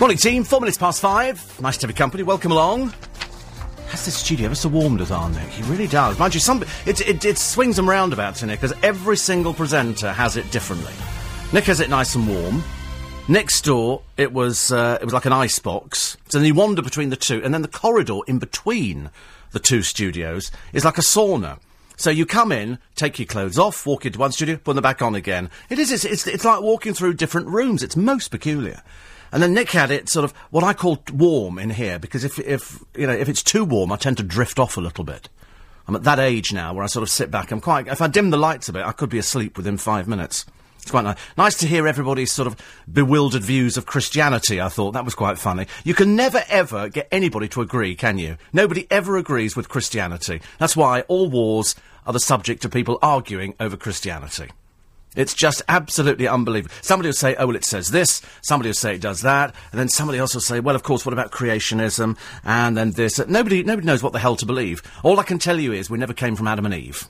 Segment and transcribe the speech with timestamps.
[0.00, 0.44] Morning, team.
[0.44, 1.60] Four minutes past five.
[1.60, 2.22] Nice to have your company.
[2.22, 2.94] Welcome along.
[3.88, 5.48] Has this studio ever so warmed us, our Nick?
[5.48, 6.16] He really does.
[6.20, 10.12] Mind you, some it, it, it swings and roundabouts in here because every single presenter
[10.12, 10.92] has it differently.
[11.52, 12.62] Nick has it nice and warm.
[13.26, 16.16] Next door, it was uh, it was like an ice box.
[16.28, 19.10] So then you wander between the two, and then the corridor in between
[19.50, 21.58] the two studios is like a sauna.
[21.96, 25.02] So you come in, take your clothes off, walk into one studio, put them back
[25.02, 25.50] on again.
[25.70, 25.90] It is.
[25.90, 27.82] It's, it's, it's like walking through different rooms.
[27.82, 28.84] It's most peculiar.
[29.32, 32.38] And then Nick had it sort of what I call warm in here because if
[32.38, 35.28] if you know if it's too warm, I tend to drift off a little bit.
[35.86, 37.50] I'm at that age now where I sort of sit back.
[37.50, 37.88] I'm quite.
[37.88, 40.44] If I dim the lights a bit, I could be asleep within five minutes.
[40.82, 41.18] It's quite nice.
[41.36, 42.56] Nice to hear everybody's sort of
[42.90, 44.60] bewildered views of Christianity.
[44.60, 45.66] I thought that was quite funny.
[45.84, 48.36] You can never ever get anybody to agree, can you?
[48.52, 50.40] Nobody ever agrees with Christianity.
[50.58, 51.74] That's why all wars
[52.06, 54.48] are the subject of people arguing over Christianity.
[55.18, 56.72] It's just absolutely unbelievable.
[56.80, 58.22] Somebody will say, oh, well, it says this.
[58.40, 59.52] Somebody will say it does that.
[59.72, 62.16] And then somebody else will say, well, of course, what about creationism?
[62.44, 63.18] And then this.
[63.26, 64.80] Nobody, nobody knows what the hell to believe.
[65.02, 67.08] All I can tell you is we never came from Adam and Eve.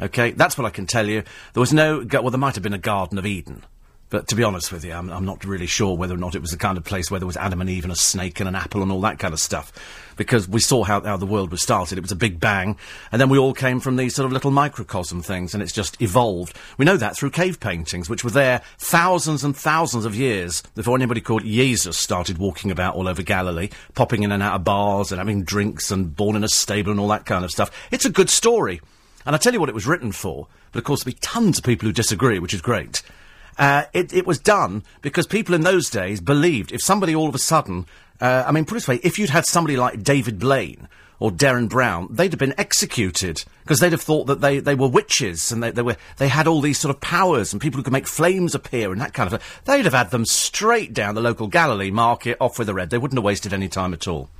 [0.00, 0.30] Okay?
[0.30, 1.22] That's what I can tell you.
[1.52, 3.62] There was no, well, there might have been a Garden of Eden.
[4.10, 6.42] But to be honest with you, I'm, I'm, not really sure whether or not it
[6.42, 8.48] was the kind of place where there was Adam and Eve and a snake and
[8.48, 9.72] an apple and all that kind of stuff.
[10.16, 11.96] Because we saw how, how the world was started.
[11.96, 12.76] It was a big bang.
[13.12, 16.02] And then we all came from these sort of little microcosm things and it's just
[16.02, 16.58] evolved.
[16.76, 20.96] We know that through cave paintings, which were there thousands and thousands of years before
[20.96, 25.12] anybody called Jesus started walking about all over Galilee, popping in and out of bars
[25.12, 27.70] and having drinks and born in a stable and all that kind of stuff.
[27.92, 28.80] It's a good story.
[29.24, 30.48] And I tell you what it was written for.
[30.72, 33.02] But of course there'll be tons of people who disagree, which is great.
[33.58, 37.34] Uh, it, it, was done because people in those days believed if somebody all of
[37.34, 37.86] a sudden,
[38.20, 41.30] uh, I mean, put it this way, if you'd had somebody like David Blaine or
[41.30, 45.52] Derren Brown, they'd have been executed because they'd have thought that they, they were witches
[45.52, 47.92] and they, they were they had all these sort of powers and people who could
[47.92, 49.62] make flames appear and that kind of thing.
[49.64, 52.90] They'd have had them straight down the local Galilee market off with the red.
[52.90, 54.30] They wouldn't have wasted any time at all.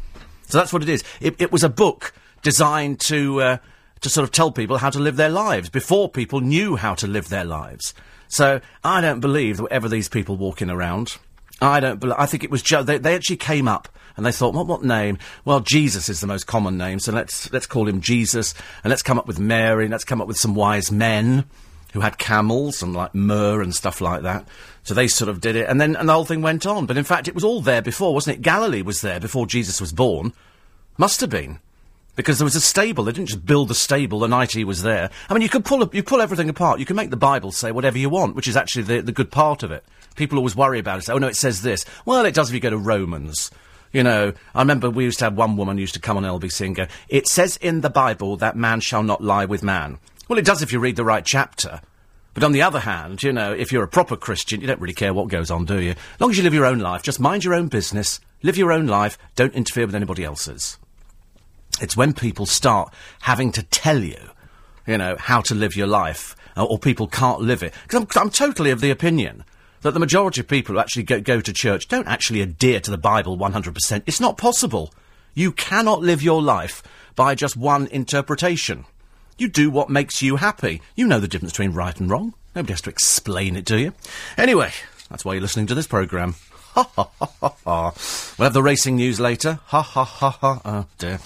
[0.48, 1.05] So that's what it is.
[1.20, 3.57] It, it was a book designed to uh,
[4.01, 7.07] to sort of tell people how to live their lives before people knew how to
[7.07, 7.95] live their lives.
[8.30, 11.18] So I don't believe that ever these people walking around.
[11.61, 12.02] I don't.
[12.13, 12.63] I think it was.
[12.63, 12.83] Joe.
[12.83, 15.18] They, they actually came up and they thought, what what name?
[15.45, 19.02] Well, Jesus is the most common name, so let's let's call him Jesus, and let's
[19.02, 21.45] come up with Mary, and let's come up with some wise men
[21.92, 24.46] who had camels and like myrrh and stuff like that.
[24.85, 26.86] So they sort of did it, and then and the whole thing went on.
[26.86, 28.42] But in fact, it was all there before, wasn't it?
[28.42, 30.33] Galilee was there before Jesus was born.
[30.96, 31.58] Must have been
[32.16, 33.04] because there was a stable.
[33.04, 35.10] They didn't just build the stable the night he was there.
[35.28, 36.80] I mean, you could pull you pull everything apart.
[36.80, 39.30] You can make the Bible say whatever you want, which is actually the, the good
[39.30, 39.84] part of it.
[40.16, 41.04] People always worry about it.
[41.04, 41.84] Say, oh no, it says this.
[42.04, 43.50] Well, it does if you go to Romans.
[43.92, 46.66] You know, I remember we used to have one woman used to come on LBC
[46.66, 49.98] and go, "It says in the Bible that man shall not lie with man."
[50.28, 51.80] Well, it does if you read the right chapter.
[52.34, 54.94] But on the other hand, you know, if you're a proper Christian, you don't really
[54.94, 55.90] care what goes on, do you?
[55.90, 58.70] As long as you live your own life, just mind your own business, live your
[58.70, 60.78] own life, don't interfere with anybody else's.
[61.81, 64.19] It's when people start having to tell you,
[64.86, 67.75] you know, how to live your life, or, or people can't live it.
[67.83, 69.45] Because I'm, I'm totally of the opinion
[69.83, 72.91] that the majority of people who actually go, go to church don't actually adhere to
[72.91, 74.03] the Bible 100%.
[74.07, 74.92] It's not possible.
[75.35, 76.83] You cannot live your life
[77.17, 78.85] by just one interpretation.
[79.39, 80.83] You do what makes you happy.
[80.97, 82.35] You know the difference between right and wrong.
[82.55, 83.95] Nobody has to explain it to you.
[84.37, 84.73] Anyway,
[85.08, 86.35] that's why you're listening to this programme.
[86.75, 87.11] Ha ha
[87.64, 87.92] ha.
[88.39, 89.58] We'll have the racing news later.
[89.67, 90.61] Ha ha ha ha.
[90.64, 91.19] Oh dear.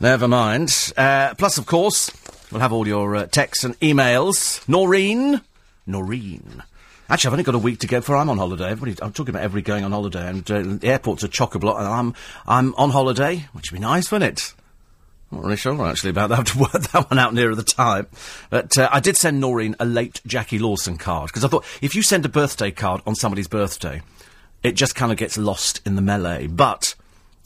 [0.00, 0.92] Never mind.
[0.96, 2.10] Uh, plus, of course,
[2.50, 4.66] we'll have all your uh, texts and emails.
[4.68, 5.40] Noreen.
[5.86, 6.62] Noreen.
[7.08, 8.70] Actually, I've only got a week to go before I'm on holiday.
[8.70, 11.58] Everybody, I'm talking about everybody going on holiday, and uh, the airport's a chock a
[11.58, 12.14] block, and I'm
[12.46, 14.54] I'm on holiday, which would be nice, wouldn't it?
[15.30, 16.34] Not really sure actually about that.
[16.34, 18.06] I have to work that one out nearer the time.
[18.50, 21.94] But uh, I did send Noreen a late Jackie Lawson card because I thought if
[21.94, 24.02] you send a birthday card on somebody's birthday,
[24.62, 26.46] it just kind of gets lost in the melee.
[26.46, 26.94] But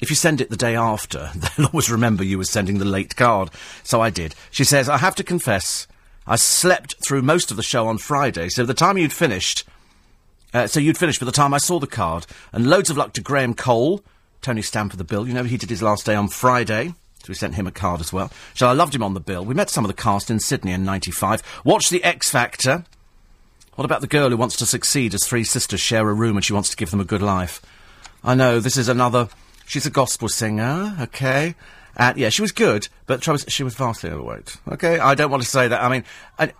[0.00, 3.16] if you send it the day after, they'll always remember you were sending the late
[3.16, 3.50] card.
[3.82, 4.34] So I did.
[4.50, 5.86] She says, I have to confess,
[6.26, 9.64] I slept through most of the show on Friday, so the time you'd finished,
[10.52, 12.26] uh, so you'd finished by the time I saw the card.
[12.52, 14.02] And loads of luck to Graham Cole,
[14.42, 15.26] Tony Stamford the bill.
[15.26, 16.94] You know, he did his last day on Friday.
[17.22, 18.30] So we sent him a card as well.
[18.54, 19.44] So I loved him on the bill.
[19.44, 21.42] We met some of the cast in Sydney in 95.
[21.64, 22.84] Watched The X Factor.
[23.76, 26.44] What about the girl who wants to succeed as three sisters share a room and
[26.44, 27.60] she wants to give them a good life?
[28.24, 29.28] I know, this is another.
[29.66, 31.54] She's a gospel singer, okay?
[31.94, 34.56] And yeah, she was good, but she was vastly overweight.
[34.66, 35.82] Okay, I don't want to say that.
[35.82, 36.04] I mean,
[36.38, 36.54] I,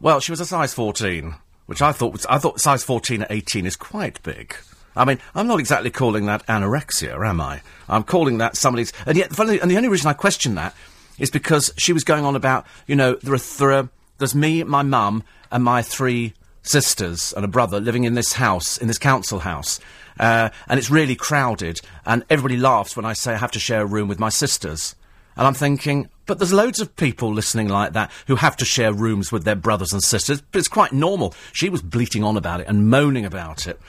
[0.00, 1.36] well, she was a size 14,
[1.66, 2.26] which I thought was.
[2.26, 4.56] I thought size 14 at 18 is quite big.
[4.96, 7.62] I mean, I'm not exactly calling that anorexia, am I?
[7.88, 8.92] I'm calling that somebody's.
[9.06, 10.74] And yet, and the only reason I question that
[11.16, 13.88] is because she was going on about, you know, there are, there are
[14.18, 18.76] there's me, my mum, and my three sisters and a brother living in this house,
[18.76, 19.78] in this council house.
[20.18, 23.82] Uh, and it's really crowded, and everybody laughs when I say I have to share
[23.82, 24.96] a room with my sisters.
[25.36, 28.92] And I'm thinking, but there's loads of people listening like that who have to share
[28.92, 30.40] rooms with their brothers and sisters.
[30.40, 31.34] But it's quite normal.
[31.52, 33.80] She was bleating on about it and moaning about it.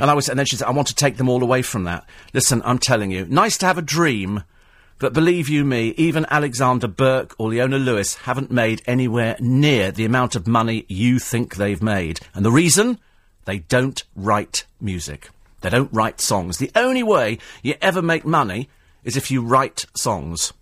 [0.00, 1.84] And I was, and then she said, I want to take them all away from
[1.84, 2.04] that.
[2.34, 4.42] Listen, I'm telling you, nice to have a dream,
[5.02, 10.04] but believe you me, even Alexandra Burke or Leona Lewis haven't made anywhere near the
[10.04, 12.20] amount of money you think they've made.
[12.34, 13.00] And the reason?
[13.44, 15.30] They don't write music.
[15.60, 16.58] They don't write songs.
[16.58, 18.68] The only way you ever make money
[19.02, 20.52] is if you write songs.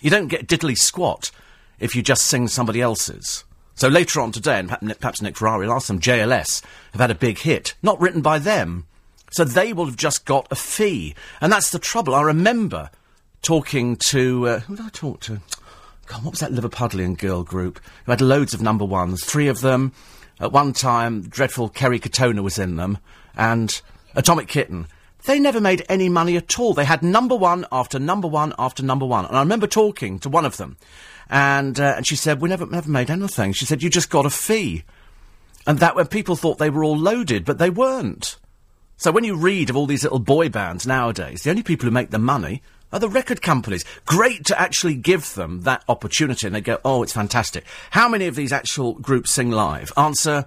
[0.00, 1.32] You don't get diddly squat
[1.80, 3.42] if you just sing somebody else's.
[3.74, 4.68] So later on today, and
[5.00, 8.38] perhaps Nick Ferrari will ask them, JLS have had a big hit, not written by
[8.38, 8.86] them.
[9.32, 11.16] So they will have just got a fee.
[11.40, 12.14] And that's the trouble.
[12.14, 12.90] I remember
[13.42, 15.40] talking to, uh, who did I talk to?
[16.06, 19.24] God, what was that Liverpudlian girl group who had loads of number ones?
[19.24, 19.92] Three of them.
[20.38, 22.98] At one time, dreadful Kerry Katona was in them,
[23.36, 23.80] and
[24.14, 24.86] Atomic Kitten.
[25.24, 26.74] They never made any money at all.
[26.74, 29.24] They had number one after number one after number one.
[29.24, 30.76] And I remember talking to one of them,
[31.28, 34.26] and uh, and she said, "We never never made anything." She said, "You just got
[34.26, 34.84] a fee,"
[35.66, 38.36] and that when people thought they were all loaded, but they weren't.
[38.98, 41.90] So when you read of all these little boy bands nowadays, the only people who
[41.90, 42.62] make the money
[42.92, 43.84] are the record companies.
[44.04, 48.26] Great to actually give them that opportunity, and they go, "Oh, it's fantastic." How many
[48.26, 49.92] of these actual groups sing live?
[49.96, 50.46] Answer: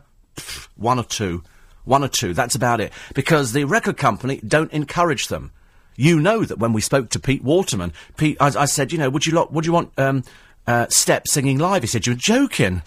[0.76, 1.44] one or two.
[1.86, 2.94] One or two, that's about it.
[3.16, 5.52] Because the record company don't encourage them.
[5.96, 9.10] You know that when we spoke to Pete Waterman, Pete, I, I said, you know,
[9.10, 10.24] would you, would you want um,
[10.68, 11.82] uh, Steps singing live?
[11.82, 12.84] He said, you're joking.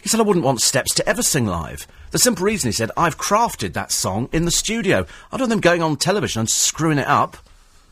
[0.00, 1.88] He said, I wouldn't want Steps to ever sing live.
[2.12, 5.06] The simple reason, he said, I've crafted that song in the studio.
[5.32, 7.36] I don't want them going on television and screwing it up.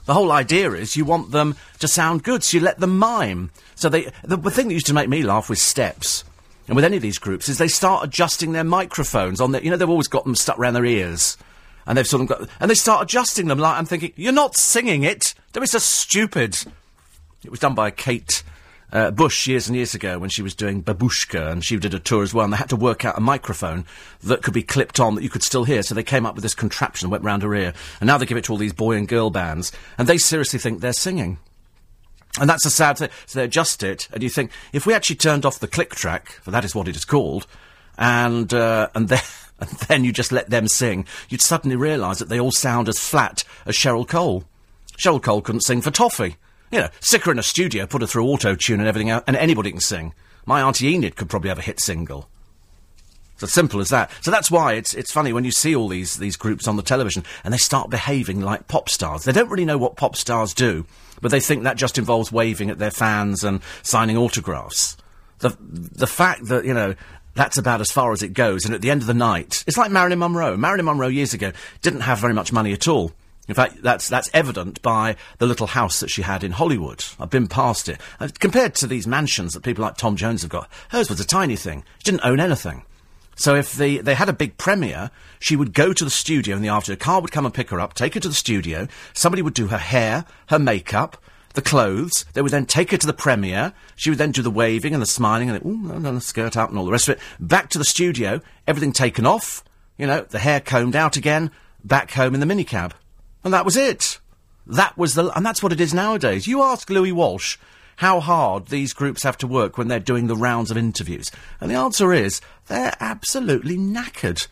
[0.08, 3.50] The whole idea is you want them to sound good, so you let them mime.
[3.75, 6.25] So they, the, the thing that used to make me laugh with Steps
[6.66, 9.70] and with any of these groups, is they start adjusting their microphones on their, you
[9.70, 11.37] know, they've always got them stuck around their ears.
[11.87, 14.56] And they've sort of got, and they start adjusting them like, I'm thinking, you're not
[14.56, 15.34] singing it.
[15.52, 16.56] Don't be so stupid.
[17.44, 18.43] It was done by Kate
[18.93, 21.99] uh, Bush years and years ago when she was doing Babooshka, and she did a
[21.99, 23.85] tour as well, and they had to work out a microphone
[24.23, 26.43] that could be clipped on that you could still hear, so they came up with
[26.43, 28.73] this contraption that went round her ear, and now they give it to all these
[28.73, 31.38] boy and girl bands, and they seriously think they're singing.
[32.40, 33.11] And that's a sad thing.
[33.26, 36.31] So they adjust it, and you think, if we actually turned off the click track,
[36.43, 37.46] for that is what it is called,
[37.99, 39.23] and, uh, and then,
[39.61, 42.99] and then you just let them sing, you'd suddenly realise that they all sound as
[42.99, 44.44] flat as Cheryl Cole.
[44.96, 46.37] Cheryl Cole couldn't sing for toffee.
[46.70, 49.70] You know, stick her in a studio, put her through auto-tune and everything and anybody
[49.70, 50.15] can sing.
[50.47, 52.29] My Auntie Enid could probably have a hit single.
[53.35, 54.11] It's as simple as that.
[54.20, 56.82] So that's why it's it's funny when you see all these these groups on the
[56.82, 59.23] television and they start behaving like pop stars.
[59.23, 60.87] They don't really know what pop stars do,
[61.20, 64.97] but they think that just involves waving at their fans and signing autographs.
[65.38, 66.97] The the fact that you know
[67.35, 69.79] that's about as far as it goes, and at the end of the night, it's
[69.79, 70.56] like Marilyn Monroe.
[70.56, 73.12] Marilyn Monroe years ago didn't have very much money at all.
[73.48, 77.04] In fact, that's that's evident by the little house that she had in Hollywood.
[77.18, 78.00] I've been past it.
[78.20, 81.26] Uh, compared to these mansions that people like Tom Jones have got, hers was a
[81.26, 81.82] tiny thing.
[81.98, 82.84] She didn't own anything.
[83.36, 86.62] So if they, they had a big premiere, she would go to the studio in
[86.62, 86.96] the afternoon.
[86.96, 88.88] A car would come and pick her up, take her to the studio.
[89.14, 91.16] Somebody would do her hair, her makeup,
[91.54, 92.24] the clothes.
[92.32, 93.72] They would then take her to the premiere.
[93.94, 96.56] She would then do the waving and the smiling and the, ooh, no, the skirt
[96.56, 97.22] up and all the rest of it.
[97.38, 99.62] Back to the studio, everything taken off.
[99.96, 101.52] You know, the hair combed out again.
[101.84, 102.90] Back home in the minicab,
[103.48, 104.19] and that was it.
[104.67, 106.46] That was the, and that's what it is nowadays.
[106.46, 107.56] You ask Louis Walsh
[107.96, 111.31] how hard these groups have to work when they're doing the rounds of interviews.
[111.58, 114.48] And the answer is they're absolutely knackered.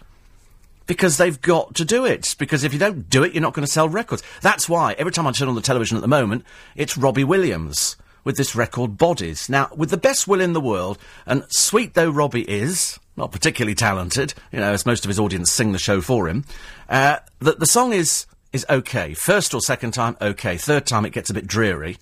[0.86, 2.36] Because they've got to do it.
[2.38, 4.22] Because if you don't do it, you're not going to sell records.
[4.40, 6.42] That's why every time I turn on the television at the moment,
[6.74, 9.50] it's Robbie Williams with this record Bodies.
[9.50, 13.74] Now, with the best will in the world, and sweet though Robbie is, not particularly
[13.74, 16.44] talented, you know, as most of his audience sing the show for him,
[16.88, 18.26] uh, the, the song is,
[18.56, 19.14] is okay.
[19.14, 20.56] First or second time, okay.
[20.56, 21.98] Third time, it gets a bit dreary.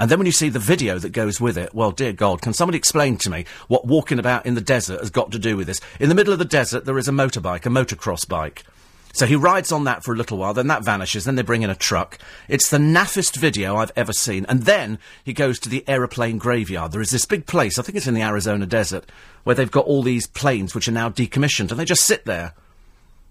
[0.00, 2.54] And then when you see the video that goes with it, well, dear God, can
[2.54, 5.66] somebody explain to me what walking about in the desert has got to do with
[5.66, 5.80] this?
[6.00, 8.64] In the middle of the desert, there is a motorbike, a motocross bike.
[9.12, 11.62] So he rides on that for a little while, then that vanishes, then they bring
[11.62, 12.16] in a truck.
[12.48, 14.46] It's the naffest video I've ever seen.
[14.48, 16.92] And then he goes to the aeroplane graveyard.
[16.92, 19.10] There is this big place, I think it's in the Arizona desert,
[19.44, 22.54] where they've got all these planes which are now decommissioned, and they just sit there.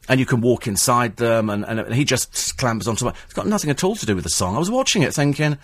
[0.10, 3.16] And you can walk inside them, and, and, and he just clambers onto it.
[3.26, 4.56] It's got nothing at all to do with the song.
[4.56, 5.58] I was watching it thinking,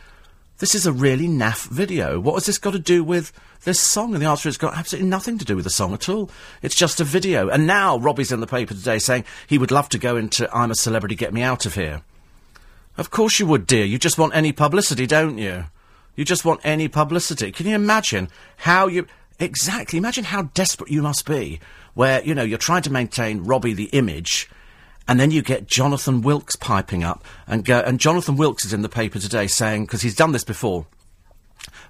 [0.59, 2.19] this is a really naff video.
[2.19, 3.33] What has this got to do with
[3.63, 4.13] this song?
[4.13, 6.29] And the answer is, it's got absolutely nothing to do with the song at all.
[6.61, 7.49] It's just a video.
[7.49, 10.71] And now Robbie's in the paper today saying he would love to go into I'm
[10.71, 12.03] a Celebrity, Get Me Out of Here.
[12.97, 13.83] Of course you would, dear.
[13.83, 15.65] You just want any publicity, don't you?
[16.15, 17.51] You just want any publicity.
[17.51, 19.07] Can you imagine how you...
[19.39, 19.97] Exactly.
[19.97, 21.59] Imagine how desperate you must be,
[21.93, 24.49] where, you know, you're trying to maintain Robbie the image,
[25.07, 28.81] and then you get Jonathan Wilkes piping up, and go, and Jonathan Wilkes is in
[28.81, 30.85] the paper today saying, because he's done this before,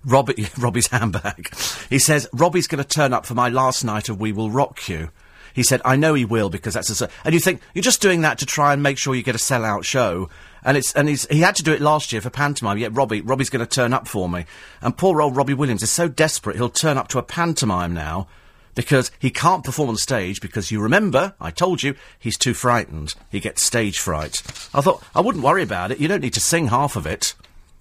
[0.04, 1.54] Robbie, Robbie's handbag.
[1.90, 4.88] He says, Robbie's going to turn up for my last night of We Will Rock
[4.88, 5.10] You.
[5.54, 8.22] He said, I know he will because that's a, and you think, you're just doing
[8.22, 10.30] that to try and make sure you get a sell-out show.
[10.66, 13.22] And it's, and he's, he had to do it last year for pantomime, yet Robbie,
[13.22, 14.46] Robbie's going to turn up for me.
[14.82, 18.28] And poor old Robbie Williams is so desperate, he'll turn up to a pantomime now
[18.74, 23.14] because he can't perform on stage because you remember, I told you, he's too frightened.
[23.32, 24.42] He gets stage fright.
[24.74, 26.00] I thought, I wouldn't worry about it.
[26.00, 27.36] You don't need to sing half of it.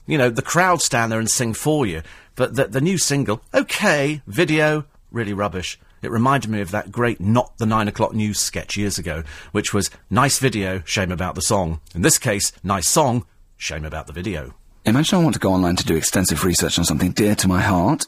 [0.07, 2.03] You know, the crowd stand there and sing for you.
[2.37, 5.79] But the, the new single, okay, video, really rubbish.
[6.05, 9.73] It reminded me of that great Not the Nine O'Clock News sketch years ago, which
[9.73, 11.81] was nice video, shame about the song.
[11.95, 13.25] In this case, nice song,
[13.57, 14.53] shame about the video.
[14.85, 17.63] Imagine I want to go online to do extensive research on something dear to my
[17.63, 18.05] heart.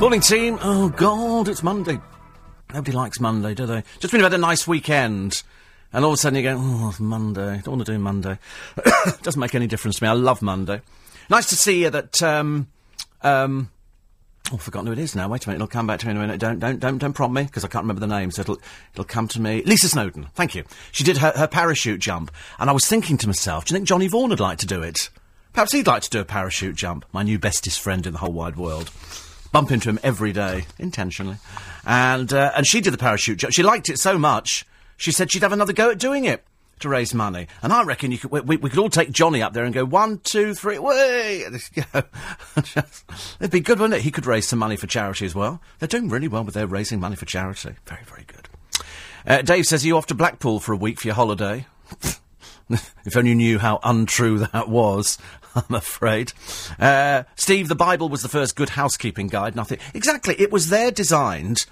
[0.00, 0.60] Morning, team.
[0.62, 1.98] Oh, God, it's Monday.
[2.72, 3.82] Nobody likes Monday, do they?
[3.98, 5.42] Just you've had a nice weekend.
[5.92, 7.60] And all of a sudden you go, oh, it's Monday.
[7.64, 8.38] Don't want to do Monday.
[9.22, 10.08] Doesn't make any difference to me.
[10.08, 10.82] I love Monday.
[11.28, 12.68] Nice to see you that, um,
[13.22, 13.70] um,
[14.50, 15.28] Oh, forgotten who it is now.
[15.28, 16.40] Wait a minute, it'll come back to me in a minute.
[16.40, 18.30] Don't, don't, don't, don't prompt me because I can't remember the name.
[18.30, 18.58] So it'll,
[18.94, 19.62] it'll come to me.
[19.64, 20.28] Lisa Snowdon.
[20.34, 20.64] Thank you.
[20.90, 23.88] She did her, her parachute jump, and I was thinking to myself, do you think
[23.88, 25.10] Johnny Vaughan would like to do it?
[25.52, 27.04] Perhaps he'd like to do a parachute jump.
[27.12, 28.90] My new bestest friend in the whole wide world.
[29.52, 31.36] Bump into him every day, intentionally,
[31.86, 33.54] and uh, and she did the parachute jump.
[33.54, 34.66] She liked it so much.
[34.98, 36.44] She said she'd have another go at doing it
[36.80, 37.46] to raise money.
[37.62, 39.84] And I reckon you could, we, we could all take Johnny up there and go
[39.84, 41.44] one, two, three, way.
[41.46, 44.02] It'd be good, wouldn't it?
[44.02, 45.60] He could raise some money for charity as well.
[45.78, 47.74] They're doing really well with their raising money for charity.
[47.86, 48.48] Very, very good.
[49.26, 51.66] Uh, Dave says, are you off to Blackpool for a week for your holiday?
[52.70, 55.18] if only you knew how untrue that was,
[55.54, 56.32] I'm afraid.
[56.78, 59.56] Uh, Steve, the Bible was the first good housekeeping guide.
[59.56, 59.78] Nothing.
[59.94, 60.34] Exactly.
[60.38, 61.66] It was there designed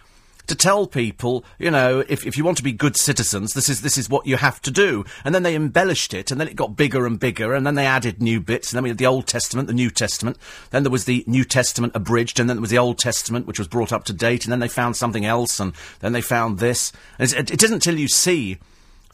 [0.47, 3.83] to tell people, you know, if, if you want to be good citizens, this is
[3.83, 5.05] this is what you have to do.
[5.25, 7.87] And then they embellished it, and then it got bigger and bigger, and then they
[7.87, 10.37] added new bits, and then we had the Old Testament, the New Testament.
[10.71, 13.59] Then there was the New Testament abridged, and then there was the Old Testament, which
[13.59, 16.59] was brought up to date, and then they found something else, and then they found
[16.59, 16.93] this.
[17.19, 18.59] It, it isn't until you see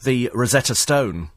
[0.03, 1.29] the Rosetta Stone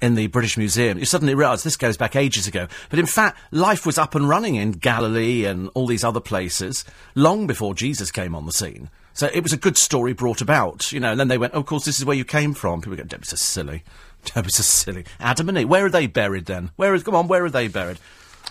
[0.00, 2.68] in the British Museum, you suddenly realise this goes back ages ago.
[2.90, 6.84] But in fact, life was up and running in Galilee and all these other places
[7.14, 8.90] long before Jesus came on the scene.
[9.12, 11.12] So it was a good story brought about, you know.
[11.12, 12.80] And then they went, oh, of course, this is where you came from.
[12.80, 13.84] People go, Debbie's so silly.
[14.24, 15.04] Debbie's so silly.
[15.20, 16.70] Adam and Eve, where are they buried then?
[16.76, 17.98] Where is, come on, where are they buried?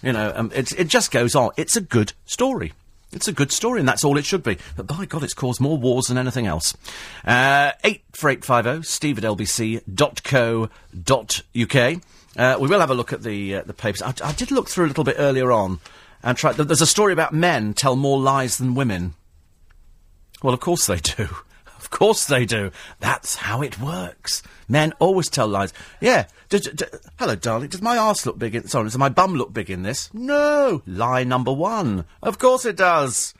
[0.02, 1.52] You know, um, it just goes on.
[1.58, 2.74] It's a good story.
[3.13, 4.58] It's a good story, and that's all it should be.
[4.75, 6.75] But by God, it's caused more wars than anything else.
[7.25, 10.72] Uh, 84850, steve at lbc.co.uk.
[12.36, 14.01] Uh, we will have a look at the, uh, the papers.
[14.01, 15.79] I, I, did look through a little bit earlier on,
[16.24, 19.13] and try, there's a story about men tell more lies than women.
[20.41, 21.29] Well, of course they do.
[21.84, 22.72] Of course they do.
[23.01, 24.41] That's how it works.
[24.70, 25.74] Men always tell lies.
[26.00, 26.25] Yeah.
[27.17, 27.69] Hello, darling.
[27.69, 28.67] Does my arse look big in...
[28.67, 30.13] Sorry, does my bum look big in this?
[30.13, 30.81] No.
[30.86, 32.05] Lie number one.
[32.22, 33.33] Of course it does.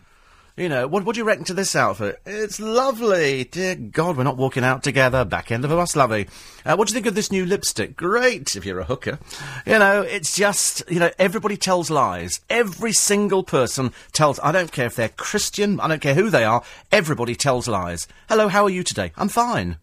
[0.55, 2.22] You know, what, what do you reckon to this outfit?
[2.27, 3.43] It's lovely.
[3.43, 5.25] Dear God, we're not walking out together.
[5.25, 6.27] Back end of a bus, lovey.
[6.63, 7.96] Uh, what do you think of this new lipstick?
[7.96, 9.17] Great, if you're a hooker.
[9.65, 12.39] You know, it's just, you know, everybody tells lies.
[12.51, 16.43] Every single person tells, I don't care if they're Christian, I don't care who they
[16.43, 18.08] are, everybody tells lies.
[18.29, 19.12] Hello, how are you today?
[19.17, 19.77] I'm fine.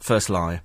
[0.00, 0.62] First lie.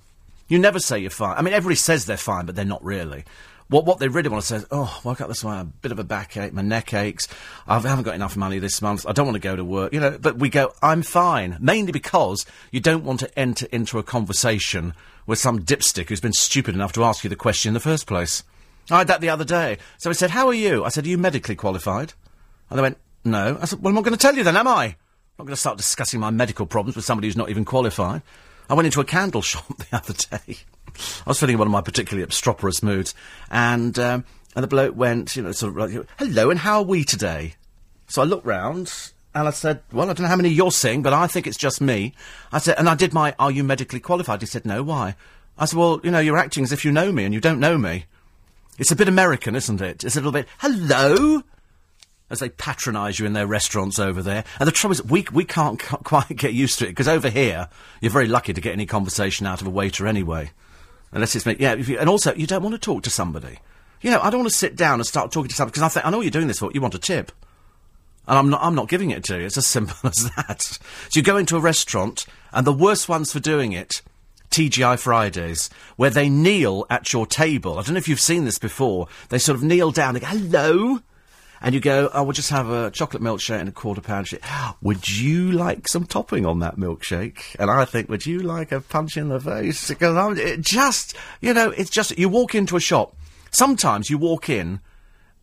[0.48, 1.36] You never say you're fine.
[1.36, 3.24] I mean, everybody says they're fine, but they're not really.
[3.68, 5.90] What what they really want to say is, oh, woke up this morning, a bit
[5.90, 7.26] of a backache, my neck aches,
[7.66, 9.98] I haven't got enough money this month, I don't want to go to work, you
[9.98, 10.16] know.
[10.18, 14.94] But we go, I'm fine, mainly because you don't want to enter into a conversation
[15.26, 18.06] with some dipstick who's been stupid enough to ask you the question in the first
[18.06, 18.44] place.
[18.88, 19.78] I had that the other day.
[19.98, 20.84] So I said, how are you?
[20.84, 22.12] I said, are you medically qualified?
[22.70, 23.58] And they went, no.
[23.60, 24.84] I said, well, I'm not going to tell you then, am I?
[24.84, 24.94] I'm
[25.40, 28.22] not going to start discussing my medical problems with somebody who's not even qualified.
[28.68, 30.58] I went into a candle shop the other day.
[31.26, 33.14] I was feeling in one of my particularly obstreperous moods,
[33.50, 36.84] and um, and the bloke went, you know, sort of like, "Hello, and how are
[36.84, 37.54] we today?"
[38.08, 38.92] So I looked round
[39.34, 41.58] and I said, "Well, I don't know how many you're seeing, but I think it's
[41.58, 42.14] just me."
[42.50, 45.16] I said, and I did my, "Are you medically qualified?" He said, "No, why?"
[45.58, 47.60] I said, "Well, you know, you're acting as if you know me, and you don't
[47.60, 48.06] know me."
[48.78, 50.04] It's a bit American, isn't it?
[50.04, 51.42] It's a little bit, "Hello."
[52.28, 54.44] As they patronise you in their restaurants over there.
[54.58, 57.30] And the trouble is, we, we can't c- quite get used to it, because over
[57.30, 57.68] here,
[58.00, 60.50] you're very lucky to get any conversation out of a waiter anyway.
[61.12, 61.56] Unless it's me.
[61.58, 63.58] Yeah, you, and also, you don't want to talk to somebody.
[64.02, 65.88] You know, I don't want to sit down and start talking to somebody, because I
[65.88, 67.32] think, I know you're doing this for, you want a tip.
[68.28, 69.46] And I'm not, I'm not giving it to you.
[69.46, 70.62] It's as simple as that.
[70.62, 70.80] So
[71.14, 74.02] you go into a restaurant, and the worst ones for doing it,
[74.50, 77.78] TGI Fridays, where they kneel at your table.
[77.78, 79.06] I don't know if you've seen this before.
[79.28, 81.00] They sort of kneel down and go, hello?
[81.60, 84.44] And you go, oh, we'll just have a chocolate milkshake and a quarter pound shake.
[84.82, 87.56] Would you like some topping on that milkshake?
[87.58, 89.90] And I think, would you like a punch in the face?
[89.96, 93.16] Because I'm, it just, you know, it's just, you walk into a shop.
[93.50, 94.80] Sometimes you walk in,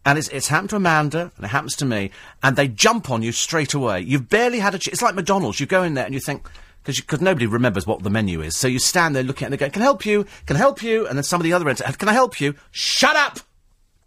[0.05, 2.11] and it's, it's happened to Amanda, and it happens to me,
[2.43, 4.01] and they jump on you straight away.
[4.01, 5.59] You've barely had a ch- It's like McDonald's.
[5.59, 6.47] You go in there and you think,
[6.83, 8.55] because nobody remembers what the menu is.
[8.57, 10.25] So you stand there looking at it and they go, can I help you?
[10.45, 11.07] Can I help you?
[11.07, 12.55] And then somebody the other end, can I help you?
[12.71, 13.39] Shut up!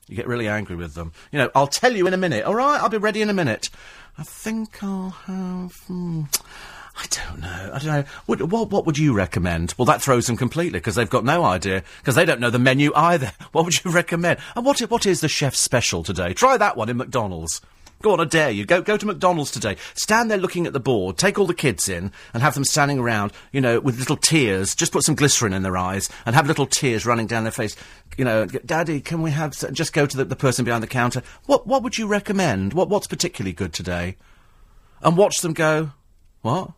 [0.09, 1.13] You get really angry with them.
[1.33, 2.45] You know, I'll tell you in a minute.
[2.45, 3.71] All right, I'll be ready in a minute.
[4.17, 5.73] I think I'll have.
[5.87, 6.23] Hmm,
[6.97, 7.71] I don't know.
[7.75, 8.05] I don't know.
[8.27, 9.75] What, what, what would you recommend?
[9.77, 12.59] Well, that throws them completely because they've got no idea because they don't know the
[12.59, 13.33] menu either.
[13.53, 14.39] What would you recommend?
[14.55, 16.35] And what, what is the chef's special today?
[16.35, 17.61] Try that one in McDonald's.
[18.03, 18.67] Go on, I dare you.
[18.67, 19.77] Go, go to McDonald's today.
[19.95, 21.17] Stand there looking at the board.
[21.17, 24.75] Take all the kids in and have them standing around, you know, with little tears.
[24.75, 27.75] Just put some glycerin in their eyes and have little tears running down their face.
[28.17, 29.53] You know, Daddy, can we have?
[29.73, 31.23] Just go to the, the person behind the counter.
[31.47, 32.75] What, what would you recommend?
[32.75, 34.17] What, what's particularly good today?
[35.03, 35.93] And watch them go.
[36.43, 36.73] What?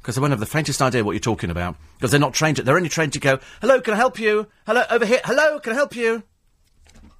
[0.00, 1.76] Because they won't have the faintest idea what you're talking about.
[1.98, 2.62] Because they're not trained to.
[2.62, 3.38] They're only trained to go.
[3.60, 4.46] Hello, can I help you?
[4.66, 5.20] Hello, over here.
[5.24, 6.22] Hello, can I help you?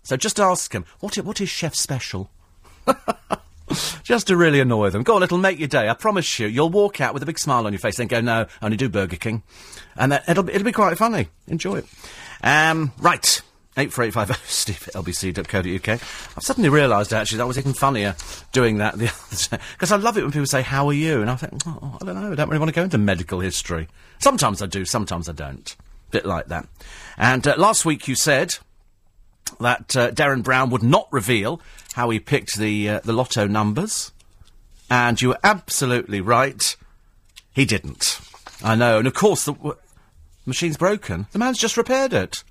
[0.02, 0.86] So just ask them.
[1.00, 2.30] What, what is chef special?
[4.02, 5.02] Just to really annoy them.
[5.02, 5.88] Go on, it'll make your day.
[5.88, 6.46] I promise you.
[6.46, 8.76] You'll walk out with a big smile on your face and go, no, I only
[8.76, 9.42] do Burger King.
[9.96, 11.28] And that, it'll, it'll be quite funny.
[11.46, 11.86] Enjoy it.
[12.42, 13.42] Um, right.
[13.76, 15.88] 84850 steve at lbc.co.uk.
[15.88, 18.16] I've suddenly realised, actually, that was even funnier
[18.52, 19.64] doing that the other day.
[19.72, 21.20] Because I love it when people say, how are you?
[21.20, 23.40] And I think, oh, I don't know, I don't really want to go into medical
[23.40, 23.88] history.
[24.18, 25.76] Sometimes I do, sometimes I don't.
[26.10, 26.66] Bit like that.
[27.16, 28.58] And uh, last week you said
[29.58, 31.60] that uh, Derren Brown would not reveal
[31.94, 34.12] how he picked the uh, the lotto numbers,
[34.90, 36.76] and you were absolutely right.
[37.52, 38.20] He didn't.
[38.62, 39.76] I know, and of course the w-
[40.46, 41.26] machine's broken.
[41.32, 42.44] The man's just repaired it.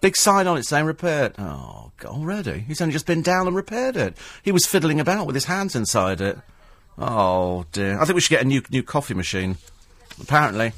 [0.00, 1.34] Big sign on it saying repaired.
[1.38, 2.60] Oh, God, already?
[2.60, 4.16] He's only just been down and repaired it.
[4.44, 6.38] He was fiddling about with his hands inside it.
[6.96, 8.00] Oh dear.
[8.00, 9.56] I think we should get a new new coffee machine.
[10.20, 10.72] Apparently.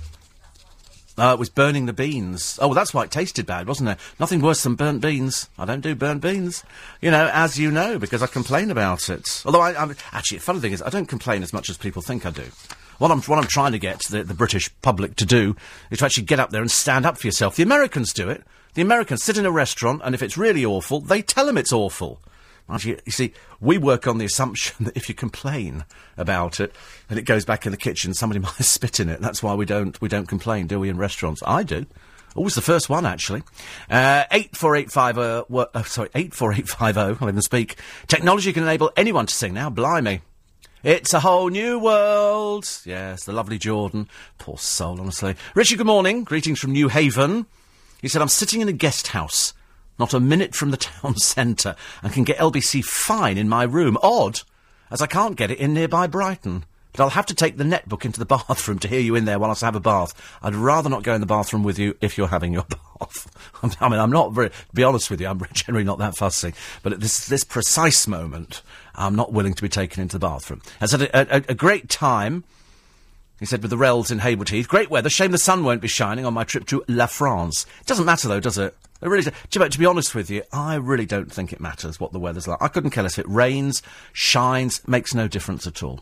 [1.21, 2.59] Uh, it was burning the beans.
[2.62, 3.99] Oh, well, that's why it tasted bad, wasn't it?
[4.19, 5.51] Nothing worse than burnt beans.
[5.59, 6.64] I don't do burnt beans.
[7.03, 9.42] You know, as you know, because I complain about it.
[9.44, 12.01] Although, I, I'm, actually, the funny thing is, I don't complain as much as people
[12.01, 12.47] think I do.
[12.97, 15.57] What I'm, what I'm trying to get the, the British public to do
[15.90, 17.55] is to actually get up there and stand up for yourself.
[17.55, 18.42] The Americans do it.
[18.73, 21.73] The Americans sit in a restaurant, and if it's really awful, they tell them it's
[21.73, 22.18] awful.
[22.78, 25.85] You, you see, we work on the assumption that if you complain
[26.16, 26.74] about it
[27.09, 29.20] and it goes back in the kitchen, somebody might spit in it.
[29.20, 30.88] That's why we don't we don't complain, do we?
[30.88, 31.87] In restaurants, I do.
[32.37, 33.42] Always the first one, actually.
[33.90, 37.16] Uh, eight four eight five uh, uh, sorry, eight four eight five zero.
[37.20, 37.76] I'll even speak.
[38.06, 39.68] Technology can enable anyone to sing now.
[39.68, 40.20] Blimey.
[40.83, 42.66] It's a whole new world.
[42.87, 44.09] Yes, the lovely Jordan.
[44.38, 45.35] Poor soul, honestly.
[45.54, 46.24] Richie, good morning.
[46.24, 47.44] Greetings from Newhaven.
[48.00, 49.52] He said, I'm sitting in a guest house
[50.01, 53.97] not a minute from the town centre, and can get LBC fine in my room.
[54.03, 54.41] Odd,
[54.91, 56.65] as I can't get it in nearby Brighton.
[56.93, 59.39] But I'll have to take the netbook into the bathroom to hear you in there
[59.39, 60.13] while I have a bath.
[60.43, 62.65] I'd rather not go in the bathroom with you if you're having your
[63.01, 63.77] bath.
[63.81, 66.53] I mean, I'm not very, to be honest with you, I'm generally not that fussy.
[66.83, 68.63] But at this, this precise moment,
[68.95, 70.63] I'm not willing to be taken into the bathroom.
[70.81, 72.45] I had a, a, a great time,
[73.40, 74.68] he said, with the Rels in Haywards Heath.
[74.68, 75.09] Great weather.
[75.09, 77.66] Shame the sun won't be shining on my trip to La France.
[77.81, 78.76] It doesn't matter though, does it?
[79.03, 82.12] It really, to, to be honest with you, I really don't think it matters what
[82.12, 82.61] the weather's like.
[82.61, 86.00] I couldn't care less if it rains, shines, makes no difference at all.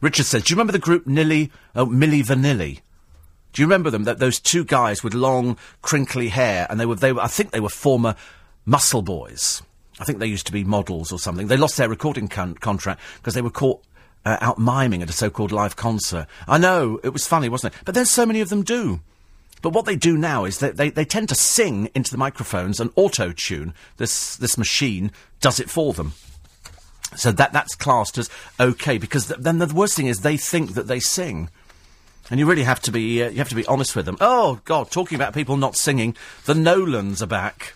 [0.00, 2.80] Richard says, do you remember the group Nilly, oh, Milli Vanilli?
[3.52, 4.04] Do you remember them?
[4.04, 7.50] That those two guys with long, crinkly hair, and they were, they were, I think
[7.50, 8.16] they were former
[8.64, 9.62] muscle boys.
[10.00, 11.48] I think they used to be models or something.
[11.48, 13.84] They lost their recording con- contract because they were caught
[14.24, 16.26] uh, out miming at a so-called live concert.
[16.46, 17.80] I know it was funny, wasn't it?
[17.84, 19.00] But then so many of them do.
[19.62, 22.80] But what they do now is that they, they tend to sing into the microphones
[22.80, 23.74] and auto tune.
[23.96, 26.14] This, this machine does it for them.
[27.16, 30.74] So that, that's classed as okay, because th- then the worst thing is they think
[30.74, 31.48] that they sing.
[32.30, 34.16] And you really have to be, uh, you have to be honest with them.
[34.20, 37.74] Oh, God, talking about people not singing, the Nolans are back.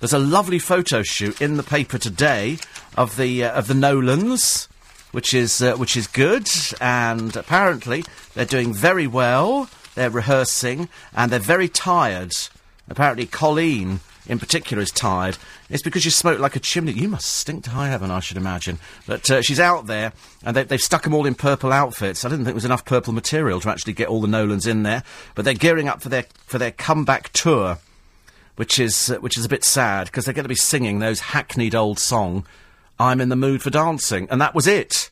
[0.00, 2.58] There's a lovely photo shoot in the paper today
[2.96, 4.68] of the, uh, of the Nolans,
[5.16, 6.46] which is, uh, which is good,
[6.78, 9.66] and apparently they're doing very well.
[9.94, 12.36] They're rehearsing and they're very tired.
[12.86, 15.38] Apparently, Colleen in particular is tired.
[15.70, 16.92] It's because you smoke like a chimney.
[16.92, 18.78] You must stink to high heaven, I should imagine.
[19.06, 20.12] But uh, she's out there,
[20.44, 22.22] and they, have stuck them all in purple outfits.
[22.22, 24.82] I didn't think there was enough purple material to actually get all the Nolans in
[24.82, 25.02] there.
[25.34, 27.78] But they're gearing up for their for their comeback tour,
[28.56, 31.20] which is uh, which is a bit sad because they're going to be singing those
[31.20, 32.44] hackneyed old song,
[32.98, 35.10] "I'm in the mood for dancing," and that was it.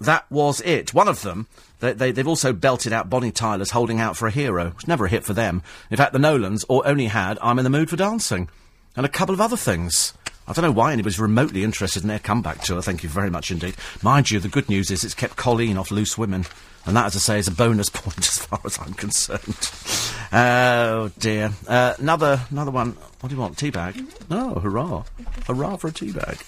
[0.00, 0.92] That was it.
[0.92, 1.46] One of them
[1.80, 4.72] they, they, have also belted out Bonnie Tyler's Holding Out for a Hero.
[4.74, 5.62] It's never a hit for them.
[5.90, 8.48] In fact, the Nolans or only had I'm in the Mood for Dancing.
[8.96, 10.14] And a couple of other things.
[10.46, 12.80] I don't know why anybody's remotely interested in their comeback tour.
[12.80, 13.74] Thank you very much indeed.
[14.02, 16.44] Mind you, the good news is it's kept Colleen off Loose Women.
[16.86, 19.70] And that, as I say, is a bonus point as far as I'm concerned.
[20.36, 21.52] Oh, dear.
[21.68, 22.96] Uh, another, another one.
[23.20, 23.56] What do you want?
[23.56, 24.04] Teabag?
[24.32, 25.04] Oh, hurrah.
[25.46, 26.42] Hurrah for a teabag.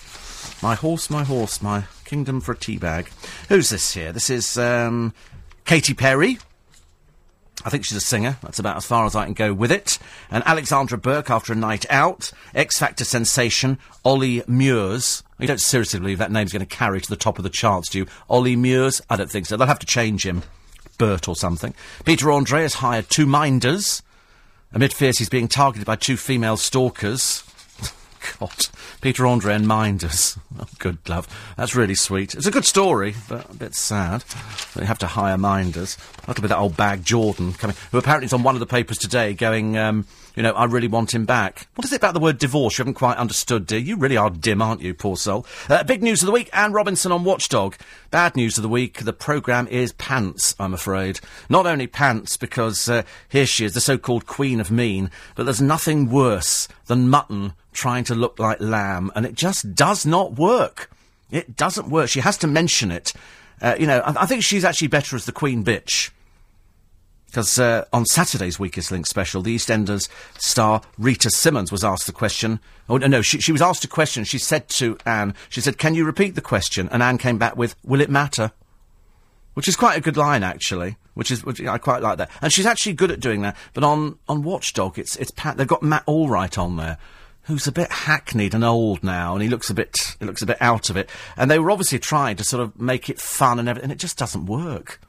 [0.63, 3.09] My horse, my horse, my kingdom for a teabag.
[3.49, 4.13] Who's this here?
[4.13, 5.13] This is, um,
[5.65, 6.39] Katy Perry.
[7.65, 8.37] I think she's a singer.
[8.43, 9.99] That's about as far as I can go with it.
[10.31, 12.31] And Alexandra Burke after a night out.
[12.55, 15.25] X Factor sensation Ollie Murs.
[15.39, 17.91] You don't seriously believe that name's going to carry to the top of the charts,
[17.91, 18.07] do you?
[18.31, 19.03] Ollie Murs?
[19.11, 19.57] I don't think so.
[19.57, 20.43] They'll have to change him.
[20.99, 21.75] Bert or something.
[22.05, 24.03] Peter Andre has hired two minders.
[24.73, 27.43] Amid fears he's being targeted by two female stalkers.
[28.39, 28.69] God.
[29.01, 30.39] Peter Andre and Minders.
[30.59, 31.29] Oh, good love.
[31.59, 32.35] That's really sweet.
[32.35, 34.25] It's a good story, but a bit sad.
[34.75, 35.99] They have to hire Minders.
[36.25, 38.97] That'll be that old bag Jordan coming, who apparently is on one of the papers
[38.97, 41.67] today going, um, you know, I really want him back.
[41.75, 43.79] What is it about the word divorce you haven't quite understood, dear?
[43.79, 45.45] You really are dim, aren't you, poor soul?
[45.69, 47.77] Uh, big news of the week, Anne Robinson on Watchdog.
[48.11, 51.21] Bad news of the week, the programme is pants, I'm afraid.
[51.51, 55.61] Not only pants, because uh, here she is, the so-called Queen of Mean, but there's
[55.61, 60.91] nothing worse than mutton trying to look like lamb, and it just does not work.
[61.31, 62.09] It doesn't work.
[62.09, 63.13] She has to mention it.
[63.61, 66.11] Uh, you know, I, I, think she's actually better as the Queen Bitch.
[67.27, 70.09] Because uh, on Saturday's Weakest Link special, the EastEnders
[70.39, 72.61] star Rita Simons was asked the question.
[72.89, 74.25] Oh, no, no, she, she was asked a question.
[74.25, 76.89] She said to Anne, she said, Can you repeat the question?
[76.91, 78.53] And Anne came back with, Will it matter?
[79.55, 80.97] Which is quite a good line, actually.
[81.15, 82.31] Which is, which, I quite like that.
[82.41, 83.57] And she's actually good at doing that.
[83.75, 86.99] But on, on Watchdog, it's, it's Pat, they've got Matt Allwright on there
[87.47, 90.47] who's a bit hackneyed and old now, and he looks a bit, he looks a
[90.47, 91.09] bit out of it.
[91.37, 94.01] And they were obviously trying to sort of make it fun and everything, and it
[94.01, 95.01] just doesn't work.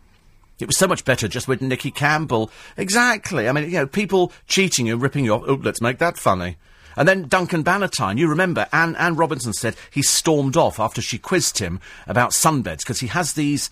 [0.59, 2.49] It was so much better just with Nicky Campbell.
[2.77, 3.47] Exactly.
[3.47, 5.43] I mean, you know, people cheating you, ripping you off.
[5.47, 6.57] Oh, let's make that funny.
[6.95, 11.19] And then Duncan Bannatyne, you remember, Anne, Anne Robinson said he stormed off after she
[11.19, 13.69] quizzed him about sunbeds because he has these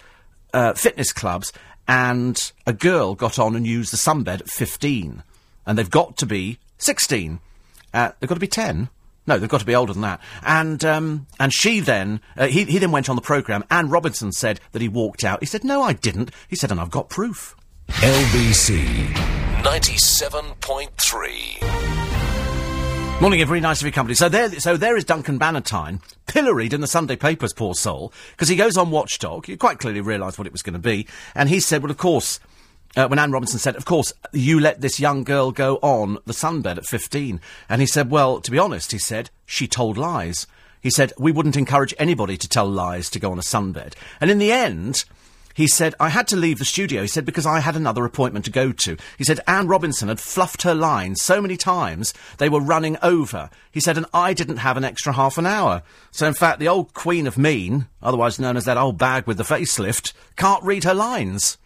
[0.54, 1.52] uh, fitness clubs
[1.88, 5.24] and a girl got on and used the sunbed at 15.
[5.66, 7.40] And they've got to be 16.
[7.96, 8.90] Uh, they've got to be 10.
[9.26, 10.22] No, they've got to be older than that.
[10.44, 13.64] And um, and she then uh, he he then went on the programme.
[13.72, 15.40] Anne Robinson said that he walked out.
[15.40, 17.56] He said, "No, I didn't." He said, "And I've got proof."
[17.88, 21.58] LBC ninety seven point three.
[23.20, 24.14] Morning, every nice of your company.
[24.14, 28.50] So there, so there is Duncan Bannatyne, pilloried in the Sunday papers, poor soul, because
[28.50, 29.48] he goes on Watchdog.
[29.48, 31.98] You quite clearly realised what it was going to be, and he said, "Well, of
[31.98, 32.40] course,
[32.96, 36.34] uh, when Anne Robinson said, Of course, you let this young girl go on the
[36.34, 37.42] sunbed at 15.
[37.70, 40.48] And he said, Well, to be honest, he said, she told lies.
[40.82, 43.94] He said, We wouldn't encourage anybody to tell lies to go on a sunbed.
[44.22, 45.06] And in the end,
[45.56, 48.44] he said, I had to leave the studio, he said, because I had another appointment
[48.44, 48.98] to go to.
[49.18, 53.50] He said, Anne Robinson had fluffed her lines so many times they were running over.
[53.72, 55.82] He said, and I didn't have an extra half an hour.
[56.12, 59.38] So in fact, the old Queen of Mean, otherwise known as that old bag with
[59.38, 61.58] the facelift, can't read her lines.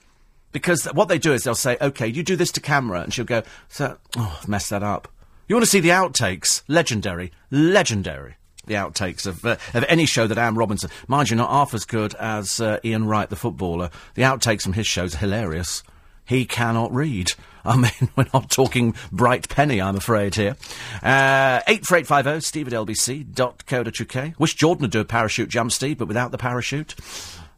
[0.51, 3.25] Because what they do is they'll say, okay, you do this to camera, and she'll
[3.25, 5.07] go, so, oh, I've messed that up.
[5.47, 6.63] You want to see the outtakes?
[6.67, 7.31] Legendary.
[7.51, 8.35] Legendary.
[8.65, 11.85] The outtakes of, uh, of any show that Anne Robinson, mind you, not half as
[11.85, 13.89] good as uh, Ian Wright, the footballer.
[14.13, 15.81] The outtakes from his shows are hilarious.
[16.25, 17.33] He cannot read.
[17.65, 20.55] I mean, we're not talking bright penny, I'm afraid, here.
[21.01, 24.39] Uh, 84850, steve at lbc.co.uk.
[24.39, 26.93] Wish Jordan would do a parachute jump, Steve, but without the parachute.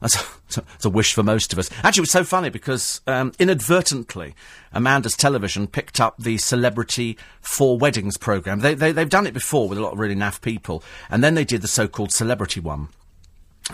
[0.01, 0.25] That's a,
[0.59, 1.69] that's a wish for most of us.
[1.83, 4.35] Actually, it was so funny because um, inadvertently,
[4.73, 8.59] Amanda's television picked up the Celebrity Four Weddings programme.
[8.59, 11.35] They, they, they've done it before with a lot of really naff people, and then
[11.35, 12.89] they did the so-called celebrity one.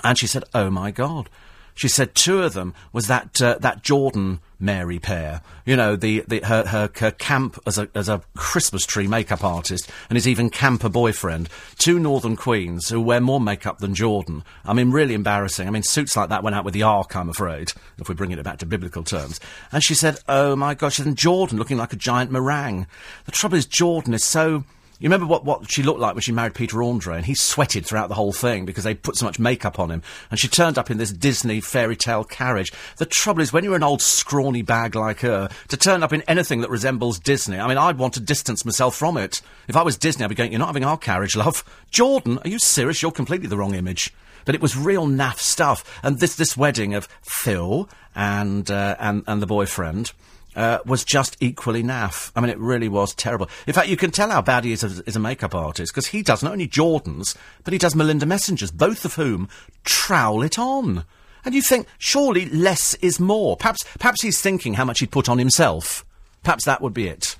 [0.04, 1.30] And she said, "Oh my God."
[1.74, 5.41] She said two of them was that uh, that Jordan Mary Pear.
[5.65, 9.43] You know, the, the her, her, her camp as a as a Christmas tree makeup
[9.43, 11.50] artist and his even camper boyfriend.
[11.78, 14.43] Two Northern Queens who wear more makeup than Jordan.
[14.65, 15.67] I mean, really embarrassing.
[15.67, 18.39] I mean, suits like that went out with the Ark, I'm afraid, if we're bringing
[18.39, 19.39] it back to biblical terms.
[19.72, 22.88] And she said, "Oh my gosh!" And Jordan looking like a giant meringue.
[23.26, 24.63] The trouble is, Jordan is so
[25.00, 27.86] you remember what, what she looked like when she married Peter Andre, and he sweated
[27.86, 30.02] throughout the whole thing because they put so much makeup on him.
[30.32, 32.74] And she turned up in this Disney fairy tale carriage.
[32.98, 36.24] The trouble is, when you're an old scrawny bag like her, to turn up in
[36.24, 39.42] anything that resembles Disney, I mean, I'd want to distance myself from it.
[39.68, 42.50] If I was Disney, I'd be going, "You're not having our carriage, love." Jordan, are
[42.50, 43.02] you serious?
[43.02, 44.14] You're completely the wrong image.
[44.46, 46.00] But it was real naff stuff.
[46.02, 50.12] And this this wedding of Phil and uh, and and the boyfriend
[50.58, 52.32] uh, was just equally naff.
[52.36, 53.48] I mean, it really was terrible.
[53.67, 56.08] In fact, you can tell how bad he is as, as a makeup artist because
[56.08, 59.48] he does not only Jordan's, but he does Melinda Messenger's, both of whom
[59.86, 61.06] trowel it on.
[61.46, 63.56] And you think, surely less is more.
[63.56, 66.04] Perhaps, perhaps he's thinking how much he'd put on himself.
[66.43, 67.36] Perhaps that would be it.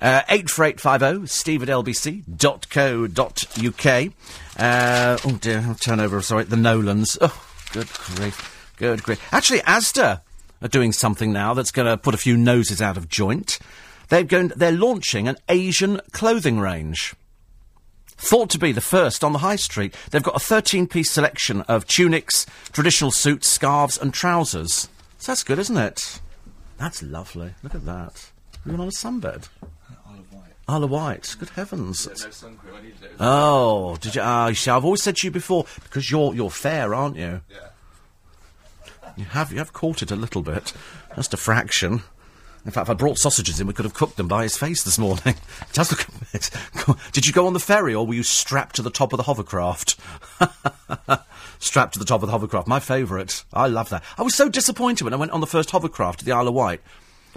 [0.00, 2.22] Uh, 84850, steve at lbc.co.uk.
[4.56, 7.18] Uh, oh dear, I'll turn over, sorry, the Nolans.
[7.20, 8.72] Oh, good grief.
[8.78, 9.20] Good grief.
[9.32, 10.22] Actually, Asda
[10.62, 13.58] are doing something now that's going to put a few noses out of joint.
[14.08, 17.14] They're going, they're launching an Asian clothing range.
[18.08, 19.94] Thought to be the first on the high street.
[20.10, 24.88] They've got a 13 piece selection of tunics, traditional suits, scarves, and trousers.
[25.18, 26.20] So that's good, isn't it?
[26.76, 27.54] That's lovely.
[27.62, 28.30] Look at that.
[28.66, 29.48] You're on a sunbed.
[30.68, 31.34] Isle of Wight.
[31.38, 32.06] Good heavens.
[33.18, 34.20] Oh, did you?
[34.22, 37.40] Ah, you I've always said to you before because you're you're fair, aren't you?
[37.50, 37.69] Yeah.
[39.16, 40.72] You have you have caught it a little bit,
[41.16, 42.02] just a fraction.
[42.64, 44.82] In fact, if I brought sausages in, we could have cooked them by his face
[44.82, 45.34] this morning.
[45.62, 46.50] It does look a bit.
[47.12, 49.22] Did you go on the ferry, or were you strapped to the top of the
[49.22, 49.96] hovercraft?
[51.58, 52.66] strapped to the top of the hovercraft.
[52.68, 53.44] My favourite.
[53.52, 54.02] I love that.
[54.18, 56.54] I was so disappointed when I went on the first hovercraft to the Isle of
[56.54, 56.80] Wight.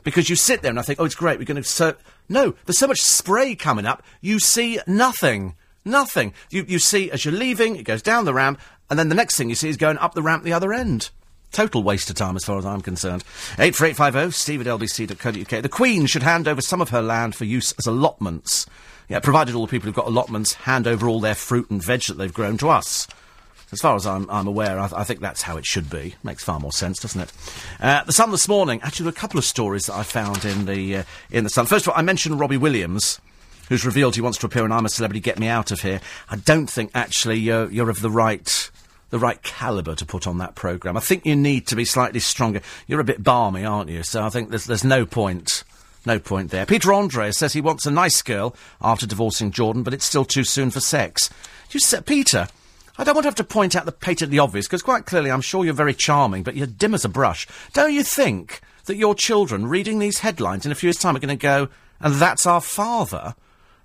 [0.04, 1.64] Because you sit there and I think, oh, it's great, we're going to...
[1.64, 1.96] So-
[2.28, 5.56] no, there's so much spray coming up, you see nothing.
[5.86, 6.34] Nothing.
[6.50, 8.60] You, you see, as you're leaving, it goes down the ramp,
[8.90, 11.12] and then the next thing you see is going up the ramp the other end.
[11.54, 13.24] Total waste of time as far as I'm concerned.
[13.60, 15.62] 84850, steve at lbc.co.uk.
[15.62, 18.66] The Queen should hand over some of her land for use as allotments.
[19.08, 22.06] Yeah, provided all the people who've got allotments hand over all their fruit and veg
[22.06, 23.08] that they've grown to us.
[23.72, 26.16] As far as I'm, I'm aware, I, I think that's how it should be.
[26.24, 27.32] Makes far more sense, doesn't it?
[27.80, 30.66] Uh, the Sun this morning, actually, there a couple of stories that I found in
[30.66, 31.68] the, uh, in the Sun.
[31.68, 33.20] First of all, I mentioned Robbie Williams,
[33.70, 36.02] who's revealed he wants to appear in I'm a Celebrity, Get Me Out of Here.
[36.30, 38.72] I don't think, actually, you're, you're of the right
[39.14, 40.98] the right calibre to put on that programme.
[40.98, 42.62] I think you need to be slightly stronger.
[42.88, 44.02] You're a bit balmy, aren't you?
[44.02, 45.64] So I think there's, there's no point.
[46.04, 46.66] No point there.
[46.66, 50.44] Peter Andre says he wants a nice girl after divorcing Jordan, but it's still too
[50.44, 51.30] soon for sex.
[51.70, 52.48] You said, Peter,
[52.98, 55.42] I don't want to have to point out the patently obvious, because quite clearly I'm
[55.42, 57.48] sure you're very charming, but you're dim as a brush.
[57.74, 61.20] Don't you think that your children reading these headlines in a few years' time are
[61.20, 63.36] going to go, and that's our father?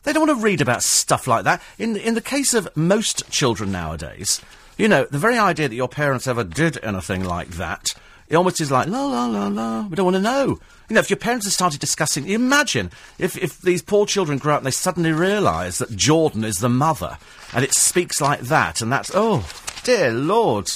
[0.05, 1.61] They don't want to read about stuff like that.
[1.79, 4.41] In, in the case of most children nowadays,
[4.79, 7.95] you know, the very idea that your parents ever did anything like that,
[8.29, 10.59] it almost is like, la, la, la, la, we don't want to know.
[10.88, 14.55] You know, if your parents had started discussing, imagine if, if these poor children grow
[14.55, 17.19] up and they suddenly realise that Jordan is the mother,
[17.53, 19.47] and it speaks like that, and that's, oh,
[19.83, 20.71] dear Lord.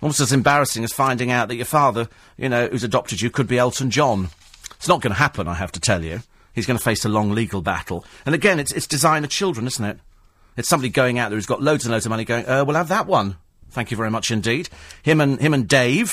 [0.00, 3.46] Almost as embarrassing as finding out that your father, you know, who's adopted you, could
[3.46, 4.30] be Elton John.
[4.76, 6.22] It's not going to happen, I have to tell you.
[6.54, 8.04] He's going to face a long legal battle.
[8.24, 9.98] And again, it's, it's designer children, isn't it?
[10.60, 12.76] It's somebody going out there who's got loads and loads of money going, uh, we'll
[12.76, 13.36] have that one.
[13.70, 14.68] Thank you very much indeed.
[15.02, 16.12] Him and, him and David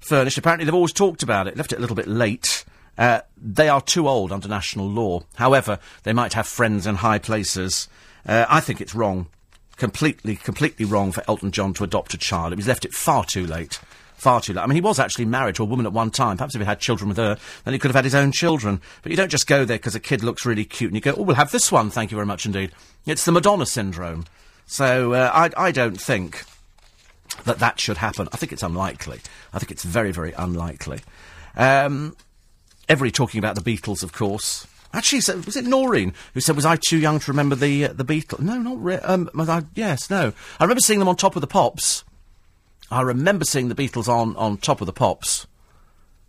[0.00, 2.64] Furnish, apparently they've always talked about it, left it a little bit late.
[2.98, 5.22] Uh, they are too old under national law.
[5.36, 7.88] However, they might have friends in high places.
[8.26, 9.28] Uh, I think it's wrong.
[9.76, 12.56] Completely, completely wrong for Elton John to adopt a child.
[12.56, 13.78] He's left it far too late.
[14.22, 14.62] Far too late.
[14.62, 16.36] I mean, he was actually married to a woman at one time.
[16.36, 18.80] Perhaps if he had children with her, then he could have had his own children.
[19.02, 21.12] But you don't just go there because a kid looks really cute and you go,
[21.18, 22.70] oh, we'll have this one, thank you very much indeed.
[23.04, 24.26] It's the Madonna syndrome.
[24.64, 26.44] So uh, I, I don't think
[27.46, 28.28] that that should happen.
[28.32, 29.18] I think it's unlikely.
[29.52, 31.00] I think it's very, very unlikely.
[31.56, 32.16] Um,
[32.88, 34.68] everybody talking about the Beatles, of course.
[34.92, 38.04] Actually, was it Noreen who said, "Was I too young to remember the uh, the
[38.04, 39.02] Beatles?" No, not really.
[39.02, 39.28] Um,
[39.74, 40.32] yes, no.
[40.60, 42.04] I remember seeing them on Top of the Pops.
[42.92, 45.46] I remember seeing the Beatles on on Top of the Pops,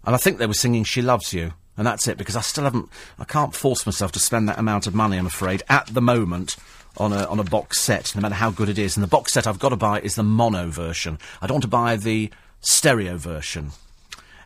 [0.06, 2.64] and I think they were singing "She Loves You," and that's it because I still
[2.64, 2.90] haven't.
[3.20, 5.18] I can't force myself to spend that amount of money.
[5.18, 6.56] I'm afraid at the moment
[6.98, 8.96] on a on a box set, no matter how good it is.
[8.96, 11.20] And the box set I've got to buy is the mono version.
[11.42, 13.72] I don't want to buy the stereo version.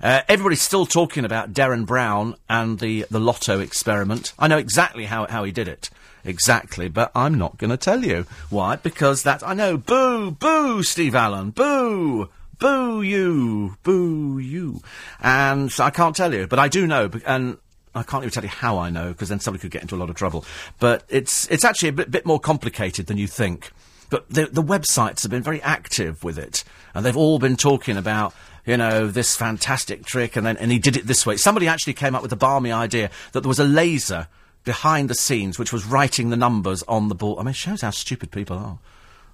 [0.02, 4.34] Uh, everybody's still talking about Derren Brown and the, the Lotto experiment.
[4.38, 5.90] I know exactly how, how he did it.
[6.28, 8.26] Exactly, but I'm not going to tell you.
[8.50, 8.76] Why?
[8.76, 12.28] Because that, I know, boo, boo, Steve Allen, boo,
[12.60, 14.82] boo you, boo you.
[15.22, 17.58] And so I can't tell you, but I do know, and
[17.96, 19.98] I can't even tell you how I know, because then somebody could get into a
[19.98, 20.44] lot of trouble.
[20.80, 23.72] But it's, it's actually a bit, bit more complicated than you think.
[24.10, 27.96] But the, the websites have been very active with it, and they've all been talking
[27.96, 28.34] about,
[28.66, 31.38] you know, this fantastic trick, and then and he did it this way.
[31.38, 34.28] Somebody actually came up with the balmy idea that there was a laser
[34.68, 37.40] behind the scenes which was writing the numbers on the board.
[37.40, 38.78] I mean, it shows how stupid people are.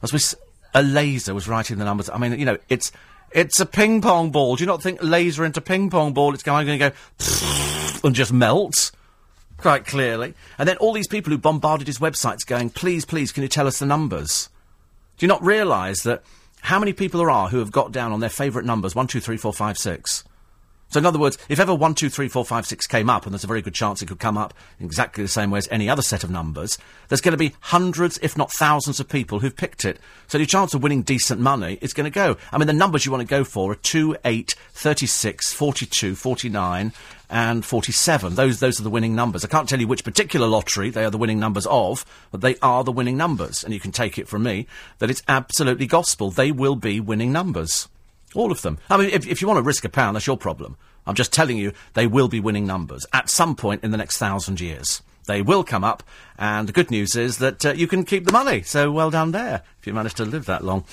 [0.04, 0.36] As we, s-
[0.76, 2.08] a laser was writing the numbers.
[2.10, 2.92] I mean, you know, it's
[3.32, 4.56] it's a ping pong ball.
[4.56, 6.34] Do you not think laser into ping pong ball?
[6.36, 6.92] It's going to go
[8.08, 8.92] and just melt
[9.58, 10.36] quite clearly.
[10.60, 13.66] And then all these people who bombarded his websites going, please, please, can you tell
[13.66, 14.50] us the numbers?
[15.18, 16.22] Do you not realise that
[16.62, 19.20] how many people there are who have got down on their favourite numbers, one, two,
[19.20, 20.24] three, four, five, six?
[20.94, 23.34] So in other words, if ever one, two, three, four, five, six came up, and
[23.34, 25.90] there's a very good chance it could come up exactly the same way as any
[25.90, 26.78] other set of numbers,
[27.10, 30.00] there's going to be hundreds, if not thousands, of people who've picked it.
[30.28, 32.38] So your chance of winning decent money is going to go.
[32.52, 36.94] I mean, the numbers you want to go for are 2, 8, 36, 42, 49,
[37.28, 38.36] and 47.
[38.36, 39.44] Those, those are the winning numbers.
[39.44, 42.56] I can't tell you which particular lottery they are the winning numbers of, but they
[42.62, 43.64] are the winning numbers.
[43.64, 44.68] And you can take it from me
[45.00, 46.30] that it's absolutely gospel.
[46.30, 47.88] They will be winning numbers.
[48.36, 48.78] All of them.
[48.90, 50.78] I mean, if, if you want to risk a pound, that's your problem.
[51.06, 54.18] I'm just telling you, they will be winning numbers at some point in the next
[54.18, 55.02] thousand years.
[55.26, 56.04] They will come up,
[56.38, 58.62] and the good news is that uh, you can keep the money.
[58.62, 60.84] So well done there, if you manage to live that long.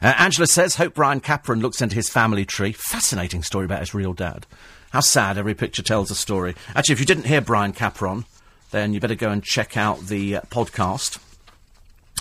[0.00, 2.72] Uh, Angela says, hope Brian Capron looks into his family tree.
[2.72, 4.46] Fascinating story about his real dad.
[4.90, 6.54] How sad every picture tells a story.
[6.74, 8.24] Actually, if you didn't hear Brian Capron,
[8.70, 11.18] then you better go and check out the uh, podcast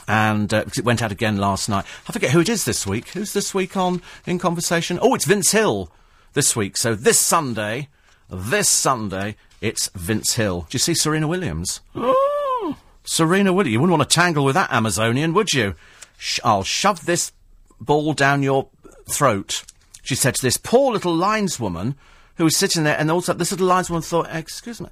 [0.09, 1.85] and uh, because it went out again last night.
[2.07, 3.09] I forget who it is this week.
[3.09, 4.97] Who's this week on in conversation?
[5.01, 5.91] Oh, it's Vince Hill
[6.33, 6.77] this week.
[6.77, 7.89] So this Sunday,
[8.27, 10.61] this Sunday, it's Vince Hill.
[10.61, 11.81] Do you see Serena Williams?
[11.93, 13.71] Oh, Serena Williams.
[13.73, 15.75] You wouldn't want to tangle with that Amazonian, would you?
[16.17, 17.31] Sh- I'll shove this
[17.79, 18.67] ball down your
[19.11, 19.63] throat.
[20.01, 21.93] She said to this poor little lineswoman
[22.37, 24.89] who was sitting there, and also this little lineswoman thought, "Excuse me,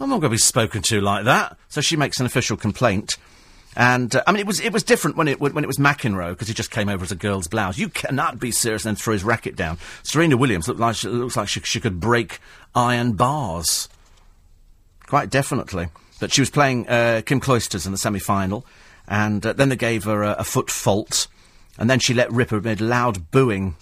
[0.00, 3.18] I'm not going to be spoken to like that." So she makes an official complaint.
[3.76, 6.30] And uh, I mean, it was it was different when it when it was McEnroe
[6.30, 7.78] because he just came over as a girl's blouse.
[7.78, 9.78] You cannot be serious and then throw his racket down.
[10.02, 12.40] Serena Williams looked like she, looks like she, she could break
[12.74, 13.88] iron bars.
[15.06, 15.88] Quite definitely.
[16.20, 18.64] But she was playing uh, Kim Clijsters in the semi-final,
[19.08, 21.26] and uh, then they gave her a, a foot fault,
[21.76, 23.74] and then she let rip amid loud booing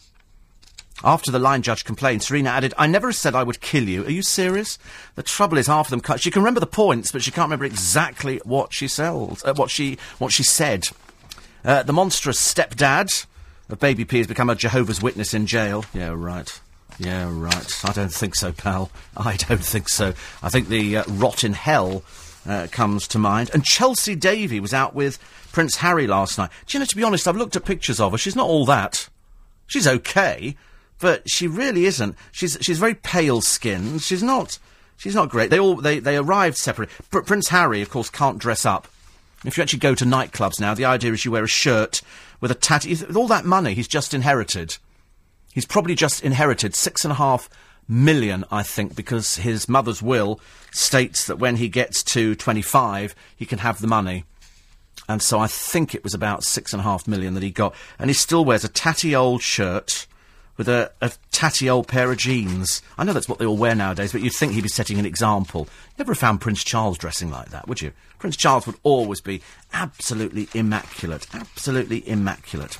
[1.04, 4.04] after the line judge complained, Serena added, I never said I would kill you.
[4.04, 4.78] Are you serious?
[5.14, 6.20] The trouble is half of them cut.
[6.20, 9.98] She can remember the points, but she can't remember exactly what she uh, what she,
[10.18, 10.88] what she said.
[11.64, 13.26] Uh, the monstrous stepdad
[13.68, 15.84] of Baby P has become a Jehovah's Witness in jail.
[15.94, 16.60] Yeah, right.
[16.98, 17.84] Yeah, right.
[17.84, 18.90] I don't think so, pal.
[19.16, 20.14] I don't think so.
[20.42, 22.02] I think the uh, rot in hell
[22.46, 23.50] uh, comes to mind.
[23.54, 25.18] And Chelsy Davy was out with
[25.52, 26.50] Prince Harry last night.
[26.66, 28.18] Do you know, to be honest, I've looked at pictures of her.
[28.18, 29.08] She's not all that.
[29.66, 30.56] She's okay
[31.02, 32.16] but she really isn't.
[32.30, 34.02] She's she's very pale skinned.
[34.02, 34.60] She's not
[34.96, 35.50] she's not great.
[35.50, 36.94] They all they they arrived separately.
[37.10, 38.86] Pr- Prince Harry, of course, can't dress up.
[39.44, 42.02] If you actually go to nightclubs now, the idea is you wear a shirt
[42.40, 42.90] with a tattoo.
[42.90, 44.78] With all that money he's just inherited,
[45.52, 47.50] he's probably just inherited six and a half
[47.88, 53.44] million, I think, because his mother's will states that when he gets to 25, he
[53.44, 54.24] can have the money.
[55.08, 57.74] And so I think it was about six and a half million that he got.
[57.98, 60.06] And he still wears a tatty old shirt
[60.56, 62.82] with a, a, tatty old pair of jeans.
[62.96, 65.06] I know that's what they all wear nowadays, but you'd think he'd be setting an
[65.06, 65.66] example.
[65.98, 67.92] Never found Prince Charles dressing like that, would you?
[68.18, 71.26] Prince Charles would always be absolutely immaculate.
[71.34, 72.78] Absolutely immaculate.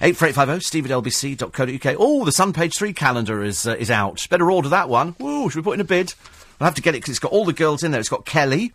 [0.00, 1.96] 84850 steve at lbc.co.uk.
[1.98, 4.26] Oh, the Sun Page 3 calendar is, uh, is out.
[4.30, 5.14] Better order that one.
[5.20, 6.14] Ooh, should we put in a bid?
[6.58, 8.00] We'll have to get it because it's got all the girls in there.
[8.00, 8.72] It's got Kelly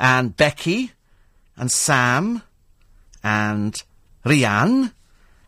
[0.00, 0.92] and Becky
[1.56, 2.42] and Sam
[3.22, 3.82] and
[4.24, 4.92] Rianne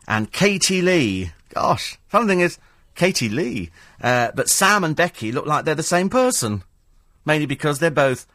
[0.07, 1.31] and Katie Lee.
[1.53, 2.57] Gosh, funny thing is,
[2.95, 3.71] Katie Lee.
[4.01, 6.63] Uh, but Sam and Becky look like they're the same person.
[7.25, 8.27] Mainly because they're both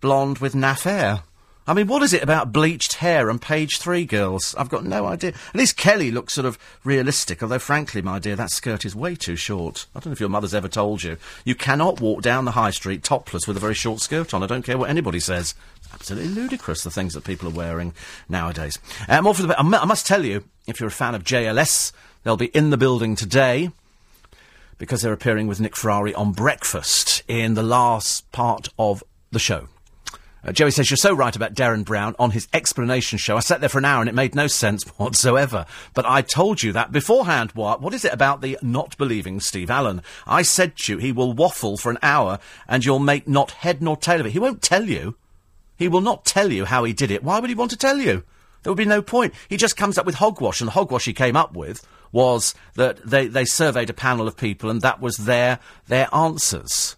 [0.00, 1.22] blonde with naff hair.
[1.64, 4.52] I mean, what is it about bleached hair and page three girls?
[4.58, 5.30] I've got no idea.
[5.30, 9.14] At least Kelly looks sort of realistic, although frankly, my dear, that skirt is way
[9.14, 9.86] too short.
[9.94, 11.18] I don't know if your mother's ever told you.
[11.44, 14.42] You cannot walk down the high street topless with a very short skirt on.
[14.42, 15.54] I don't care what anybody says.
[15.76, 17.94] It's absolutely ludicrous, the things that people are wearing
[18.28, 18.76] nowadays.
[19.08, 22.36] Uh, more for the, I must tell you, if you're a fan of JLS, They'll
[22.36, 23.70] be in the building today
[24.78, 29.68] because they're appearing with Nick Ferrari on breakfast in the last part of the show.
[30.44, 33.36] Uh, Joey says, You're so right about Derren Brown on his explanation show.
[33.36, 35.66] I sat there for an hour and it made no sense whatsoever.
[35.94, 37.52] But I told you that beforehand.
[37.52, 37.80] What?
[37.80, 40.02] What is it about the not believing Steve Allen?
[40.26, 43.82] I said to you, he will waffle for an hour and you'll make not head
[43.82, 44.32] nor tail of it.
[44.32, 45.16] He won't tell you.
[45.76, 47.24] He will not tell you how he did it.
[47.24, 48.24] Why would he want to tell you?
[48.62, 49.34] There would be no point.
[49.48, 52.98] He just comes up with hogwash, and the hogwash he came up with was that
[53.04, 56.94] they, they surveyed a panel of people and that was their, their answers.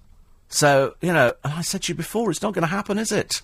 [0.49, 3.13] So, you know, and I said to you before, it's not going to happen, is
[3.13, 3.43] it?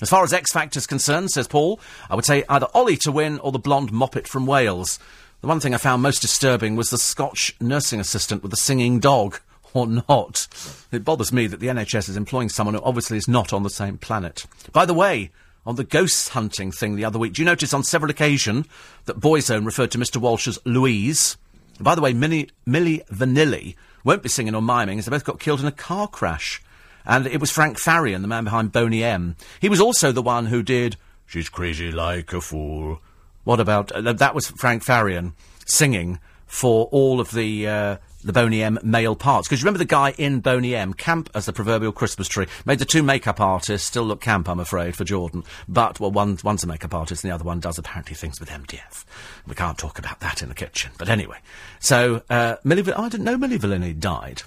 [0.00, 3.10] As far as X Factor is concerned, says Paul, I would say either Ollie to
[3.10, 4.98] win or the blonde moppet from Wales.
[5.40, 9.00] The one thing I found most disturbing was the Scotch nursing assistant with the singing
[9.00, 9.40] dog,
[9.74, 10.46] or not.
[10.92, 13.70] It bothers me that the NHS is employing someone who obviously is not on the
[13.70, 14.46] same planet.
[14.72, 15.30] By the way,
[15.68, 17.34] on the ghost hunting thing the other week.
[17.34, 18.66] Do you notice on several occasions
[19.04, 20.16] that Boyzone referred to Mr.
[20.16, 21.36] Walsh as Louise?
[21.78, 25.60] By the way, Milli, Vanilli won't be singing or miming as they both got killed
[25.60, 26.62] in a car crash.
[27.04, 29.36] And it was Frank Farian, the man behind Boney M.
[29.60, 33.02] He was also the one who did She's Crazy Like a Fool.
[33.44, 33.92] What about...
[33.92, 35.34] Uh, that was Frank Farian
[35.66, 39.48] singing for all of the uh, the Boney M male parts.
[39.48, 42.78] Because you remember the guy in Boney M, camp as the proverbial Christmas tree, made
[42.78, 45.44] the two makeup artists still look camp, I'm afraid, for Jordan.
[45.68, 48.48] But, well, one, one's a makeup artist and the other one does apparently things with
[48.48, 49.04] MDF.
[49.46, 50.92] We can't talk about that in the kitchen.
[50.98, 51.38] But anyway.
[51.80, 54.42] So, uh, Milli, oh, I didn't know Milli Vanilli died.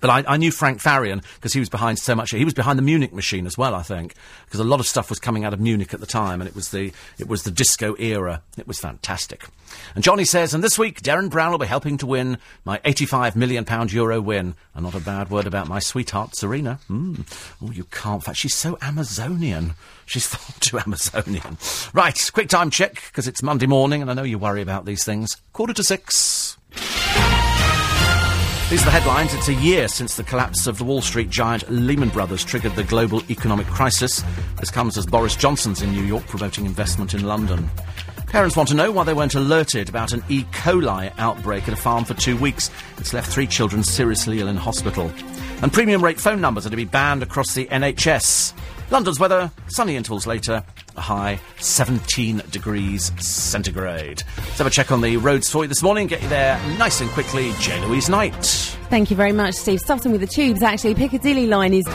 [0.00, 2.30] But I, I, knew Frank Farian because he was behind so much.
[2.30, 4.14] He was behind the Munich machine as well, I think,
[4.46, 6.54] because a lot of stuff was coming out of Munich at the time, and it
[6.54, 8.42] was the it was the disco era.
[8.56, 9.44] It was fantastic.
[9.94, 13.36] And Johnny says, and this week Derren Brown will be helping to win my 85
[13.36, 14.54] million pound euro win.
[14.74, 16.78] And not a bad word about my sweetheart Serena.
[16.88, 17.26] Mm.
[17.62, 18.22] Oh, you can't.
[18.22, 19.74] fact, she's so Amazonian.
[20.06, 21.58] She's far too Amazonian.
[21.92, 25.04] Right, quick time check because it's Monday morning, and I know you worry about these
[25.04, 25.36] things.
[25.52, 26.56] Quarter to six.
[28.70, 29.34] These are the headlines.
[29.34, 32.84] It's a year since the collapse of the Wall Street giant Lehman Brothers triggered the
[32.84, 34.22] global economic crisis.
[34.60, 37.68] This comes as Boris Johnson's in New York promoting investment in London.
[38.28, 40.44] Parents want to know why they weren't alerted about an E.
[40.52, 42.70] coli outbreak at a farm for two weeks.
[42.98, 45.10] It's left three children seriously ill in hospital.
[45.62, 48.52] And premium rate phone numbers are to be banned across the NHS.
[48.92, 50.62] London's weather, sunny intervals later,
[50.96, 54.22] a high 17 degrees centigrade.
[54.36, 56.06] Let's have a check on the roads for you this morning.
[56.06, 57.52] Get you there nice and quickly.
[57.60, 57.84] J.
[57.86, 58.44] Louise Knight.
[58.90, 59.80] Thank you very much, Steve.
[59.80, 61.86] Starting with the tubes, actually, Piccadilly line is.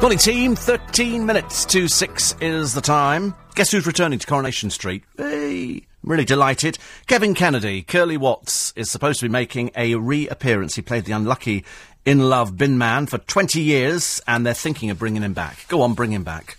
[0.00, 0.54] Morning, team.
[0.54, 3.34] 13 minutes to 6 is the time.
[3.56, 5.02] Guess who's returning to Coronation Street?
[5.16, 6.78] Hey, I'm really delighted.
[7.08, 10.76] Kevin Kennedy, Curly Watts, is supposed to be making a reappearance.
[10.76, 11.64] He played the unlucky
[12.04, 15.66] in love bin man for 20 years, and they're thinking of bringing him back.
[15.66, 16.57] Go on, bring him back.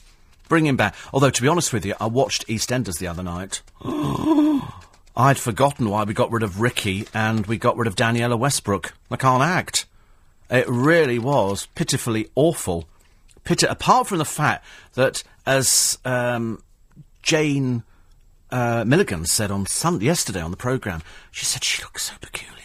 [0.49, 0.95] Bring him back.
[1.13, 3.61] Although, to be honest with you, I watched EastEnders the other night.
[5.15, 8.93] I'd forgotten why we got rid of Ricky and we got rid of Danniella Westbrook.
[9.11, 9.85] I can't act.
[10.49, 12.89] It really was pitifully awful.
[13.43, 16.63] Pit- apart from the fact that, as um,
[17.21, 17.83] Jane
[18.49, 22.55] uh, Milligan said on Sun- yesterday on the programme, she said she looks so peculiar.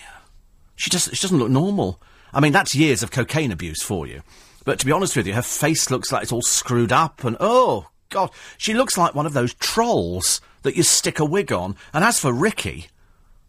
[0.74, 2.00] She, just, she doesn't look normal.
[2.32, 4.22] I mean, that's years of cocaine abuse for you.
[4.64, 7.36] But to be honest with you, her face looks like it's all screwed up and,
[7.40, 11.76] oh, God, she looks like one of those trolls that you stick a wig on.
[11.92, 12.86] And as for Ricky,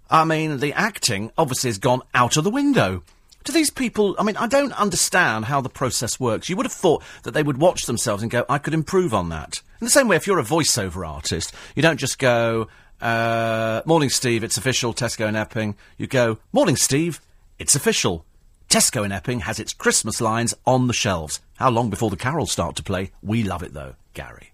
[0.10, 3.04] I mean, the acting obviously has gone out of the window.
[3.44, 6.50] Do these people, I mean, I don't understand how the process works.
[6.50, 9.30] You would have thought that they would watch themselves and go, I could improve on
[9.30, 9.62] that.
[9.80, 12.68] In the same way, if you're a voiceover artist, you don't just go,
[13.02, 15.76] uh, morning, Steve, it's official, Tesco and Epping.
[15.98, 17.22] You go, morning, Steve,
[17.60, 18.26] it's official.
[18.70, 21.40] Tesco in Epping has its Christmas lines on the shelves.
[21.56, 23.12] How long before the carols start to play?
[23.22, 24.52] We love it though, Gary.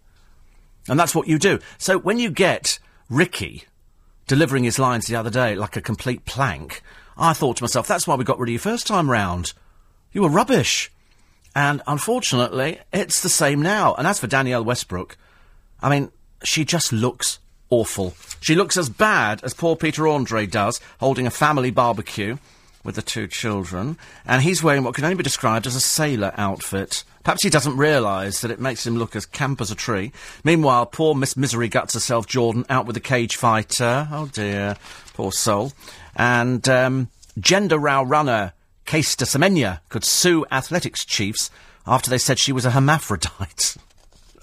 [0.88, 1.60] And that's what you do.
[1.78, 3.64] So when you get Ricky
[4.28, 6.82] delivering his lines the other day like a complete plank,
[7.18, 9.54] I thought to myself, that's why we got rid of you first time round.
[10.12, 10.92] You were rubbish.
[11.56, 13.94] And unfortunately, it's the same now.
[13.96, 15.18] And as for Danniella Westbrook,
[15.82, 16.12] I mean,
[16.44, 17.40] she just looks
[17.70, 18.14] awful.
[18.40, 22.38] She looks as bad as poor Peter Andre does, holding a family barbecue
[22.84, 26.34] with the two children, and he's wearing what can only be described as a sailor
[26.38, 27.04] outfit.
[27.24, 30.12] Perhaps he doesn't realise that it makes him look as camp as a tree.
[30.44, 34.08] Meanwhile, poor Miss Misery guts herself, Jordan, out with a cage fighter.
[34.12, 34.78] Oh dear,
[35.14, 35.74] poor soul.
[36.16, 37.10] And um,
[37.40, 38.54] gender row runner
[38.86, 41.52] Caster Semenya could sue athletics chiefs
[41.86, 43.78] after they said she was a hermaphrodite.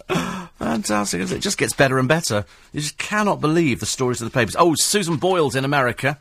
[0.58, 1.30] Fantastic.
[1.30, 2.44] It just gets better and better.
[2.72, 4.56] You just cannot believe the stories of the papers.
[4.58, 6.18] Oh, Susan Boyle's in America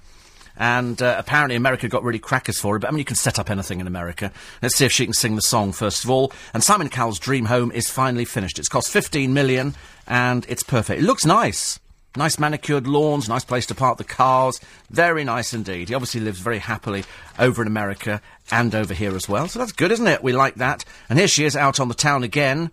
[0.57, 2.79] and uh, apparently America got really crackers for her.
[2.79, 4.31] But I mean, you can set up anything in America.
[4.61, 6.31] Let's see if she can sing the song first of all.
[6.53, 8.59] And Simon Cowell's dream home is finally finished.
[8.59, 9.75] It's cost 15 million,
[10.07, 11.01] and it's perfect.
[11.01, 11.79] It looks nice.
[12.15, 14.59] Nice manicured lawns, nice place to park the cars.
[14.89, 15.89] Very nice indeed.
[15.89, 17.03] He obviously lives very happily
[17.37, 19.47] over in America and over here as well.
[19.47, 20.23] So that's good, isn't it?
[20.23, 20.83] We like that.
[21.09, 22.71] And here she is out on the town again.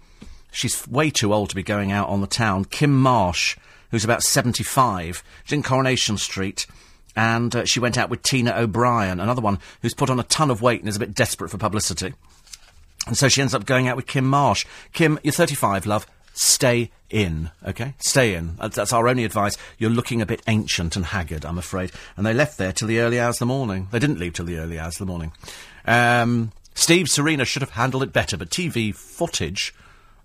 [0.50, 2.64] She's way too old to be going out on the town.
[2.64, 3.58] Kym Marsh,
[3.90, 5.22] who's about 75.
[5.44, 6.66] She's in Coronation Street
[7.16, 10.50] and uh, she went out with Tina O'Brien, another one who's put on a ton
[10.50, 12.14] of weight and is a bit desperate for publicity.
[13.06, 14.64] And so she ends up going out with Kym Marsh.
[14.94, 16.06] Kym, you're 35, love.
[16.32, 17.94] Stay in, okay?
[17.98, 18.56] Stay in.
[18.56, 19.56] That's, our only advice.
[19.78, 21.92] You're looking a bit ancient and haggard, I'm afraid.
[22.16, 23.88] And they left there till the early hours of the morning.
[23.92, 25.32] They didn't leave till the early hours of the morning.
[25.84, 29.72] Um, Steve Serena should have handled it better, but TV footage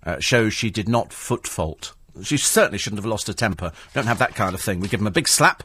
[0.04, 1.92] uh, shows she did not foot fault.
[2.22, 3.70] She certainly shouldn't have lost her temper.
[3.94, 4.80] Don't have that kind of thing.
[4.80, 5.62] We give him a big slap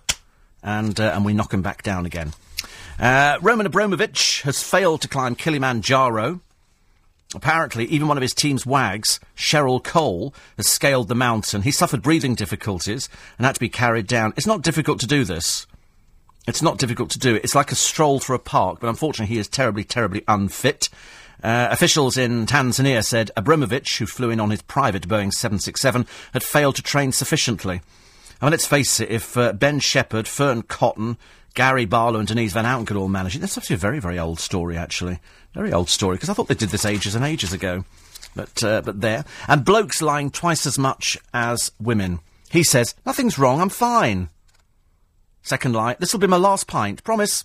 [0.66, 2.34] and, uh, and we knock him back down again.
[3.00, 6.42] Uh, Roman Abramovich has failed to climb Kilimanjaro.
[7.34, 11.62] Apparently, even one of his team's wags, Cheryl Cole, has scaled the mountain.
[11.62, 14.34] He suffered breathing difficulties and had to be carried down.
[14.38, 15.68] It's not difficult to do this.
[16.48, 17.36] It's not difficult to do.
[17.36, 17.44] It.
[17.44, 20.90] It's like a stroll through a park, but unfortunately he is terribly, terribly unfit.
[21.44, 26.44] Uh, officials in Tanzania said Abramovich, who flew in on his private Boeing 767, had
[26.44, 27.82] failed to train sufficiently.
[28.42, 31.18] I mean, let's face it, if uh, Ben Shephard, Fearne Cotton,
[31.54, 33.40] Gary Barlow and Denise Van Outen could all manage it.
[33.40, 35.20] That's actually a very, very old story, actually.
[35.54, 37.86] Very old story, because I thought they did this ages and ages ago.
[38.36, 39.24] But, uh, but there.
[39.48, 42.20] And blokes lying twice as much as women.
[42.50, 44.30] He says, nothing's wrong, I'm fine.
[45.42, 47.44] Second lie, this'll be my last pint, promise.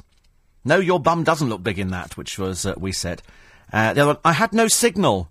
[0.64, 3.22] No, your bum doesn't look big in that, which was, uh, we said.
[3.72, 5.30] Uh, the other one, I had no signal.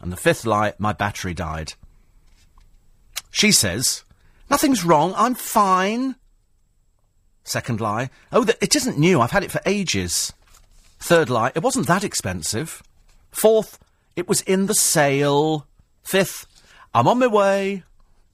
[0.00, 1.74] And the fifth lie, my battery died.
[3.30, 4.04] She says,
[4.48, 6.16] nothing's wrong, I'm fine.
[7.44, 10.32] Second lie, oh, it isn't new, I've had it for ages.
[10.98, 12.82] Third lie, it wasn't that expensive.
[13.30, 13.78] Fourth,
[14.16, 15.66] it was in the sale.
[16.02, 16.46] Fifth,
[16.92, 17.84] I'm on my way.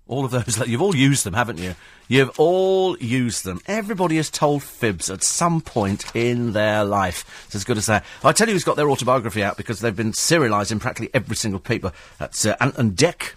[0.09, 1.75] All of those, you've all used them, haven't you?
[2.09, 3.61] You've all used them.
[3.67, 7.45] Everybody has told fibs at some point in their life.
[7.47, 8.05] It's as good as that.
[8.23, 11.37] I'll tell you who's got their autobiography out because they've been serialised in practically every
[11.37, 11.93] single paper.
[12.19, 13.33] That's uh, Ant and Dec.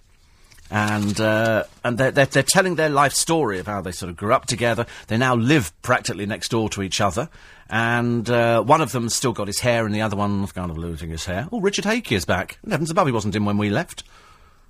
[0.71, 4.17] And, uh, and they're, they're, they're telling their life story of how they sort of
[4.17, 4.85] grew up together.
[5.07, 7.29] They now live practically next door to each other.
[7.69, 10.77] And uh, one of them's still got his hair and the other one's kind of
[10.77, 11.47] losing his hair.
[11.51, 12.59] Oh, Richard Hakey is back.
[12.67, 14.03] Heavens above, he wasn't in when we left.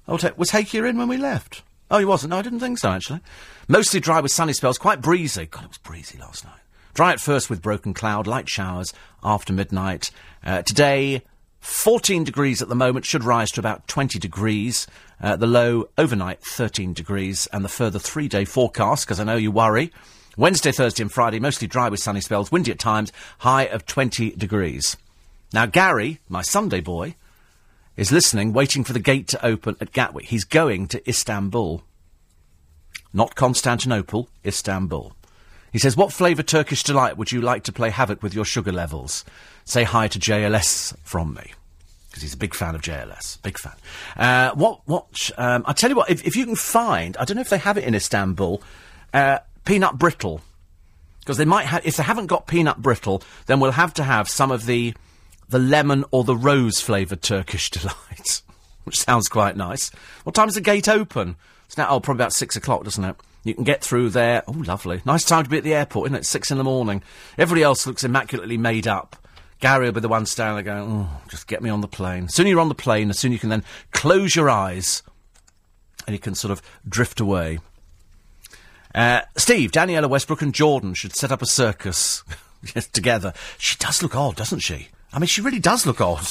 [0.08, 1.64] Oh, was Hakey in when we left?
[1.92, 2.32] Oh, he wasn't.
[2.32, 3.22] No, I didn't think so, actually.
[3.68, 5.46] Mostly dry with sunny spells, quite breezy.
[5.46, 6.60] God, it was breezy last night.
[6.94, 8.94] Dry at first with broken cloud, light showers
[9.24, 10.12] after midnight.
[10.44, 11.24] Uh, today,
[11.60, 14.88] 14 degrees at the moment, should rise to about 20 degrees.
[15.22, 17.48] Uh, the low overnight, 13 degrees.
[17.52, 19.92] And the further three day forecast, because I know you worry.
[20.38, 24.32] Wednesday, Thursday, and Friday, mostly dry with sunny spells, windy at times, high of 20
[24.32, 24.96] degrees.
[25.52, 27.16] Now, Gary, my Sunday boy,
[27.98, 30.28] is listening, waiting for the gate to open at Gatwick.
[30.28, 31.84] He's going to Istanbul.
[33.12, 35.14] Not Constantinople, Istanbul.
[35.72, 38.72] He says, What flavour Turkish delight would you like to play havoc with your sugar
[38.72, 39.26] levels?
[39.70, 41.54] Say hi to JLS from me.
[42.08, 43.40] Because he's a big fan of JLS.
[43.44, 43.76] Big fan.
[44.18, 47.36] Uh, what, what, um, I tell you what, if, if you can find, I don't
[47.36, 48.64] know if they have it in Istanbul,
[49.14, 50.42] uh, peanut brittle.
[51.20, 54.28] Because they might have, if they haven't got peanut brittle, then we'll have to have
[54.28, 54.96] some of the,
[55.50, 58.42] the lemon or the rose flavoured Turkish delight.
[58.86, 59.92] Which sounds quite nice.
[60.24, 61.36] What time's the gate open?
[61.68, 63.16] It's now, oh, probably about six o'clock, doesn't it?
[63.44, 64.42] You can get through there.
[64.48, 65.04] Oh, lovely.
[65.06, 66.26] Nice time to be at the airport, isn't it?
[66.26, 67.04] Six in the morning.
[67.38, 69.16] Everybody else looks immaculately made up.
[69.60, 72.26] Gary will be the one standing there going, oh, just get me on the plane.
[72.26, 75.04] As soon as you're on the plane, as soon you can then close your eyes
[76.08, 77.60] and you can sort of drift away.
[78.96, 82.24] Uh, Steve, Danniella Westbrook and Jordan should set up a circus
[82.94, 83.34] together.
[83.58, 84.88] She does look odd, doesn't she?
[85.12, 86.28] I mean, she really does look odd.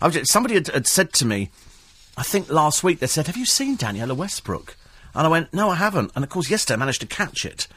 [0.00, 1.50] Was, somebody had, had said to me,
[2.16, 4.76] I think last week, they said, Have you seen Danniella Westbrook?
[5.14, 6.12] And I went, No, I haven't.
[6.14, 7.68] And of course, yesterday I managed to catch it.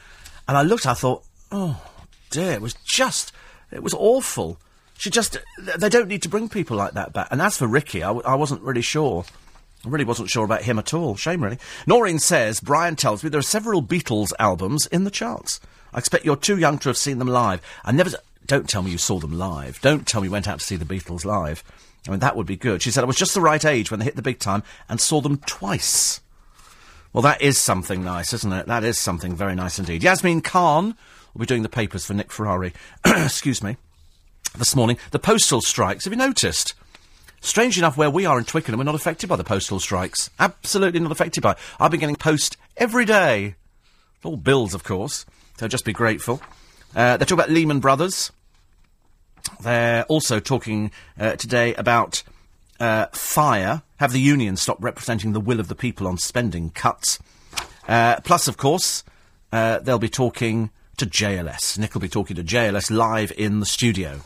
[0.46, 1.82] And I looked, I thought, Oh,
[2.30, 3.32] dear, it was just,
[3.70, 4.58] it was awful.
[5.00, 5.38] She just,
[5.78, 7.28] they don't need to bring people like that back.
[7.30, 9.24] And as for Ricky, I w- I wasn't really sure.
[9.82, 11.16] I really wasn't sure about him at all.
[11.16, 11.56] Shame, really.
[11.86, 15.58] Noreen says, Brian tells me there are several Beatles albums in the charts.
[15.94, 17.62] I expect you're too young to have seen them live.
[17.82, 18.10] I never.
[18.44, 19.80] Don't tell me you saw them live.
[19.80, 21.64] Don't tell me you went out to see the Beatles live.
[22.06, 22.82] I mean, that would be good.
[22.82, 25.00] She said I was just the right age when they hit the big time and
[25.00, 26.20] saw them twice.
[27.14, 28.66] Well, that is something nice, isn't it?
[28.66, 30.02] That is something very nice indeed.
[30.02, 30.94] Yasmin Khan
[31.32, 32.74] will be doing the papers for Nick Ferrari.
[33.06, 33.78] Excuse me.
[34.58, 36.04] This morning, the postal strikes.
[36.04, 36.74] Have you noticed?
[37.40, 40.28] Strange enough, where we are in Twickenham, we're not affected by the postal strikes.
[40.40, 41.58] Absolutely not affected by it.
[41.78, 43.54] I've been getting post every day.
[44.24, 45.24] All bills, of course.
[45.56, 46.42] So just be grateful.
[46.94, 48.32] Uh, they're talking about Lehman Brothers.
[49.62, 52.24] They're also talking uh, today about
[52.80, 53.82] uh, fire.
[53.98, 57.20] Have the union stop representing the will of the people on spending cuts?
[57.86, 59.04] Uh, plus, of course,
[59.52, 61.78] uh, they'll be talking to JLS.
[61.78, 64.20] Nick will be talking to JLS live in the studio.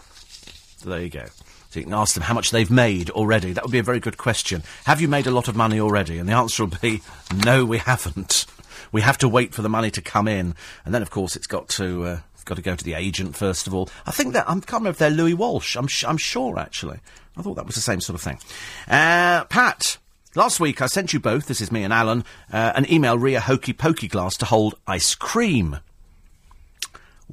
[0.84, 1.26] There you go.
[1.70, 3.52] So you can ask them how much they've made already.
[3.52, 4.62] That would be a very good question.
[4.84, 6.18] Have you made a lot of money already?
[6.18, 7.02] And the answer will be
[7.44, 8.46] no, we haven't.
[8.92, 10.54] We have to wait for the money to come in,
[10.84, 13.66] and then of course it's got to uh, got to go to the agent first
[13.66, 13.88] of all.
[14.06, 15.76] I think that I can't remember if they're Louis Walsh.
[15.76, 17.00] I'm sh- I'm sure actually.
[17.36, 18.38] I thought that was the same sort of thing.
[18.88, 19.98] Uh, Pat.
[20.36, 23.36] Last week I sent you both, this is me and Alan, uh, an email re
[23.36, 25.78] a hokey pokey glass to hold ice cream.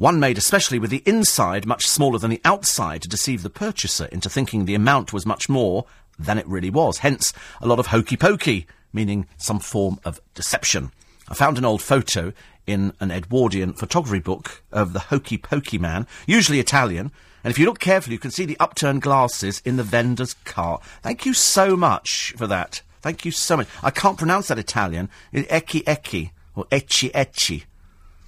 [0.02, 4.06] One made especially with the inside much smaller than the outside to deceive the purchaser
[4.06, 5.86] into thinking the amount was much more
[6.18, 6.98] than it really was.
[6.98, 10.92] Hence, a lot of hokey pokey, meaning some form of deception.
[11.30, 12.34] I found an old photo
[12.66, 17.12] in an Edwardian photography book of the hokey pokey man, usually Italian,
[17.44, 20.82] and if you look carefully, you can see the upturned glasses in the vendor's cart.
[21.04, 22.82] Thank you so much for that.
[23.04, 23.68] Thank you so much.
[23.84, 25.10] I can't pronounce that Italian.
[25.32, 27.66] Ecchi ecchi, or ecci ecci.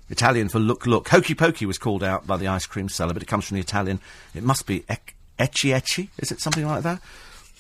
[0.10, 1.10] Italian for look look.
[1.10, 3.62] Hokey pokey was called out by the ice cream seller, but it comes from the
[3.62, 4.00] Italian.
[4.36, 6.10] It must be ec- ecci ecci.
[6.20, 7.02] Is it something like that?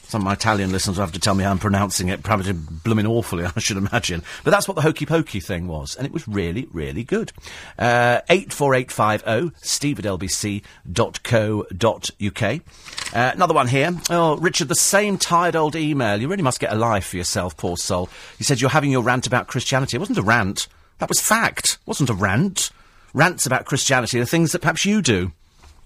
[0.05, 2.53] Some of my Italian listeners will have to tell me how I'm pronouncing it, probably
[2.53, 4.21] blooming awfully, I should imagine.
[4.43, 7.31] But that's what the hokey pokey thing was, and it was really, really good.
[7.79, 10.83] Uh, 84850 steve at lbc.co.uk.
[13.15, 13.91] Uh, another one here.
[14.09, 16.21] Oh, Richard, the same tired old email.
[16.21, 18.09] You really must get a life for yourself, poor soul.
[18.37, 19.97] He said you're having your rant about Christianity.
[19.97, 20.67] It wasn't a rant.
[20.99, 21.77] That was fact.
[21.85, 22.71] Wasn't a rant.
[23.13, 25.31] Rants about Christianity are things that perhaps you do.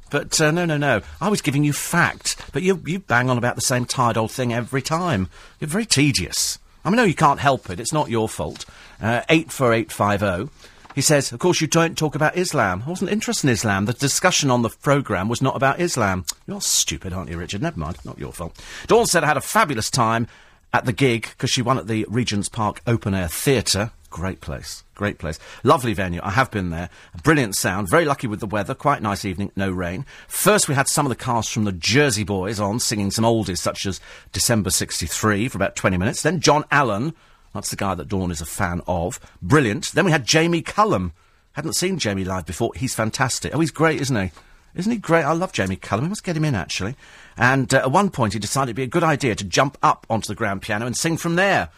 [0.10, 1.02] But uh, no, no, no.
[1.20, 4.32] I was giving you fact, but you you bang on about the same tired old
[4.32, 5.28] thing every time.
[5.60, 6.60] You're very tedious.
[6.86, 7.80] I mean, no, you can't help it.
[7.80, 8.66] It's not your fault.
[9.02, 10.50] Uh, eight four eight five zero.
[10.96, 12.84] He says, of course, you don't talk about Islam.
[12.88, 13.86] I wasn't interested in Islam.
[13.86, 16.26] The discussion on the programme was not about Islam.
[16.48, 17.62] You're stupid, aren't you, Richard?
[17.62, 17.98] Never mind.
[18.04, 18.60] Not your fault.
[18.88, 20.28] Dawn said I had a fabulous time
[20.74, 23.92] at the gig because she won at the Regent's Park Open Air Theatre.
[24.10, 24.84] Great place.
[24.98, 25.38] Great place.
[25.64, 26.20] Lovely venue.
[26.24, 26.90] I have been there.
[27.22, 27.88] Brilliant sound.
[27.88, 28.74] Very lucky with the weather.
[28.74, 29.52] Quite nice evening.
[29.56, 30.08] No rain.
[30.28, 33.60] First, we had some of the cast from the Jersey Boys on singing some oldies
[33.60, 36.24] such as December 63 for about 20 minutes.
[36.24, 37.14] Then John Allen.
[37.54, 39.20] That's the guy that Dawn is a fan of.
[39.40, 39.92] Brilliant.
[39.92, 41.14] Then we had Jamie Cullum.
[41.54, 42.72] Hadn't seen Jamie live before.
[42.76, 43.54] He's fantastic.
[43.56, 44.32] Oh, he's great, isn't he?
[44.74, 45.24] Isn't he great?
[45.24, 46.06] I love Jamie Cullum.
[46.06, 46.96] We must get him in, actually.
[47.38, 50.08] And uh, at one point, he decided it'd be a good idea to jump up
[50.10, 51.70] onto the grand piano and sing from there.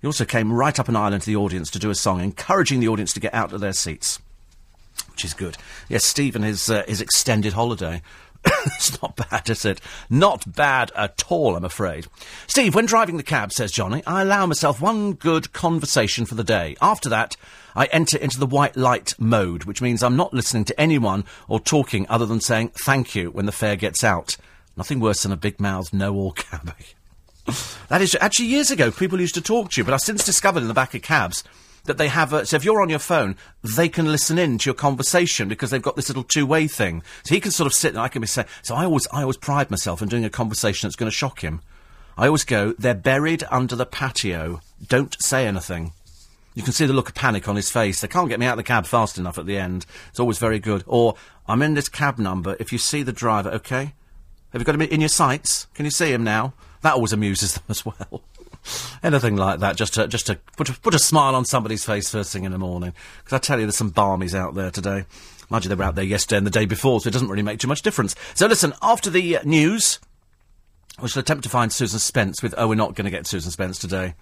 [0.00, 2.80] He also came right up an aisle into the audience to do a song, encouraging
[2.80, 4.18] the audience to get out of their seats,
[5.10, 5.56] which is good.
[5.88, 8.00] Yes, Steve and his, uh, his extended holiday.
[8.44, 9.80] it's not bad, is it?
[10.08, 12.06] Not bad at all, I'm afraid.
[12.46, 16.44] Steve, when driving the cab, says Johnny, I allow myself one good conversation for the
[16.44, 16.76] day.
[16.80, 17.36] After that,
[17.76, 21.60] I enter into the white light mode, which means I'm not listening to anyone or
[21.60, 24.36] talking other than saying thank you when the fare gets out.
[24.76, 26.72] Nothing worse than a big mouthed no or cabby.
[27.88, 28.90] that is actually years ago.
[28.90, 31.44] People used to talk to you, but I've since discovered in the back of cabs
[31.84, 32.32] that they have.
[32.32, 35.70] A, so if you're on your phone, they can listen in to your conversation because
[35.70, 37.02] they've got this little two-way thing.
[37.24, 38.48] So he can sort of sit and I can be saying.
[38.62, 41.40] So I always, I always pride myself in doing a conversation that's going to shock
[41.40, 41.62] him.
[42.18, 42.74] I always go.
[42.78, 44.60] They're buried under the patio.
[44.86, 45.92] Don't say anything.
[46.54, 48.00] You can see the look of panic on his face.
[48.00, 49.86] They can't get me out of the cab fast enough at the end.
[50.10, 50.84] It's always very good.
[50.86, 51.14] Or
[51.46, 52.56] I'm in this cab number.
[52.58, 53.94] If you see the driver, okay.
[54.52, 55.68] Have you got him in your sights?
[55.74, 56.52] Can you see him now?
[56.82, 58.22] That always amuses them as well.
[59.02, 62.10] Anything like that, just to just to put a, put a smile on somebody's face
[62.10, 62.92] first thing in the morning.
[63.18, 65.04] Because I tell you, there's some barmies out there today.
[65.50, 67.58] You, they were out there yesterday and the day before, so it doesn't really make
[67.58, 68.14] too much difference.
[68.34, 69.98] So listen, after the uh, news,
[71.02, 72.54] we shall attempt to find Susan Spence with.
[72.56, 74.14] Oh, we're not going to get Susan Spence today.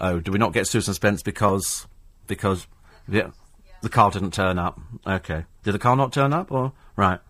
[0.00, 1.86] Oh, do we not get Susan Spence because
[2.26, 2.66] because
[3.08, 3.30] yeah,
[3.82, 4.78] the car didn't turn up?
[5.06, 7.20] Okay, did the car not turn up or right?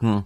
[0.00, 0.20] Hmm.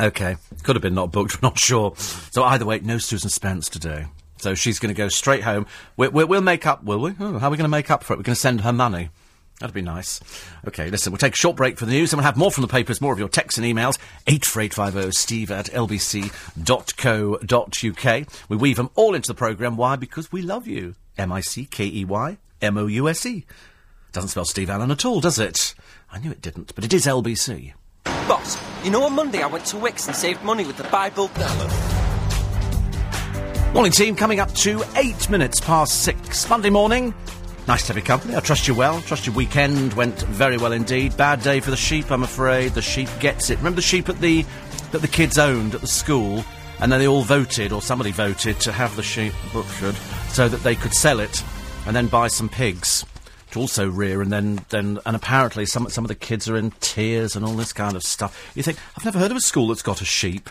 [0.00, 1.34] Okay, could have been not booked.
[1.42, 1.94] We're not sure.
[1.96, 4.06] So either way, no Susan Spence today.
[4.38, 5.66] So she's going to go straight home.
[5.96, 7.14] We, we'll make up, will we?
[7.20, 8.16] Oh, how are we going to make up for it?
[8.16, 9.10] We're going to send her money.
[9.60, 10.18] That'd be nice.
[10.66, 12.62] Okay, listen, we'll take a short break for the news and we'll have more from
[12.62, 13.96] the papers, more of your texts and emails.
[14.26, 16.58] 84850 steve at lbc.co.uk.
[18.48, 19.76] We weave them all into the programme.
[19.76, 19.94] Why?
[19.94, 20.96] Because we love you.
[21.16, 23.44] M-I-C-K-E-Y M-O-U-S-E.
[24.12, 25.74] Doesn't spell Steve Allen at all, does it?
[26.10, 27.72] I knew it didn't, but it is LBC.
[28.04, 31.30] Boss, you know on Monday I went to Wickes and saved money with the Bible
[31.36, 31.70] Alan.
[33.72, 36.48] Morning team, coming up to eight minutes past six.
[36.50, 37.14] Monday morning.
[37.68, 38.34] Nice to have your company.
[38.36, 39.00] I trust you well.
[39.02, 41.16] Trust your weekend went very well indeed.
[41.16, 42.72] Bad day for the sheep, I'm afraid.
[42.72, 43.58] The sheep gets it.
[43.58, 44.44] Remember the sheep at the
[44.90, 46.44] that the kids owned at the school,
[46.80, 49.94] and then they all voted, or somebody voted, to have the sheep butchered
[50.28, 51.42] so that they could sell it
[51.86, 53.04] and then buy some pigs
[53.56, 57.36] also rear, and then, then and apparently some some of the kids are in tears
[57.36, 58.52] and all this kind of stuff.
[58.54, 60.50] You think I've never heard of a school that's got a sheep.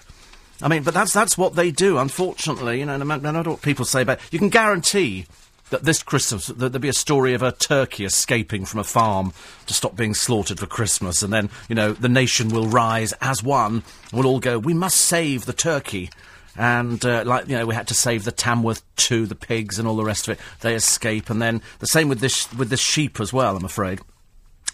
[0.62, 1.98] I mean, but that's that's what they do.
[1.98, 5.26] Unfortunately, you know, no matter what people say about, you can guarantee
[5.72, 9.34] that this Christmas that there'll be a story of a turkey escaping from a farm
[9.66, 13.42] to stop being slaughtered for Christmas, and then you know the nation will rise as
[13.42, 13.84] one.
[14.14, 14.60] We'll all go.
[14.60, 16.10] We must save the turkey.
[16.58, 19.88] And uh, like you know, we had to save the Tamworth two, the pigs, and
[19.88, 20.44] all the rest of it.
[20.60, 23.56] They escape, and then the same with this with this sheep as well.
[23.56, 24.02] I'm afraid,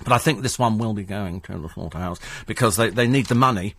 [0.03, 3.27] but I think this one will be going to the slaughterhouse because they, they need
[3.27, 3.75] the money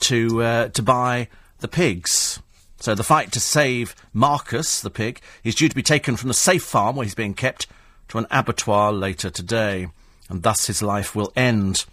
[0.00, 1.28] to uh, to buy
[1.60, 2.40] the pigs.
[2.80, 6.34] So the fight to save Marcus, the pig, is due to be taken from the
[6.34, 7.66] safe farm where he's being kept
[8.08, 9.88] to an abattoir later today,
[10.30, 11.84] and thus his life will end.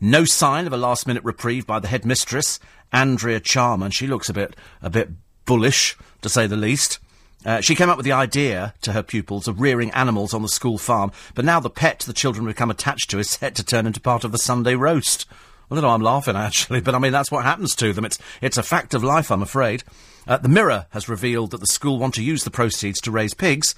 [0.00, 2.58] No sign of a last-minute reprieve by the headmistress,
[2.92, 3.90] Andrea Charman.
[3.90, 5.10] She looks a bit a bit
[5.44, 6.98] bullish, to say the least.
[7.44, 10.48] Uh, she came up with the idea to her pupils of rearing animals on the
[10.48, 13.86] school farm, but now the pet the children become attached to is set to turn
[13.86, 15.26] into part of the Sunday roast.
[15.70, 18.04] I don't know, I'm laughing actually, but I mean, that's what happens to them.
[18.04, 19.84] It's, it's a fact of life, I'm afraid.
[20.26, 23.32] Uh, the Mirror has revealed that the school want to use the proceeds to raise
[23.32, 23.74] pigs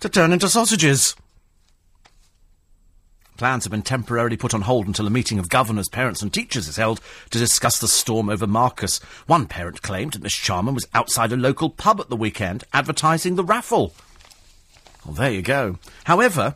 [0.00, 1.16] to turn into sausages.
[3.36, 6.68] Plans have been temporarily put on hold until a meeting of governors, parents, and teachers
[6.68, 8.98] is held to discuss the storm over Marcus.
[9.26, 13.34] One parent claimed that Miss Charman was outside a local pub at the weekend advertising
[13.34, 13.92] the raffle.
[15.04, 15.78] Well, there you go.
[16.04, 16.54] However,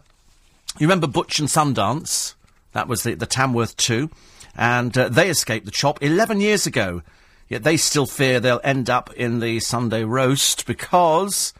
[0.78, 2.34] you remember Butch and Sundance?
[2.72, 4.08] That was the, the Tamworth 2.
[4.56, 7.02] And uh, they escaped the chop 11 years ago.
[7.48, 11.52] Yet they still fear they'll end up in the Sunday roast because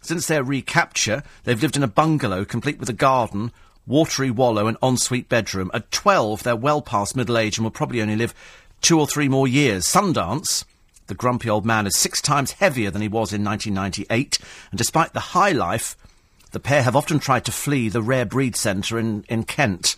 [0.00, 3.52] since their recapture, they've lived in a bungalow complete with a garden,
[3.88, 5.70] watery wallow, and ensuite bedroom.
[5.74, 8.34] At 12, they're well past middle age and will probably only live
[8.80, 9.86] two or three more years.
[9.86, 10.64] Sundance,
[11.06, 14.38] the grumpy old man, is six times heavier than he was in 1998,
[14.70, 15.96] and despite the high life,
[16.52, 19.96] the pair have often tried to flee the rare breed centre in, in Kent.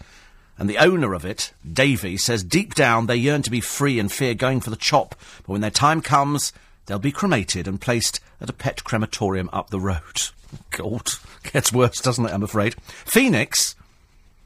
[0.58, 4.12] And the owner of it, Davy, says deep down they yearn to be free and
[4.12, 6.52] fear going for the chop, but when their time comes,
[6.86, 10.30] they'll be cremated and placed at a pet crematorium up the road.
[10.70, 11.12] God,
[11.52, 12.74] gets worse, doesn't it, I'm afraid.
[13.04, 13.74] Phoenix,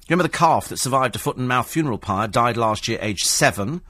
[0.08, 3.26] remember the calf that survived a foot and mouth funeral pyre, died last year, aged
[3.26, 3.82] seven.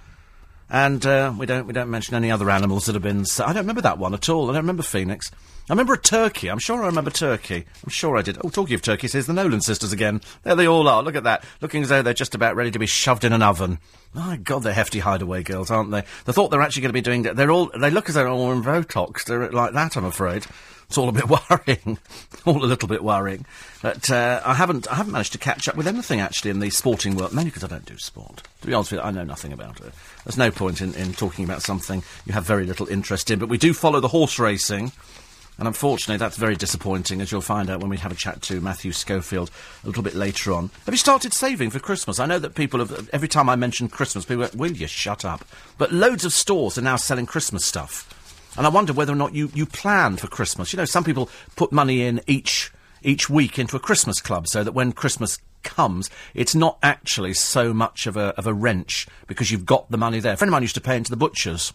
[0.71, 3.25] And uh, we don't we don't mention any other animals that have been.
[3.39, 4.45] I don't remember that one at all.
[4.45, 5.31] I don't remember Phoenix.
[5.69, 6.49] I remember a turkey.
[6.51, 7.65] I'm sure I remember turkey.
[7.85, 8.39] I'm sure I did.
[8.45, 10.21] Oh, talking of turkey, says the Nolan sisters again.
[10.43, 11.03] There they all are.
[11.03, 11.45] Look at that.
[11.61, 13.79] Looking as though they're just about ready to be shoved in an oven.
[14.15, 16.05] My God, they're hefty hideaway girls, aren't they?
[16.25, 17.37] The thought they're actually going to be doing that.
[17.37, 17.71] They're all.
[17.77, 19.25] They look as though they're all in Botox.
[19.25, 19.97] They're like that.
[19.97, 20.47] I'm afraid.
[20.87, 21.99] It's all a bit worrying,
[22.45, 23.45] all a little bit worrying.
[23.83, 26.71] But uh, I haven't, I haven't managed to catch up with anything actually in the
[26.71, 28.43] sporting world, mainly because I don't do sport.
[28.61, 29.93] To be honest with you, I know nothing about it.
[30.25, 33.39] There's no point in, in talking about something you have very little interest in.
[33.39, 34.93] But we do follow the horse racing.
[35.59, 38.61] And unfortunately, that's very disappointing, as you'll find out when we have a chat to
[38.61, 39.51] Matthew Schofield
[39.83, 40.71] a little bit later on.
[40.85, 42.19] Have you started saving for Christmas?
[42.19, 45.25] I know that people have, every time I mention Christmas, people go, will you shut
[45.25, 45.45] up?
[45.79, 48.11] But loads of stores are now selling Christmas stuff.
[48.57, 50.73] And I wonder whether or not you, you plan for Christmas.
[50.73, 54.65] You know, some people put money in each, each week into a Christmas club so
[54.65, 59.51] that when Christmas comes, it's not actually so much of a, of a wrench because
[59.51, 60.35] you've got the money there.
[60.35, 61.73] A friend of mine used to pay into the butchers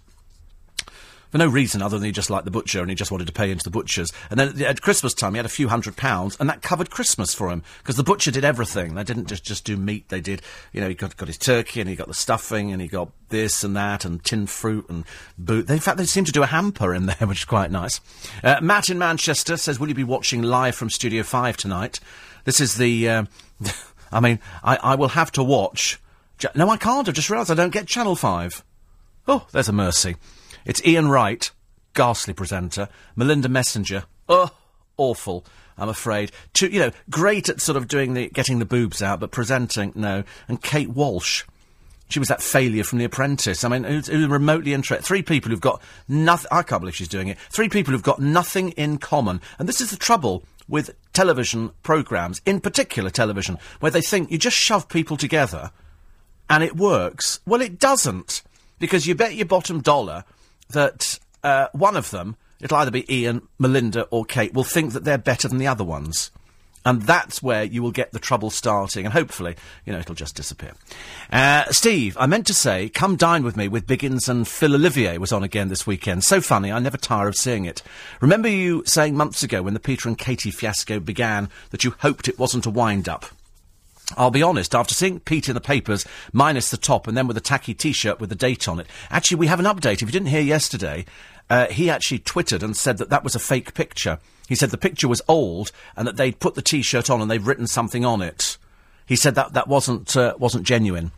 [1.29, 3.33] for no reason other than he just liked the butcher and he just wanted to
[3.33, 4.11] pay into the butchers.
[4.29, 7.33] And then at Christmas time, he had a few hundred pounds, and that covered Christmas
[7.33, 8.95] for him because the butcher did everything.
[8.95, 10.09] They didn't just just do meat.
[10.09, 10.41] They did,
[10.73, 13.11] you know, he got got his turkey and he got the stuffing and he got
[13.29, 15.05] this and that and tinned fruit and
[15.37, 15.67] boot.
[15.67, 18.01] They, in fact, they seem to do a hamper in there, which is quite nice.
[18.43, 21.99] Uh, Matt in Manchester says, "Will you be watching live from Studio Five tonight?"
[22.45, 23.09] This is the.
[23.09, 23.23] Uh,
[24.11, 25.99] I mean, I, I will have to watch.
[26.55, 27.07] No, I can't.
[27.07, 28.63] I've just realised I don't get Channel 5.
[29.27, 30.15] Oh, there's a mercy.
[30.65, 31.49] It's Ian Wright,
[31.93, 32.89] ghastly presenter.
[33.15, 34.51] Melinda Messenger, oh,
[34.97, 35.45] awful.
[35.77, 36.31] I'm afraid.
[36.59, 40.23] You know, great at sort of doing the getting the boobs out, but presenting no.
[40.47, 41.45] And Kate Walsh.
[42.09, 43.63] She was that failure from The Apprentice.
[43.63, 45.05] I mean, who's, who's remotely interested?
[45.05, 46.47] Three people who've got nothing.
[46.51, 47.37] I can't believe she's doing it.
[47.51, 49.41] Three people who've got nothing in common.
[49.59, 54.39] And this is the trouble with television programmes, in particular television, where they think you
[54.39, 55.71] just shove people together
[56.49, 57.41] and it works.
[57.45, 58.41] Well, it doesn't.
[58.79, 60.23] Because you bet your bottom dollar
[60.69, 65.03] that uh, one of them, it'll either be Ian, Melinda, or Kate, will think that
[65.03, 66.31] they're better than the other ones.
[66.85, 69.55] And that's where you will get the trouble starting, and hopefully,
[69.85, 70.73] you know, it'll just disappear.
[71.31, 75.17] Uh, Steve, I meant to say, come dine with me with Biggins and Phil Olivier
[75.17, 76.23] was on again this weekend.
[76.23, 77.83] So funny, I never tire of seeing it.
[78.21, 82.29] Remember you saying months ago when the Peter and Katie fiasco began that you hoped
[82.29, 83.25] it wasn't a wind up?
[84.17, 87.37] I'll be honest, after seeing Pete in the papers, minus the top, and then with
[87.37, 90.01] a tacky T-shirt with the date on it, actually we have an update.
[90.01, 91.05] If you didn't hear yesterday,
[91.49, 94.19] uh, he actually twittered and said that that was a fake picture.
[94.47, 97.43] He said the picture was old and that they'd put the T-shirt on and they'd
[97.43, 98.57] written something on it.
[99.05, 101.11] He said that that wasn't uh, wasn't genuine.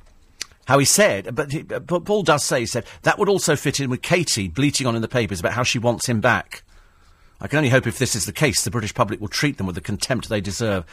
[0.66, 3.80] How he said, but, he, but Paul does say, he said, that would also fit
[3.80, 6.64] in with Katie bleating on in the papers about how she wants him back.
[7.42, 9.66] I can only hope if this is the case, the British public will treat them
[9.66, 10.86] with the contempt they deserve.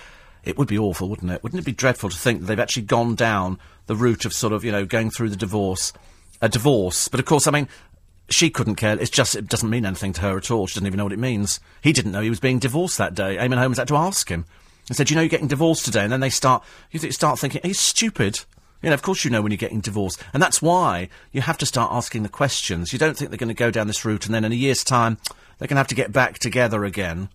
[0.48, 1.42] It would be awful, wouldn't it?
[1.42, 4.54] Wouldn't it be dreadful to think that they've actually gone down the route of sort
[4.54, 5.92] of, you know, going through the divorce,
[6.40, 7.06] a divorce?
[7.06, 7.68] But of course, I mean,
[8.30, 8.98] she couldn't care.
[8.98, 10.66] It's just, it doesn't mean anything to her at all.
[10.66, 11.60] She doesn't even know what it means.
[11.82, 13.36] He didn't know he was being divorced that day.
[13.36, 14.46] Eamonn Holmes had to ask him.
[14.88, 16.02] and said, you know, you're getting divorced today.
[16.02, 18.40] And then they start, you start thinking, he's stupid.
[18.82, 20.22] You know, of course you know when you're getting divorced.
[20.32, 22.90] And that's why you have to start asking the questions.
[22.90, 24.82] You don't think they're going to go down this route and then in a year's
[24.82, 25.18] time,
[25.58, 27.28] they're going to have to get back together again.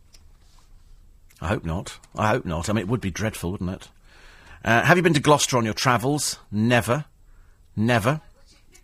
[1.41, 1.99] I hope not.
[2.15, 2.69] I hope not.
[2.69, 3.89] I mean, it would be dreadful, wouldn't it?
[4.63, 6.39] Uh, have you been to Gloucester on your travels?
[6.51, 7.05] Never.
[7.75, 8.21] Never.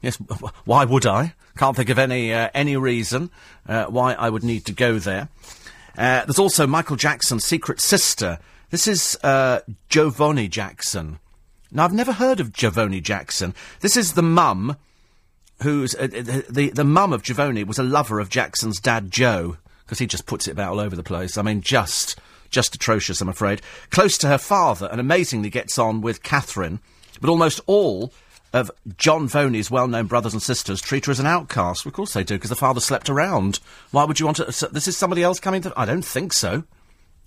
[0.01, 0.15] Yes,
[0.65, 1.33] why would I?
[1.57, 3.31] Can't think of any, uh, any reason
[3.67, 5.29] uh, why I would need to go there.
[5.97, 8.39] Uh, there's also Michael Jackson's secret sister.
[8.69, 11.19] This is uh, Giovanni Jackson.
[11.71, 13.53] Now, I've never heard of Giovanni Jackson.
[13.81, 14.77] This is the mum
[15.61, 15.95] who's...
[15.95, 19.99] Uh, the, the, the mum of Giovanni was a lover of Jackson's dad, Joe, because
[19.99, 21.37] he just puts it about all over the place.
[21.37, 22.19] I mean, just
[22.49, 23.61] just atrocious, I'm afraid.
[23.89, 26.79] Close to her father, and amazingly gets on with Catherine,
[27.21, 28.13] but almost all
[28.51, 31.85] of John Voney's well-known brothers and sisters treat her as an outcast.
[31.85, 33.59] Of course they do, because the father slept around.
[33.91, 34.51] Why would you want to...
[34.51, 35.73] So this is somebody else coming to...
[35.77, 36.63] I don't think so.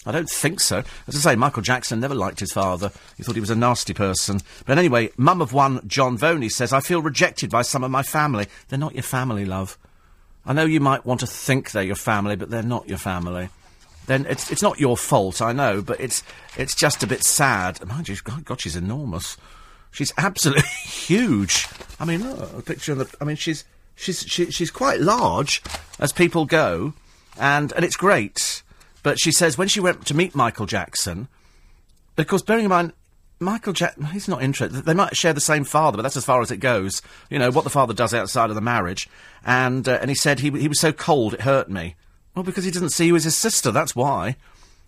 [0.05, 0.83] I don't think so.
[1.07, 2.91] As I say, Michael Jackson never liked his father.
[3.17, 4.41] He thought he was a nasty person.
[4.67, 8.03] But anyway, mum of one, John Voney, says, I feel rejected by some of my
[8.03, 8.49] family.
[8.69, 9.79] They're not your family, love.
[10.45, 13.49] I know you might want to think they're your family, but they're not your family.
[14.07, 16.23] Then it's it's not your fault, I know, but it's
[16.57, 17.85] it's just a bit sad.
[17.87, 19.37] Mind you, God, she's enormous.
[19.93, 21.69] She's absolutely huge.
[22.01, 23.17] I mean, look, a picture of the.
[23.21, 25.63] I mean, she's she's she, she's quite large
[26.01, 26.95] as people go,
[27.39, 28.63] and and it's great.
[29.03, 31.29] But she says when she went to meet Michael Jackson,
[32.17, 32.93] because bearing in mind.
[33.41, 34.85] Michael Jackson, he's not interested.
[34.85, 37.03] They might share the same father, but that's as far as it goes.
[37.29, 39.09] You know, what the father does outside of the marriage.
[39.45, 41.97] And, uh, and he said he, he was so cold it hurt me.
[42.35, 44.37] Well, because he didn't see you as his sister, that's why.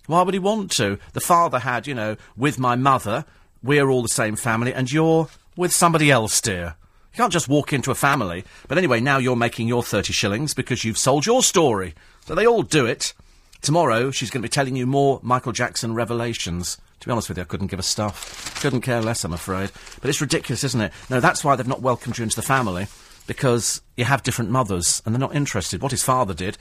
[0.06, 0.98] Why would he want to?
[1.12, 3.24] The father had, you know, with my mother,
[3.62, 6.76] we're all the same family, and you're with somebody else, dear.
[7.12, 8.44] You can't just walk into a family.
[8.66, 11.94] But anyway, now you're making your 30 shillings because you've sold your story.
[12.26, 13.14] So they all do it.
[13.62, 16.76] Tomorrow, she's going to be telling you more Michael Jackson revelations.
[17.00, 18.60] To be honest with you, I couldn't give a stuff.
[18.60, 19.70] Couldn't care less, I'm afraid.
[20.00, 20.92] But it's ridiculous, isn't it?
[21.08, 22.88] No, that's why they've not welcomed you into the family,
[23.26, 25.82] because you have different mothers, and they're not interested.
[25.82, 26.58] What his father did,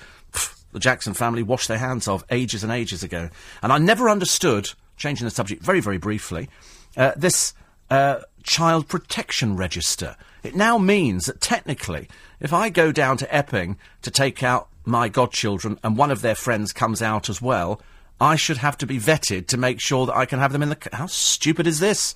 [0.74, 3.30] the Jackson family washed their hands of ages and ages ago.
[3.62, 6.50] And I never understood, changing the subject very, very briefly,
[6.98, 7.54] uh, this
[7.90, 10.16] uh, child protection register.
[10.44, 12.10] It now means that technically,
[12.40, 16.36] if I go down to Epping to take out my godchildren and one of their
[16.36, 17.82] friends comes out as well,
[18.20, 20.70] I should have to be vetted to make sure that I can have them in
[20.70, 20.78] the.
[20.94, 22.16] How stupid is this?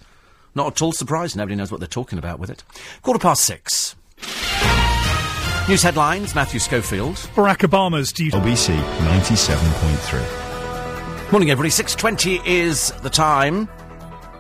[0.56, 1.36] Not at all surprised.
[1.36, 2.64] Nobody knows what they're talking about with it.
[3.02, 3.97] Quarter past six.
[5.68, 6.34] News headlines.
[6.34, 7.16] Matthew Schofield.
[7.36, 11.32] Barack Obama's due to LBC 97.3.
[11.32, 11.70] Morning, everybody.
[11.70, 13.68] Six twenty is the time.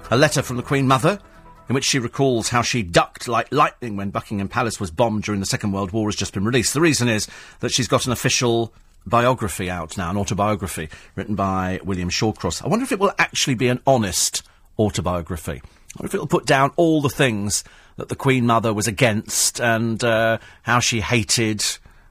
[0.09, 1.19] A letter from the Queen Mother,
[1.67, 5.41] in which she recalls how she ducked like lightning when Buckingham Palace was bombed during
[5.41, 6.73] the Second World War, has just been released.
[6.73, 7.27] The reason is
[7.59, 8.73] that she's got an official
[9.05, 12.63] biography out now, an autobiography written by William Shawcross.
[12.63, 14.43] I wonder if it will actually be an honest
[14.79, 15.61] autobiography.
[15.95, 17.63] I wonder if it'll put down all the things
[17.97, 21.63] that the Queen Mother was against and uh, how she hated,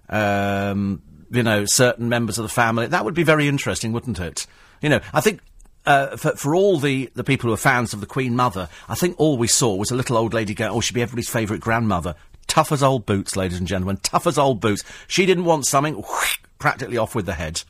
[0.08, 2.86] um, you know, certain members of the family.
[2.86, 4.46] That would be very interesting, wouldn't it?
[4.82, 5.40] You know, I think
[5.86, 8.96] uh, for, for all the, the people who are fans of the Queen Mother, I
[8.96, 11.62] think all we saw was a little old lady going, oh, she'd be everybody's favourite
[11.62, 12.16] grandmother.
[12.48, 13.98] Tough as old boots, ladies and gentlemen.
[13.98, 14.82] Tough as old boots.
[15.06, 17.62] She didn't want something, whoosh, practically off with the head.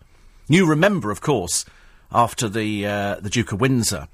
[0.48, 1.64] You remember, of course,
[2.10, 4.08] after the, uh, the Duke of Windsor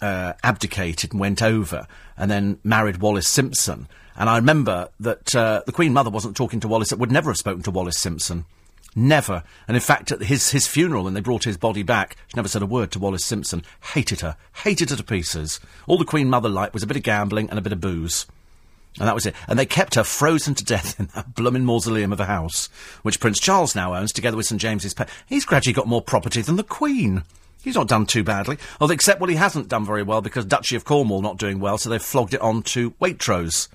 [0.00, 1.86] uh, abdicated and went over
[2.16, 3.88] and then married Wallis Simpson.
[4.16, 7.30] And I remember that uh, the Queen Mother wasn't talking to Wallis, it would never
[7.30, 8.44] have spoken to Wallis Simpson.
[8.96, 9.44] Never.
[9.68, 12.48] And in fact, at his, his funeral, when they brought his body back, she never
[12.48, 13.62] said a word to Wallis Simpson.
[13.94, 14.36] Hated her.
[14.64, 15.60] Hated her to pieces.
[15.86, 18.26] All the Queen Mother liked was a bit of gambling and a bit of booze.
[18.98, 19.34] And that was it.
[19.46, 22.68] And they kept her frozen to death in that blooming mausoleum of a house,
[23.02, 25.12] which Prince Charles now owns, together with St James's Palace.
[25.26, 27.22] He's gradually got more property than the Queen.
[27.62, 28.58] He's not done too badly.
[28.80, 31.78] Although, except, well, he hasn't done very well because Duchy of Cornwall not doing well,
[31.78, 33.68] so they've flogged it on to Waitrose.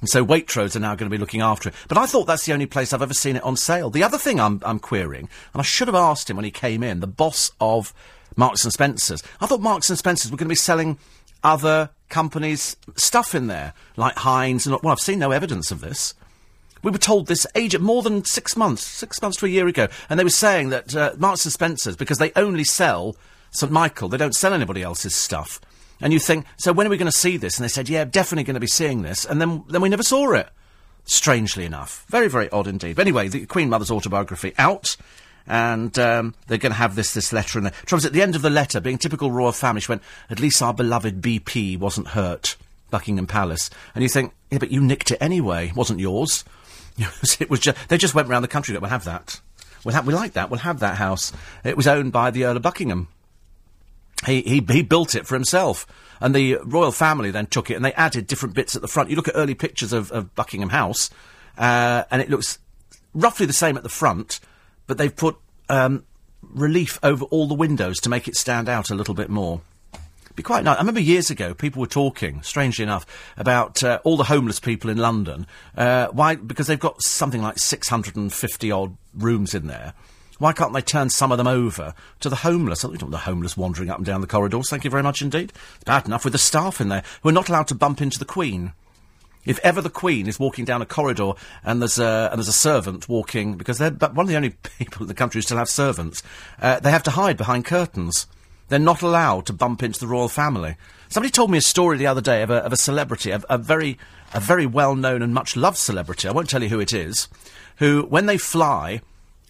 [0.00, 1.74] And so Waitrose are now going to be looking after it.
[1.88, 3.88] But I thought that's the only place I've ever seen it on sale.
[3.90, 6.82] The other thing I'm, I'm querying, and I should have asked him when he came
[6.82, 7.94] in, the boss of
[8.36, 9.22] Marks and Spencers.
[9.40, 10.98] I thought Marks and Spencers were going to be selling
[11.44, 16.14] other companies' stuff in there, like Heinz and well, I've seen no evidence of this.
[16.82, 19.88] We were told this age more than six months, six months to a year ago,
[20.08, 23.16] and they were saying that uh, Marks and Spencers, because they only sell
[23.52, 25.60] St Michael, they don't sell anybody else's stuff.
[26.00, 27.56] And you think, so when are we going to see this?
[27.56, 29.24] And they said, yeah, definitely going to be seeing this.
[29.24, 30.48] And then, then we never saw it.
[31.04, 32.04] Strangely enough.
[32.08, 32.96] Very, very odd indeed.
[32.96, 34.96] But anyway, the Queen Mother's autobiography out.
[35.46, 37.72] And um, they're going to have this this letter in there.
[37.86, 40.62] Trouble at the end of the letter, being typical royal family, she went, at least
[40.62, 42.56] our beloved BP wasn't hurt.
[42.90, 43.70] Buckingham Palace.
[43.94, 45.68] And you think, yeah, but you nicked it anyway.
[45.68, 46.44] It wasn't yours.
[47.40, 48.76] it was just, they just went round the country.
[48.76, 49.40] We'll have that.
[49.84, 50.50] We'll have, we like that.
[50.50, 51.32] We'll have that house.
[51.64, 53.08] It was owned by the Earl of Buckingham.
[54.26, 55.86] He, he, he built it for himself.
[56.20, 59.10] And the royal family then took it and they added different bits at the front.
[59.10, 61.10] You look at early pictures of, of Buckingham House,
[61.58, 62.58] uh, and it looks
[63.12, 64.38] roughly the same at the front,
[64.86, 65.36] but they've put
[65.68, 66.04] um,
[66.42, 69.62] relief over all the windows to make it stand out a little bit more.
[70.34, 70.76] Be quite nice.
[70.76, 73.04] I remember years ago, people were talking, strangely enough,
[73.36, 75.46] about uh, all the homeless people in London.
[75.76, 76.36] Uh, why?
[76.36, 79.92] Because they've got something like 650 odd rooms in there.
[80.38, 82.84] Why can't they turn some of them over to the homeless?
[82.84, 84.70] I don't want the homeless wandering up and down the corridors.
[84.70, 85.52] Thank you very much indeed.
[85.76, 88.18] It's bad enough with the staff in there who are not allowed to bump into
[88.18, 88.72] the Queen.
[89.44, 92.52] If ever the Queen is walking down a corridor and there's a, and there's a
[92.52, 95.68] servant walking, because they're one of the only people in the country who still have
[95.68, 96.22] servants,
[96.60, 98.26] uh, they have to hide behind curtains.
[98.72, 100.76] They're not allowed to bump into the royal family.
[101.10, 103.58] Somebody told me a story the other day of a, of a celebrity, a, a
[103.58, 103.98] very,
[104.32, 106.26] a very well-known and much loved celebrity.
[106.26, 107.28] I won't tell you who it is,
[107.76, 109.02] who, when they fly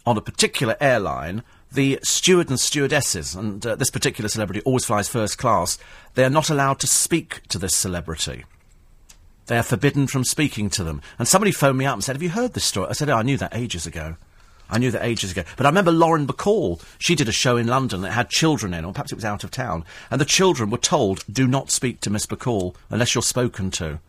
[0.04, 5.08] on a particular airline, the steward and stewardesses, and uh, this particular celebrity always flies
[5.08, 5.78] first class,
[6.14, 8.44] they are not allowed to speak to this celebrity.
[9.46, 11.00] They are forbidden from speaking to them.
[11.20, 12.88] And somebody phoned me up and said, Have you heard this story?
[12.90, 14.16] I said, oh, I knew that ages ago.
[14.70, 15.42] I knew that ages ago.
[15.56, 16.82] But I remember Lauren Bacall.
[16.98, 19.44] She did a show in London that had children in, or perhaps it was out
[19.44, 19.84] of town.
[20.10, 24.00] And the children were told, do not speak to Miss Bacall unless you're spoken to.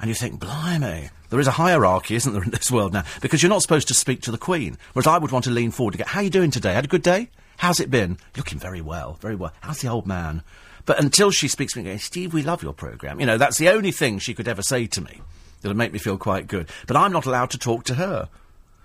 [0.00, 3.04] And you think, blimey, there is a hierarchy, isn't there, in this world now?
[3.20, 4.76] Because you're not supposed to speak to the Queen.
[4.92, 6.72] Whereas I would want to lean forward to go, how are you doing today?
[6.72, 7.28] Had a good day?
[7.58, 8.18] How's it been?
[8.36, 9.52] Looking very well, very well.
[9.60, 10.42] How's the old man?
[10.84, 13.20] But until she speaks to me, going, Steve, we love your programme.
[13.20, 15.20] You know, that's the only thing she could ever say to me
[15.60, 16.68] that'll make me feel quite good.
[16.88, 18.28] But I'm not allowed to talk to her.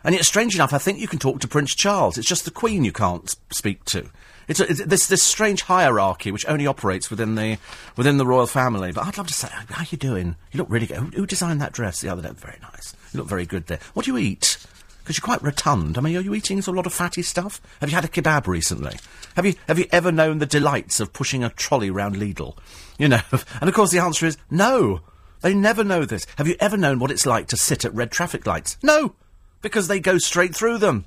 [0.07, 2.17] And yet, strange enough, I think you can talk to Prince Charles.
[2.17, 4.09] It's just the Queen you can't speak to.
[4.47, 7.57] It's, a, it's this this strange hierarchy which only operates within the
[7.97, 8.93] within the royal family.
[8.93, 10.37] But I'd love to say, how are you doing?
[10.53, 10.95] You look really good.
[10.95, 12.31] Who, who designed that dress the other day?
[12.33, 12.95] Very nice.
[13.11, 13.79] You look very good there.
[13.95, 14.65] What do you eat?
[14.99, 15.97] Because you're quite rotund.
[15.97, 17.59] I mean, are you eating a lot of fatty stuff?
[17.81, 18.97] Have you had a kebab recently?
[19.35, 22.57] Have you have you ever known the delights of pushing a trolley round Lidl?
[22.97, 23.19] You know,
[23.59, 25.01] and of course the answer is no.
[25.41, 26.25] They never know this.
[26.37, 28.77] Have you ever known what it's like to sit at red traffic lights?
[28.81, 29.13] No,
[29.61, 31.05] because they go straight through them.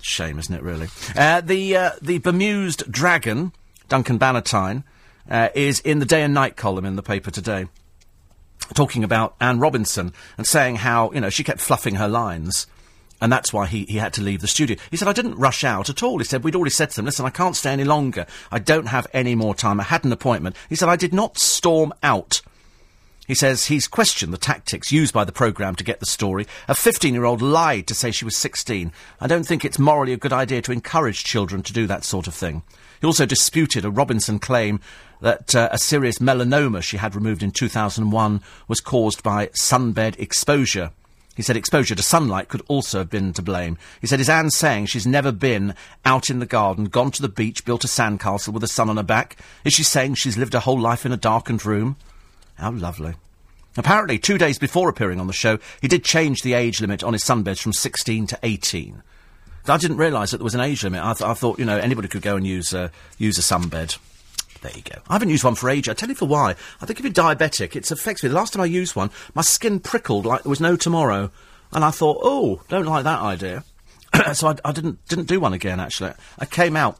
[0.00, 0.62] Shame, isn't it?
[0.62, 0.88] Really.
[1.16, 3.52] Uh, the uh, the bemused dragon,
[3.88, 4.84] Duncan Bannatyne,
[5.30, 7.66] uh, is in the day and night column in the paper today,
[8.74, 12.66] talking about Anne Robinson and saying how you know she kept fluffing her lines.
[13.20, 14.76] And that's why he, he had to leave the studio.
[14.90, 16.18] He said, I didn't rush out at all.
[16.18, 18.26] He said, we'd already said to them, listen, I can't stay any longer.
[18.50, 19.80] I don't have any more time.
[19.80, 20.56] I had an appointment.
[20.68, 22.42] He said, I did not storm out.
[23.26, 26.46] He says he's questioned the tactics used by the programme to get the story.
[26.68, 28.92] A 15 year old lied to say she was 16.
[29.20, 32.26] I don't think it's morally a good idea to encourage children to do that sort
[32.26, 32.62] of thing.
[33.00, 34.80] He also disputed a Robinson claim
[35.20, 40.90] that uh, a serious melanoma she had removed in 2001 was caused by sunbed exposure.
[41.34, 43.78] He said exposure to sunlight could also have been to blame.
[44.00, 47.28] He said, is Anne saying she's never been out in the garden, gone to the
[47.28, 49.36] beach, built a sandcastle with the sun on her back?
[49.64, 51.96] Is she saying she's lived her whole life in a darkened room?
[52.56, 53.14] How lovely.
[53.76, 57.12] Apparently, two days before appearing on the show, he did change the age limit on
[57.12, 59.02] his sunbeds from 16 to 18.
[59.66, 61.02] I didn't realise that there was an age limit.
[61.02, 63.98] I, th- I thought, you know, anybody could go and use, uh, use a sunbed.
[64.60, 65.00] There you go.
[65.08, 65.90] I haven't used one for ages.
[65.90, 66.54] I tell you for why.
[66.80, 68.28] I think if you're diabetic, it affects me.
[68.28, 71.30] The last time I used one, my skin prickled like there was no tomorrow.
[71.72, 73.64] And I thought, oh, don't like that idea.
[74.34, 76.12] so I, I didn't, didn't do one again, actually.
[76.38, 76.98] I came out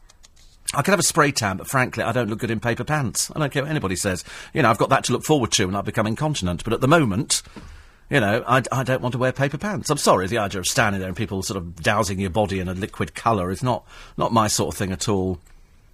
[0.72, 3.30] I could have a spray tan, but frankly, I don't look good in paper pants.
[3.34, 4.24] I don't care what anybody says.
[4.52, 6.64] You know, I've got that to look forward to when I become incontinent.
[6.64, 7.42] But at the moment,
[8.10, 9.90] you know, I, I don't want to wear paper pants.
[9.90, 12.68] I'm sorry, the idea of standing there and people sort of dousing your body in
[12.68, 13.84] a liquid colour is not,
[14.16, 15.38] not my sort of thing at all.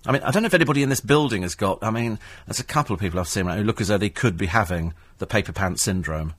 [0.06, 1.82] I mean, I don't know if anybody in this building has got.
[1.82, 4.36] I mean, there's a couple of people I've seen who look as though they could
[4.36, 6.34] be having the paper pants syndrome.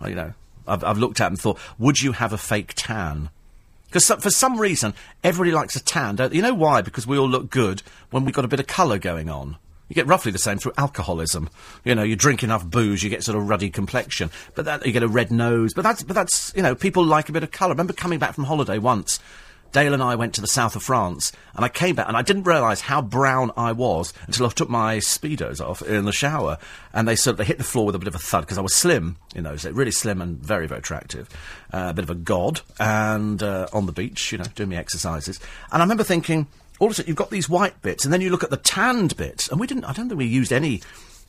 [0.00, 0.34] Well, you know,
[0.66, 3.30] I've, I've looked at them and thought, would you have a fake tan?
[3.96, 4.92] Because for some reason,
[5.24, 6.34] everybody likes a tan, don't?
[6.34, 6.82] You know why?
[6.82, 9.56] Because we all look good when we've got a bit of colour going on.
[9.88, 11.48] You get roughly the same through alcoholism.
[11.82, 14.30] You know, you drink enough booze, you get sort of ruddy complexion.
[14.54, 15.72] But that, you get a red nose.
[15.72, 17.70] But that's, but that's, you know, people like a bit of colour.
[17.70, 19.18] I remember coming back from holiday once.
[19.72, 22.22] Dale and I went to the south of France, and I came back, and I
[22.22, 26.58] didn't realise how brown I was until I took my speedos off in the shower,
[26.92, 28.58] and they sort of they hit the floor with a bit of a thud because
[28.58, 31.28] I was slim, in those so really slim and very very attractive,
[31.72, 34.76] uh, a bit of a god, and uh, on the beach, you know, doing my
[34.76, 35.40] exercises,
[35.72, 36.46] and I remember thinking,
[36.78, 38.56] all of a sudden you've got these white bits, and then you look at the
[38.56, 40.80] tanned bits, and we didn't, I don't think we used any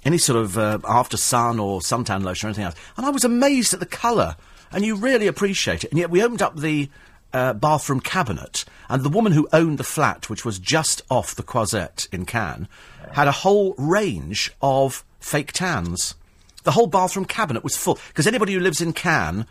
[0.05, 3.25] any sort of uh, after sun or suntan lotion or anything else, and I was
[3.25, 4.35] amazed at the colour,
[4.71, 6.89] and you really appreciate it, and yet we opened up the
[7.34, 11.43] uh, bathroom cabinet, and the woman who owned the flat, which was just off the
[11.43, 12.67] Croisette in Cannes,
[13.13, 16.15] had a whole range of fake tans.
[16.63, 17.99] The whole bathroom cabinet was full.
[18.09, 19.45] Because anybody who lives in Cannes,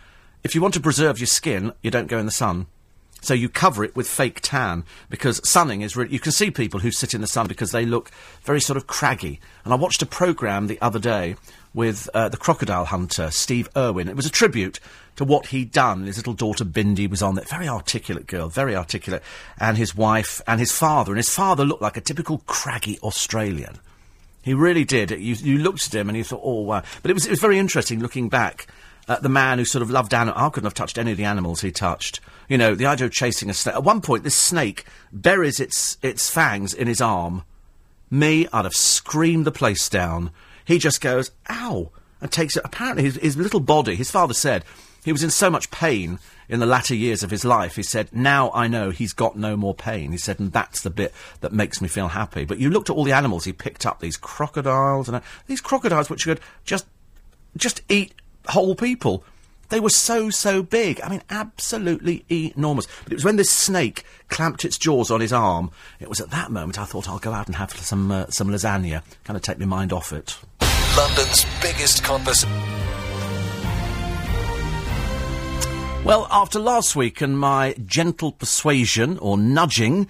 [0.44, 2.66] if you want to preserve your skin, you don't go in the sun.
[3.22, 6.12] So you cover it with fake tan because sunning is really.
[6.12, 8.10] You can see people who sit in the sun because they look
[8.42, 9.40] very sort of craggy.
[9.64, 11.34] And I watched a programme the other day
[11.74, 14.08] with uh, the crocodile hunter Steve Irwin.
[14.08, 14.78] It was a tribute
[15.16, 16.04] to what he'd done.
[16.04, 17.44] His little daughter Bindi was on there.
[17.44, 19.22] Very articulate girl, very articulate.
[19.58, 21.12] And his wife and his father.
[21.12, 23.78] And his father looked like a typical craggy Australian.
[24.42, 25.10] He really did.
[25.10, 26.82] You, you looked at him and you thought, oh, wow.
[27.02, 28.68] But it was, it was very interesting looking back
[29.08, 30.40] at the man who sort of loved animals.
[30.40, 32.20] I couldn't have touched any of the animals he touched.
[32.48, 33.74] You know, the idea of chasing a snake.
[33.74, 37.42] At one point, this snake buries its, its fangs in his arm.
[38.10, 40.30] Me, I'd have screamed the place down.
[40.64, 41.90] He just goes, ow.
[42.20, 42.62] and takes it.
[42.64, 44.64] Apparently, his, his little body, his father said,
[45.06, 47.76] he was in so much pain in the latter years of his life.
[47.76, 50.10] He said, now I know he's got no more pain.
[50.10, 52.44] He said, and that's the bit that makes me feel happy.
[52.44, 55.60] But you looked at all the animals he picked up, these crocodiles, and uh, these
[55.60, 56.86] crocodiles which could just,
[57.56, 58.14] just eat
[58.48, 59.22] whole people.
[59.68, 61.00] They were so, so big.
[61.02, 62.88] I mean, absolutely enormous.
[63.04, 66.30] But it was when this snake clamped its jaws on his arm, it was at
[66.30, 69.42] that moment I thought I'll go out and have some, uh, some lasagna, kind of
[69.44, 70.36] take my mind off it.
[70.96, 72.50] London's biggest conversation.
[76.06, 80.06] Well, after last week and my gentle persuasion or nudging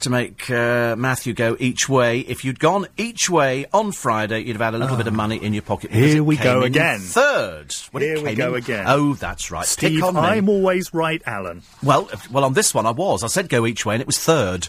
[0.00, 4.56] to make uh, Matthew go each way, if you'd gone each way on Friday, you'd
[4.56, 5.90] have had a little bit of money in your pocket.
[5.92, 7.00] Here we go again.
[7.00, 7.74] Third.
[7.90, 8.84] When Here we go in- again.
[8.86, 9.64] Oh, that's right.
[9.64, 10.14] Steve, on.
[10.18, 11.62] I'm always right, Alan.
[11.82, 13.24] Well, if- well, on this one I was.
[13.24, 14.68] I said go each way, and it was third.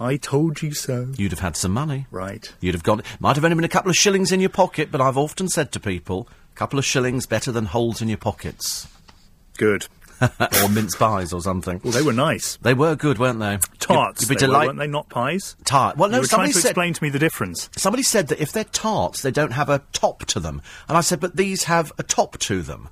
[0.00, 1.12] I told you so.
[1.18, 2.06] You'd have had some money.
[2.10, 2.50] Right.
[2.60, 3.02] You'd have gone.
[3.20, 5.70] Might have only been a couple of shillings in your pocket, but I've often said
[5.72, 8.88] to people, a couple of shillings better than holes in your pockets,
[9.62, 9.86] Good.
[10.62, 11.80] or mince pies or something.
[11.82, 12.56] Well, they were nice.
[12.62, 13.58] They were good, weren't they?
[13.78, 14.86] Tarts, You'd, you'd be they were, weren't they?
[14.86, 15.56] Not pies.
[15.64, 15.96] Tart.
[15.96, 17.68] Well, no, you were somebody trying to said explain to me the difference.
[17.76, 21.00] somebody said that if they're tarts, they don't have a top to them, and I
[21.00, 22.88] said, but these have a top to them.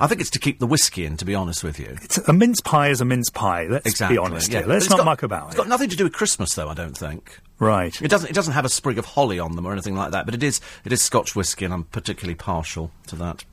[0.00, 1.96] I think it's to keep the whiskey in, to be honest with you.
[2.02, 3.66] It's, a mince pie is a mince pie.
[3.68, 4.14] Let's Exactly.
[4.14, 4.60] be honest yeah.
[4.60, 4.68] here.
[4.68, 5.58] Let's not got- muck about It's it.
[5.58, 6.68] got nothing to do with Christmas, though.
[6.68, 7.40] I don't think.
[7.58, 8.00] right.
[8.00, 8.30] It doesn't.
[8.30, 10.24] It doesn't have a sprig of holly on them or anything like that.
[10.26, 10.60] But it is.
[10.84, 13.44] It is Scotch whiskey, and I'm particularly partial to that.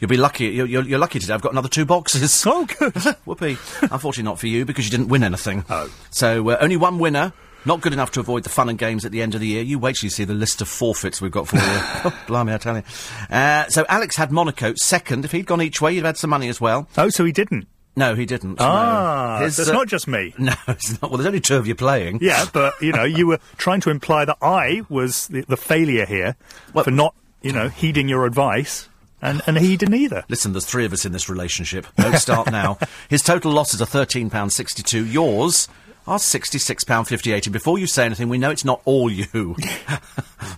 [0.00, 0.46] You'll be lucky.
[0.46, 1.34] You're, you're, you're lucky today.
[1.34, 2.44] I've got another two boxes.
[2.46, 2.94] Oh, good.
[3.26, 3.58] Whoopee.
[3.82, 5.64] Unfortunately, not for you because you didn't win anything.
[5.70, 5.92] Oh.
[6.10, 7.32] So uh, only one winner.
[7.66, 9.62] Not good enough to avoid the fun and games at the end of the year.
[9.62, 11.62] You wait till you see the list of forfeits we've got for you.
[11.66, 12.82] oh, blimey, I tell you.
[13.28, 15.26] Uh, so Alex had Monaco second.
[15.26, 16.88] If he'd gone each way, you'd have had some money as well.
[16.96, 17.68] oh, so he didn't.
[17.96, 18.58] No, he didn't.
[18.58, 18.64] no.
[18.66, 20.32] Ah, His, so it's uh, not just me.
[20.38, 21.10] No, it's not.
[21.10, 22.20] Well, there's only two of you playing.
[22.22, 26.06] Yeah, but you know, you were trying to imply that I was the, the failure
[26.06, 26.36] here
[26.72, 28.88] Well- for not, you know, heeding your advice,
[29.22, 30.24] and and he didn't either.
[30.28, 31.86] Listen, there's three of us in this relationship.
[31.96, 32.78] Don't start now.
[33.08, 35.12] His total losses are £13.62.
[35.12, 35.68] Yours
[36.10, 37.46] are £66.58.
[37.46, 39.26] And before you say anything, we know it's not all you.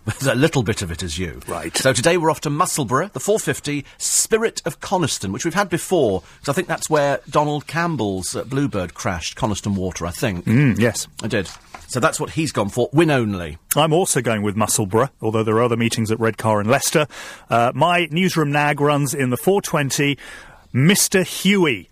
[0.07, 1.41] There's a little bit of it is you.
[1.47, 1.77] Right.
[1.77, 6.23] So today we're off to Musselburgh, the 450 Spirit of Coniston, which we've had before.
[6.39, 10.47] Because I think that's where Donald Campbell's uh, Bluebird crashed, Coniston Water, I think.
[10.47, 11.07] Mm, yes.
[11.23, 11.51] I did.
[11.87, 12.89] So that's what he's gone for.
[12.95, 13.59] Win only.
[13.77, 17.07] I'm also going with Musselburgh, although there are other meetings at Redcar and Leicester.
[17.51, 20.17] Uh, my newsroom nag runs in the 420
[20.73, 21.27] Mr.
[21.27, 21.91] Huey.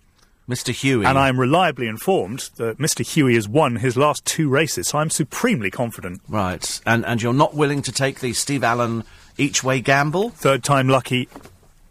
[0.51, 0.73] Mr.
[0.73, 1.05] Huey.
[1.05, 3.05] And I'm reliably informed that Mr.
[3.05, 6.21] Huey has won his last two races, so I'm supremely confident.
[6.27, 6.81] Right.
[6.85, 9.03] And, and you're not willing to take the Steve Allen
[9.37, 10.29] each way gamble?
[10.31, 11.29] Third time lucky.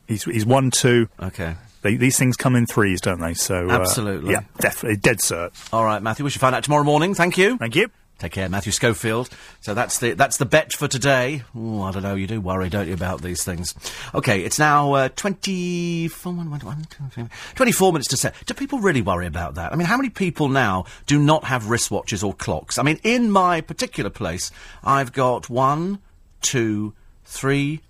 [0.07, 1.09] He's, he's won two.
[1.21, 1.55] Okay.
[1.83, 3.35] They, these things come in threes, don't they?
[3.35, 4.33] So uh, Absolutely.
[4.33, 5.53] yeah, definitely dead cert.
[5.73, 6.25] All right, Matthew.
[6.25, 7.15] We should find out tomorrow morning.
[7.15, 7.57] Thank you.
[7.57, 7.89] Thank you.
[8.21, 9.31] Take care, Matthew Schofield.
[9.63, 11.43] So that's the that's the bet for today.
[11.57, 12.15] Ooh, I don't know.
[12.15, 13.75] You do worry, don't you, about these things?
[14.15, 18.35] Okay, it's now uh, 24, one, one, one, two, three, 24 minutes to set.
[18.45, 19.73] Do people really worry about that?
[19.73, 22.77] I mean, how many people now do not have wristwatches or clocks?
[22.77, 24.51] I mean, in my particular place,
[24.85, 26.01] I've got one,
[26.43, 26.93] two,
[27.25, 27.81] three,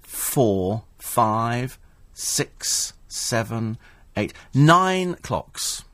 [0.00, 1.78] four, five,
[2.12, 3.78] six, seven,
[4.16, 5.84] eight, nine clocks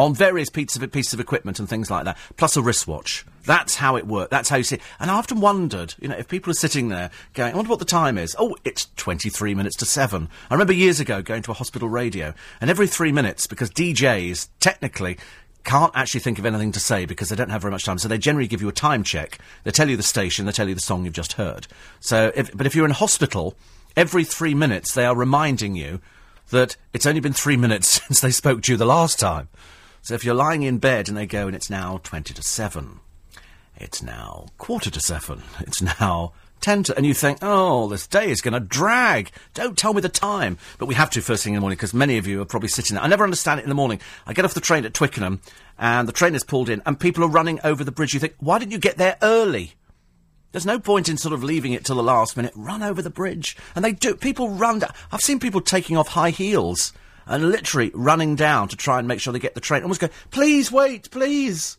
[0.00, 3.24] on various pieces of, pieces of equipment and things like that, plus a wristwatch.
[3.44, 4.30] That's how it works.
[4.30, 4.82] That's how you see it.
[4.98, 7.78] And I often wondered, you know, if people are sitting there going, I wonder what
[7.78, 8.34] the time is.
[8.38, 10.28] Oh, it's 23 minutes to 7.
[10.50, 14.48] I remember years ago going to a hospital radio, and every three minutes, because DJs
[14.58, 15.18] technically
[15.64, 18.08] can't actually think of anything to say because they don't have very much time, so
[18.08, 19.38] they generally give you a time check.
[19.64, 21.66] They tell you the station, they tell you the song you've just heard.
[22.00, 23.54] So, if, but if you're in hospital,
[23.96, 26.00] every three minutes they are reminding you
[26.50, 29.48] that it's only been three minutes since they spoke to you the last time.
[30.02, 33.00] So if you're lying in bed and they go, and it's now 20 to 7,
[33.76, 38.30] it's now quarter to 7, it's now 10 to, and you think, oh, this day
[38.30, 39.30] is going to drag.
[39.54, 40.58] Don't tell me the time.
[40.78, 42.68] But we have to first thing in the morning because many of you are probably
[42.68, 43.04] sitting there.
[43.04, 44.00] I never understand it in the morning.
[44.26, 45.40] I get off the train at Twickenham
[45.78, 48.12] and the train is pulled in and people are running over the bridge.
[48.14, 49.72] You think, why didn't you get there early?
[50.52, 52.52] There's no point in sort of leaving it till the last minute.
[52.56, 53.56] Run over the bridge.
[53.74, 54.16] And they do.
[54.16, 54.82] People run.
[55.12, 56.92] I've seen people taking off high heels
[57.26, 59.82] and literally running down to try and make sure they get the train.
[59.82, 61.76] Almost go, please wait, please.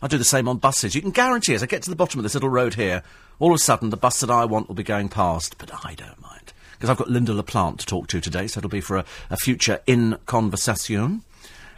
[0.00, 0.94] I do the same on buses.
[0.94, 3.02] You can guarantee as I get to the bottom of this little road here,
[3.38, 5.58] all of a sudden the bus that I want will be going past.
[5.58, 6.52] But I don't mind.
[6.72, 9.04] Because I've got Lynda La Plante to talk to today, so it'll be for a,
[9.30, 11.22] a future in conversation.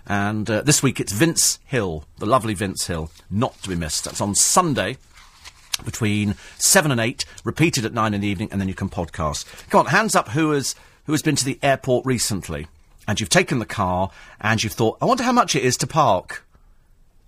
[0.07, 4.05] And uh, this week it's Vince Hill, the lovely Vince Hill, not to be missed.
[4.05, 4.97] That's on Sunday
[5.85, 9.45] between 7 and 8, repeated at 9 in the evening, and then you can podcast.
[9.70, 10.74] Come on, hands up who has,
[11.05, 12.67] who has been to the airport recently,
[13.07, 14.11] and you've taken the car,
[14.41, 16.45] and you've thought, I wonder how much it is to park.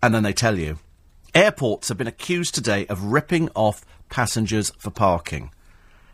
[0.03, 0.79] And then they tell you.
[1.35, 5.51] Airports have been accused today of ripping off passengers for parking.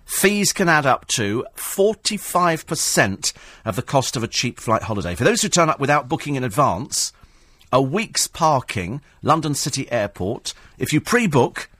[0.04, 3.32] Fees can add up to 45%
[3.64, 5.14] of the cost of a cheap flight holiday.
[5.14, 7.12] For those who turn up without booking in advance,
[7.72, 11.70] a week's parking, London City Airport, if you pre book,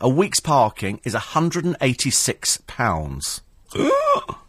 [0.00, 3.40] a week's parking is £186.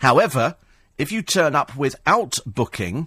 [0.00, 0.56] However,
[0.98, 3.06] if you turn up without booking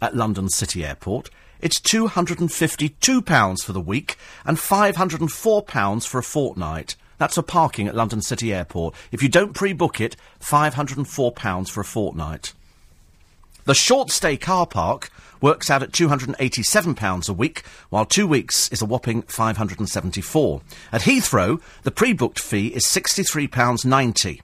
[0.00, 1.30] at London City Airport,
[1.60, 6.96] it's £252 for the week and £504 for a fortnight.
[7.18, 8.94] That's for parking at London City Airport.
[9.12, 12.54] If you don't pre-book it, £504 for a fortnight.
[13.64, 15.10] The short stay car park
[15.42, 20.62] works out at £287 a week, while two weeks is a whopping £574.
[20.92, 24.40] At Heathrow, the pre-booked fee is £63.90.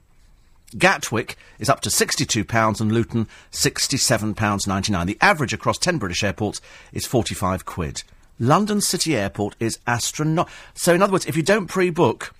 [0.75, 5.05] Gatwick is up to £62 and Luton £67.99.
[5.05, 6.59] The average across 10 British airports
[6.91, 8.03] is 45 quid.
[8.39, 10.51] London City Airport is astronomical.
[10.73, 12.35] So, in other words, if you don't pre-book,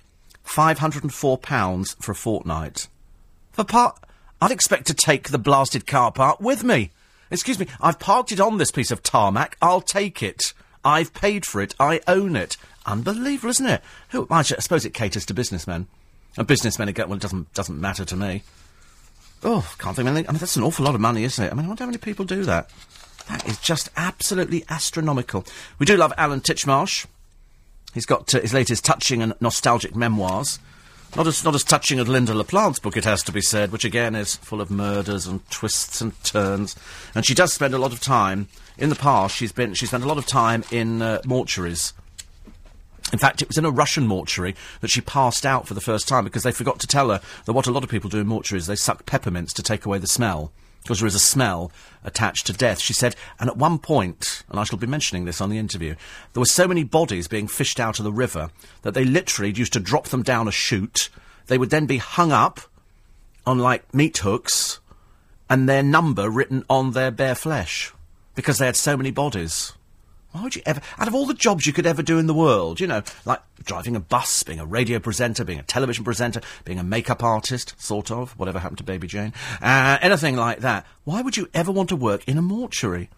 [0.46, 2.88] £504 for a fortnight.
[3.52, 3.98] For part,
[4.40, 6.90] I'd expect to take the blasted car park with me.
[7.30, 9.56] Excuse me, I've parked it on this piece of tarmac.
[9.60, 10.54] I'll take it.
[10.84, 11.74] I've paid for it.
[11.80, 12.56] I own it.
[12.86, 13.82] Unbelievable, isn't it?
[14.10, 15.88] Who, I suppose it caters to businessmen.
[16.38, 18.44] And businessmen again, well, it doesn't, doesn't matter to me.
[19.42, 20.28] Oh, can't think of anything.
[20.28, 21.50] I mean, that's an awful lot of money, isn't it?
[21.52, 22.70] I mean, I wonder how many people do that.
[23.28, 25.44] That is just absolutely astronomical.
[25.80, 27.06] We do love Alan Titchmarsh.
[27.92, 30.60] He's got uh, his latest touching and nostalgic memoirs.
[31.16, 33.72] Not as, not as touching as Lynda La Plante's book, it has to be said,
[33.72, 36.76] which again is full of murders and twists and turns.
[37.14, 40.04] And she does spend a lot of time, in the past, she's been, she spent
[40.04, 41.94] a lot of time in uh, mortuaries.
[43.12, 46.08] In fact, it was in a Russian mortuary that she passed out for the first
[46.08, 48.26] time because they forgot to tell her that what a lot of people do in
[48.26, 50.52] mortuaries, they suck peppermints to take away the smell.
[50.82, 51.72] Because there is a smell
[52.04, 52.80] attached to death.
[52.80, 55.96] She said, and at one point, and I shall be mentioning this on the interview,
[56.32, 58.50] there were so many bodies being fished out of the river
[58.82, 61.10] that they literally used to drop them down a chute.
[61.46, 62.60] They would then be hung up
[63.46, 64.80] on like meat hooks
[65.50, 67.92] and their number written on their bare flesh
[68.34, 69.72] because they had so many bodies.
[70.32, 72.34] Why would you ever, out of all the jobs you could ever do in the
[72.34, 76.42] world, you know, like driving a bus, being a radio presenter, being a television presenter,
[76.64, 79.32] being a makeup artist, sort of, whatever happened to Baby Jane,
[79.62, 83.08] uh, anything like that, why would you ever want to work in a mortuary?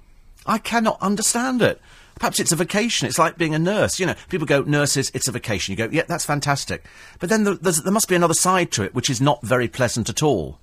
[0.46, 1.80] I cannot understand it.
[2.18, 3.08] Perhaps it's a vacation.
[3.08, 3.98] It's like being a nurse.
[3.98, 5.72] You know, people go, nurses, it's a vacation.
[5.72, 6.84] You go, yeah, that's fantastic.
[7.18, 10.08] But then there, there must be another side to it, which is not very pleasant
[10.08, 10.58] at all.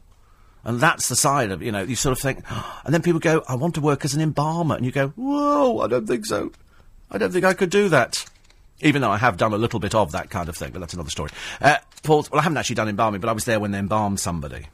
[0.67, 2.43] And that's the side of, you know, you sort of think,
[2.85, 4.75] and then people go, I want to work as an embalmer.
[4.75, 6.51] And you go, whoa, I don't think so.
[7.09, 8.25] I don't think I could do that.
[8.81, 10.93] Even though I have done a little bit of that kind of thing, but that's
[10.93, 11.31] another story.
[11.61, 14.19] Uh, Paul, well, I haven't actually done embalming, but I was there when they embalmed
[14.19, 14.67] somebody.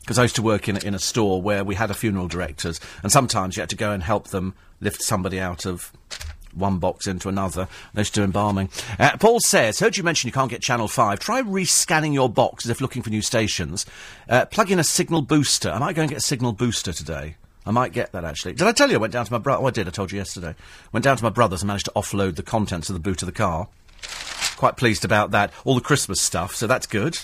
[0.00, 2.80] Because I used to work in in a store where we had a funeral directors,
[3.02, 5.92] and sometimes you had to go and help them lift somebody out of
[6.54, 7.68] one box into another.
[7.94, 8.68] To do embalming.
[8.98, 11.18] Uh, Paul says, heard you mention you can't get Channel 5.
[11.18, 13.86] Try rescanning your box as if looking for new stations.
[14.28, 15.70] Uh, plug in a signal booster.
[15.70, 17.36] I might go and get a signal booster today.
[17.64, 18.54] I might get that actually.
[18.54, 19.62] Did I tell you I went down to my brother?
[19.62, 19.86] Oh, I did.
[19.86, 20.54] I told you yesterday.
[20.92, 23.26] Went down to my brother's and managed to offload the contents of the boot of
[23.26, 23.68] the car.
[24.56, 25.52] Quite pleased about that.
[25.64, 27.18] All the Christmas stuff, so that's good.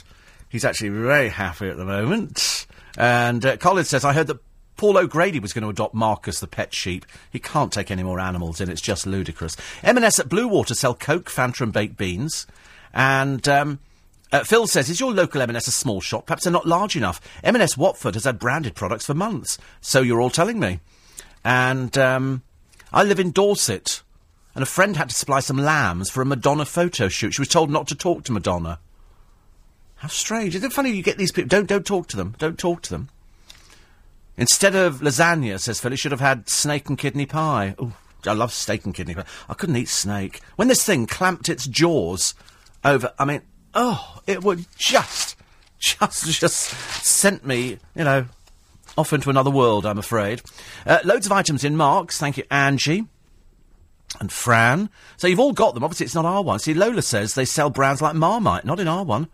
[0.48, 2.66] He's actually very happy at the moment.
[2.96, 4.40] And uh, Colin says, I heard that
[4.78, 7.04] Paul O'Grady was going to adopt Marcus the pet sheep.
[7.30, 8.70] He can't take any more animals in.
[8.70, 9.56] It's just ludicrous.
[9.82, 12.46] M&S at Bluewater sell Coke, Fanta and baked beans.
[12.94, 13.80] And um,
[14.30, 16.26] uh, Phil says, is your local M&S a small shop?
[16.26, 17.20] Perhaps they're not large enough.
[17.42, 19.58] M&S Watford has had branded products for months.
[19.80, 20.78] So you're all telling me.
[21.44, 22.42] And um,
[22.92, 24.02] I live in Dorset.
[24.54, 27.34] And a friend had to supply some lambs for a Madonna photo shoot.
[27.34, 28.78] She was told not to talk to Madonna.
[29.96, 30.54] How strange.
[30.54, 31.48] Isn't it funny you get these people...
[31.48, 32.36] Don't, don't talk to them.
[32.38, 33.08] Don't talk to them.
[34.38, 37.74] Instead of lasagna, says Phil, it should have had snake and kidney pie.
[37.78, 37.92] Oh,
[38.24, 39.24] I love steak and kidney pie.
[39.48, 40.40] I couldn't eat snake.
[40.54, 42.34] When this thing clamped its jaws
[42.84, 43.42] over, I mean,
[43.74, 45.36] oh, it would just,
[45.80, 46.70] just, just
[47.04, 48.26] sent me, you know,
[48.96, 50.40] off into another world, I'm afraid.
[50.86, 52.18] Uh, loads of items in Marks.
[52.18, 53.06] Thank you, Angie.
[54.20, 54.88] And Fran.
[55.16, 55.84] So you've all got them.
[55.84, 56.58] Obviously, it's not our one.
[56.60, 59.28] See, Lola says they sell brands like Marmite, not in our one.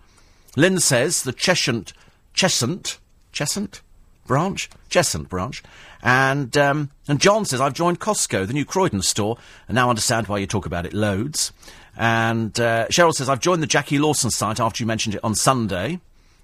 [0.56, 1.92] Lynn says the Cheshunt,
[2.34, 2.98] Cheshunt,
[3.32, 3.80] Cheshunt?
[4.26, 5.62] Branch, Cheshunt branch.
[6.02, 9.38] And, um, and John says, I've joined Costco, the new Croydon store,
[9.68, 11.52] and now understand why you talk about it loads.
[11.96, 15.34] And uh, Cheryl says, I've joined the Jacquie Lawson site after you mentioned it on
[15.34, 16.00] Sunday.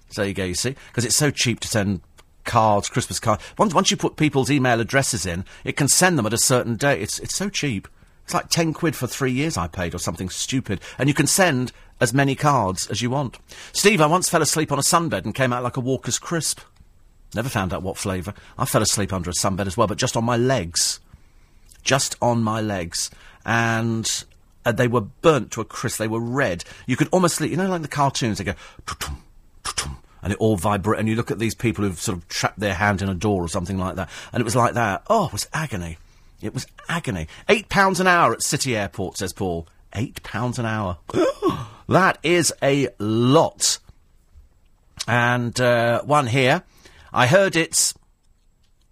[0.09, 0.75] So you go, you see.
[0.87, 2.01] Because it's so cheap to send
[2.43, 3.43] cards, Christmas cards.
[3.57, 6.75] Once, once you put people's email addresses in, it can send them at a certain
[6.75, 7.01] date.
[7.01, 7.87] It's, it's so cheap.
[8.25, 10.79] It's like 10 quid for three years I paid or something stupid.
[10.97, 13.37] And you can send as many cards as you want.
[13.73, 16.61] Steve, I once fell asleep on a sunbed and came out like a Walker's crisp.
[17.33, 18.33] Never found out what flavour.
[18.57, 20.99] I fell asleep under a sunbed as well, but just on my legs.
[21.83, 23.09] Just on my legs.
[23.45, 24.25] And
[24.65, 25.97] uh, they were burnt to a crisp.
[25.97, 26.63] They were red.
[26.85, 27.39] You could almost.
[27.39, 28.53] You know, like the cartoons, they go,
[30.21, 30.99] and it all vibrates.
[30.99, 33.43] And you look at these people who've sort of trapped their hand in a door
[33.43, 35.03] or something like that, and it was like that.
[35.09, 35.97] Oh, it was agony.
[36.41, 37.27] It was agony.
[37.49, 39.67] Eight pounds an hour at City Airport, says Paul.
[39.93, 40.97] Eight pounds an hour.
[41.89, 43.79] that is a lot.
[45.07, 46.63] And uh, one here.
[47.13, 47.93] I heard it's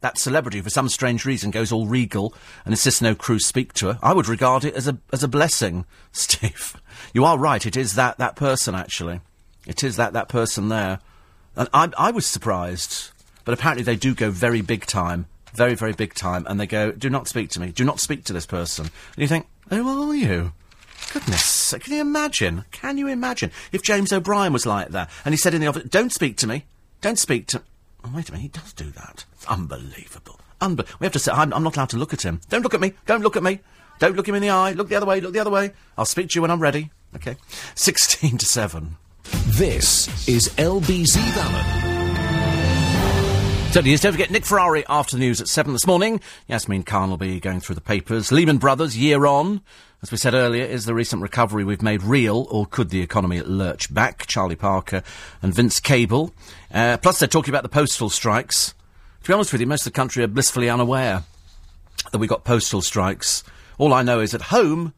[0.01, 2.33] that celebrity, for some strange reason, goes all regal
[2.65, 3.99] and insists no crew speak to her.
[4.01, 6.75] I would regard it as a as a blessing, Steve.
[7.13, 7.65] You are right.
[7.65, 9.21] It is that that person actually.
[9.67, 10.99] It is that that person there,
[11.55, 13.11] and I I was surprised,
[13.45, 16.91] but apparently they do go very big time, very very big time, and they go,
[16.91, 18.85] do not speak to me, do not speak to this person.
[18.85, 20.53] And you think, who are you?
[21.13, 22.65] Goodness, can you imagine?
[22.71, 25.89] Can you imagine if James O'Brien was like that and he said in the office,
[25.89, 26.65] "Don't speak to me,
[27.01, 27.61] don't speak to."
[28.03, 29.25] Oh, wait a minute, he does do that.
[29.33, 30.39] It's unbelievable.
[30.61, 32.41] Unbe- we have to say, I'm, I'm not allowed to look at him.
[32.49, 32.93] Don't look at me.
[33.05, 33.59] Don't look at me.
[33.99, 34.71] Don't look him in the eye.
[34.71, 35.19] Look the other way.
[35.19, 35.71] Look the other way.
[35.97, 36.91] I'll speak to you when I'm ready.
[37.15, 37.35] Okay.
[37.75, 38.95] 16 to 7.
[39.47, 41.89] This is LBC Vallon.
[43.71, 44.01] Certainly is.
[44.01, 46.21] Don't forget Nick Ferrari after the news at 7 this morning.
[46.47, 48.31] Yasmin Khan will be going through the papers.
[48.31, 49.61] Lehman Brothers, year on.
[50.01, 53.41] As we said earlier, is the recent recovery we've made real, or could the economy
[53.41, 54.25] lurch back?
[54.25, 55.03] Charlie Parker
[55.41, 56.33] and Vince Cable.
[56.73, 58.73] Uh, plus, they're talking about the postal strikes.
[59.23, 61.23] To be honest with you, most of the country are blissfully unaware
[62.11, 63.43] that we've got postal strikes.
[63.77, 64.93] All I know is at home,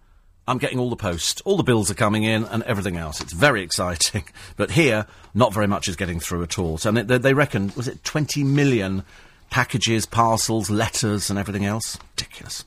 [0.47, 1.41] I'm getting all the post.
[1.45, 3.21] All the bills are coming in and everything else.
[3.21, 4.23] It's very exciting.
[4.57, 6.77] But here, not very much is getting through at all.
[6.77, 9.03] So they, they reckon, was it 20 million
[9.49, 11.97] packages, parcels, letters, and everything else?
[12.17, 12.65] Ridiculous.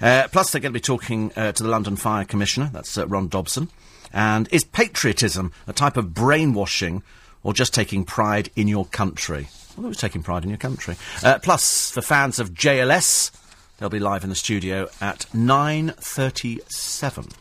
[0.00, 3.06] Uh, plus, they're going to be talking uh, to the London Fire Commissioner, that's uh,
[3.06, 3.70] Ron Dobson.
[4.12, 7.02] And is patriotism a type of brainwashing
[7.42, 9.48] or just taking pride in your country?
[9.76, 10.96] Well, it was taking pride in your country.
[11.22, 13.30] Uh, plus, for fans of JLS,
[13.78, 17.32] they'll be live in the studio at 9.37.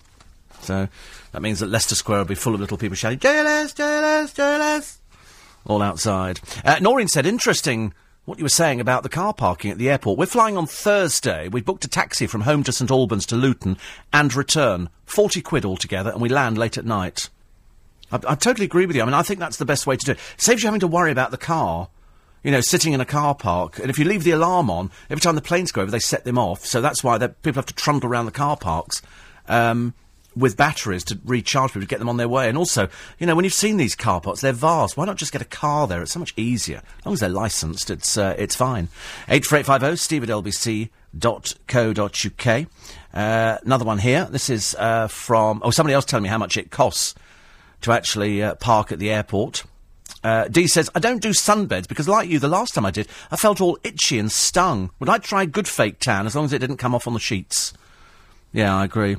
[0.61, 0.87] So
[1.31, 4.97] that means that Leicester Square will be full of little people shouting, JLS, JLS, JLS,
[5.65, 6.39] all outside.
[6.63, 7.93] Uh, Noreen said, interesting
[8.25, 10.17] what you were saying about the car parking at the airport.
[10.17, 11.47] We're flying on Thursday.
[11.47, 13.77] We booked a taxi from home to St Albans to Luton
[14.13, 14.89] and return.
[15.05, 17.29] 40 quid altogether, and we land late at night.
[18.11, 19.01] I, I totally agree with you.
[19.01, 20.19] I mean, I think that's the best way to do it.
[20.37, 21.89] Saves you having to worry about the car.
[22.43, 25.21] You know, sitting in a car park, and if you leave the alarm on, every
[25.21, 26.65] time the planes go over, they set them off.
[26.65, 29.03] So that's why people have to trundle around the car parks
[29.47, 29.93] um,
[30.35, 32.49] with batteries to recharge people to get them on their way.
[32.49, 32.89] And also,
[33.19, 34.97] you know, when you've seen these car parks, they're vast.
[34.97, 36.01] Why not just get a car there?
[36.01, 36.81] It's so much easier.
[36.99, 38.87] As long as they're licensed, it's uh, it's fine.
[39.29, 40.87] Eight four eight five zero Steve at lbc.co.uk.
[43.13, 44.25] Uh, another one here.
[44.31, 47.13] This is uh, from oh somebody else telling me how much it costs
[47.81, 49.63] to actually uh, park at the airport.
[50.23, 53.07] Uh, D says, I don't do sunbeds because, like you, the last time I did,
[53.31, 54.91] I felt all itchy and stung.
[54.99, 57.19] Would I try good fake tan as long as it didn't come off on the
[57.19, 57.73] sheets?
[58.53, 59.17] Yeah, I agree.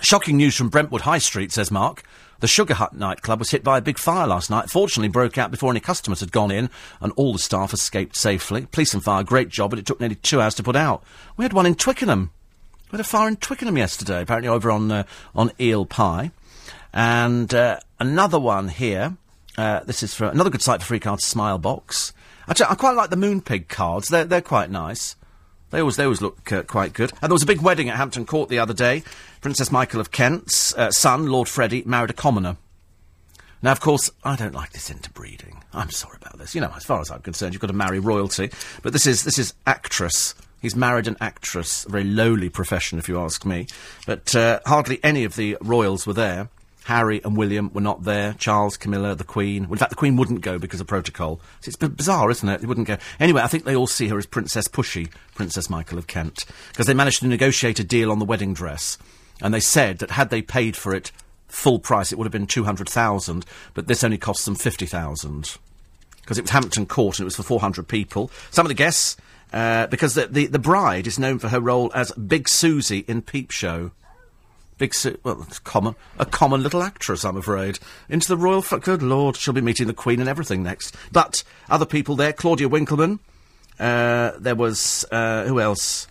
[0.00, 2.02] Shocking news from Brentwood High Street, says Mark.
[2.40, 4.70] The Sugar Hut nightclub was hit by a big fire last night.
[4.70, 6.68] Fortunately, broke out before any customers had gone in,
[7.00, 8.66] and all the staff escaped safely.
[8.66, 11.02] Police and fire, great job, but it took nearly two hours to put out.
[11.36, 12.30] We had one in Twickenham.
[12.90, 15.04] We had a fire in Twickenham yesterday, apparently over on uh,
[15.34, 16.30] on Eel Pie,
[16.96, 19.16] and uh, another one here.
[19.56, 22.12] Uh, this is for another good site for free cards, Smilebox.
[22.48, 24.08] Actually, I quite like the Moonpig cards.
[24.08, 25.14] They're they're quite nice.
[25.70, 27.10] They always, they always look uh, quite good.
[27.20, 29.02] And there was a big wedding at Hampton Court the other day.
[29.40, 32.56] Princess Michael of Kent's uh, son, Lord Freddie, married a commoner.
[33.62, 35.64] Now, of course, I don't like this interbreeding.
[35.74, 36.54] I'm sorry about this.
[36.54, 38.50] You know, as far as I'm concerned, you've got to marry royalty.
[38.82, 40.34] But this is this is actress.
[40.62, 43.66] He's married an actress, a very lowly profession, if you ask me.
[44.06, 46.48] But uh, hardly any of the royals were there.
[46.86, 48.34] Harry and William were not there.
[48.34, 49.64] Charles, Camilla, the Queen.
[49.64, 51.40] Well, in fact, the Queen wouldn't go because of protocol.
[51.60, 52.60] So it's b- bizarre, isn't it?
[52.60, 52.96] They wouldn't go.
[53.18, 56.86] Anyway, I think they all see her as Princess Pushy, Princess Michael of Kent, because
[56.86, 58.98] they managed to negotiate a deal on the wedding dress,
[59.42, 61.10] and they said that had they paid for it
[61.48, 63.44] full price, it would have been two hundred thousand,
[63.74, 65.56] but this only cost them fifty thousand
[66.26, 68.32] because it was Hampton Court and it was for 400 people.
[68.50, 69.16] Some of the guests,
[69.52, 73.22] uh, because the, the, the bride is known for her role as Big Susie in
[73.22, 73.92] Peep Show.
[74.78, 74.92] Big
[75.22, 77.78] well, it's common, a common little actress, I'm afraid.
[78.10, 80.94] Into the royal, f- good lord, she'll be meeting the Queen and everything next.
[81.12, 83.20] But other people there, Claudia Winkleman.
[83.80, 86.08] Uh, there was uh, who else?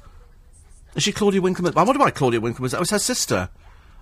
[0.95, 1.77] Is she Claudia Winkleman?
[1.77, 2.71] I wonder why Claudia Winkleman was.
[2.71, 3.49] That was her sister.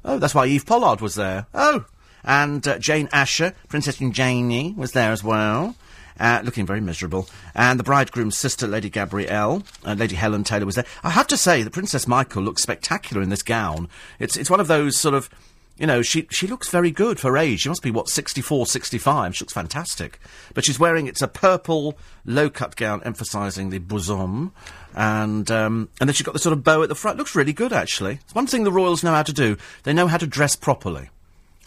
[0.06, 1.48] Oh, that's why Eve Pollard was there.
[1.53, 1.85] Oh,
[2.23, 5.76] and uh, Jane Asher, Princess Janie, was there as well.
[6.19, 7.27] Uh, looking very miserable.
[7.56, 10.85] And the bridegroom's sister, Lady Gabrielle, uh, Lady Helen Taylor was there.
[11.03, 13.90] I have to say the Princess Michael looks spectacular in this gown.
[14.19, 15.30] It's, it's one of those sort of,
[15.77, 17.61] you know, she, she looks very good for age.
[17.61, 19.35] She must be, what, 64, 65.
[19.35, 20.19] She looks fantastic.
[20.53, 24.53] But she's wearing, it's a purple, low-cut gown emphasising the bosom.
[24.95, 27.18] And, um, and then she's got the sort of bow at the front.
[27.18, 28.19] Looks really good, actually.
[28.23, 29.57] It's one thing the royals know how to do.
[29.81, 31.10] They know how to dress properly.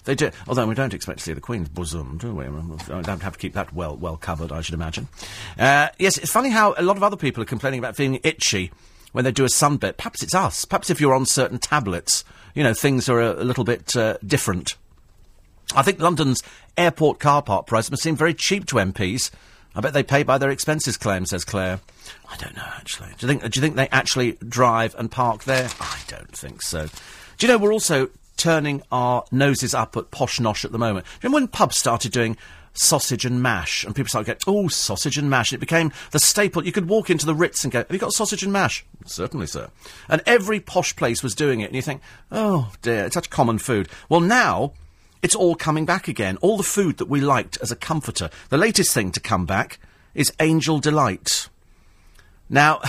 [0.06, 0.30] They do.
[0.48, 2.48] Although we don't expect to see the Queen's bosom, do we?
[2.48, 5.08] We don't have to keep that well well covered, I should imagine.
[5.58, 8.70] Uh, yes, it's funny how a lot of other people are complaining about feeling itchy
[9.12, 9.96] when they do a sunbed.
[9.96, 10.64] Perhaps it's us.
[10.64, 12.24] Perhaps if you're on certain tablets,
[12.54, 14.76] you know, things are a, a little bit uh, different.
[15.74, 16.40] I think London's
[16.76, 19.32] airport car park price must seem very cheap to MPs.
[19.74, 21.80] I bet they pay by their expenses claim, says Claire.
[22.30, 23.08] I don't know, actually.
[23.18, 25.68] Do you think, do you think they actually drive and park there?
[25.80, 26.86] I don't think so.
[27.38, 31.06] Do you know, we're also turning our noses up at posh nosh at the moment.
[31.22, 32.36] Remember when pubs started doing
[32.78, 35.52] sausage and mash, and people started going, oh, sausage and mash.
[35.52, 36.64] It became the staple.
[36.64, 38.84] You could walk into the Ritz and go, have you got sausage and mash?
[39.04, 39.70] Certainly, sir.
[40.08, 43.58] And every posh place was doing it, and you think, oh dear, it's such common
[43.58, 43.88] food.
[44.08, 44.72] Well, now
[45.22, 46.36] it's all coming back again.
[46.40, 48.30] All the food that we liked as a comforter.
[48.50, 49.78] The latest thing to come back
[50.14, 51.48] is Angel Delight.
[52.48, 52.80] Now,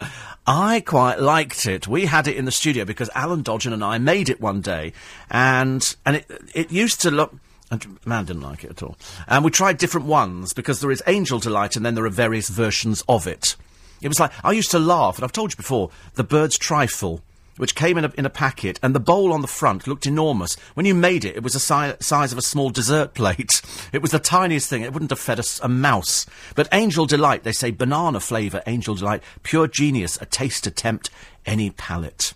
[0.48, 1.86] I quite liked it.
[1.86, 4.94] We had it in the studio because Alan Dodgen and I made it one day,
[5.30, 7.34] and and it it used to look.
[7.70, 8.96] And man didn't like it at all.
[9.26, 12.48] And we tried different ones because there is Angel Delight and then there are various
[12.48, 13.56] versions of it.
[14.00, 17.20] It was like I used to laugh, and I've told you before, the bird's trifle
[17.58, 20.54] which came in a, in a packet, and the bowl on the front looked enormous.
[20.74, 23.60] When you made it, it was the si- size of a small dessert plate.
[23.90, 24.82] It was the tiniest thing.
[24.82, 26.26] It wouldn't have fed a mouse.
[26.54, 31.10] But Angel Delight, they say banana flavour, Angel Delight, pure genius, a taste to tempt
[31.46, 32.34] any palate.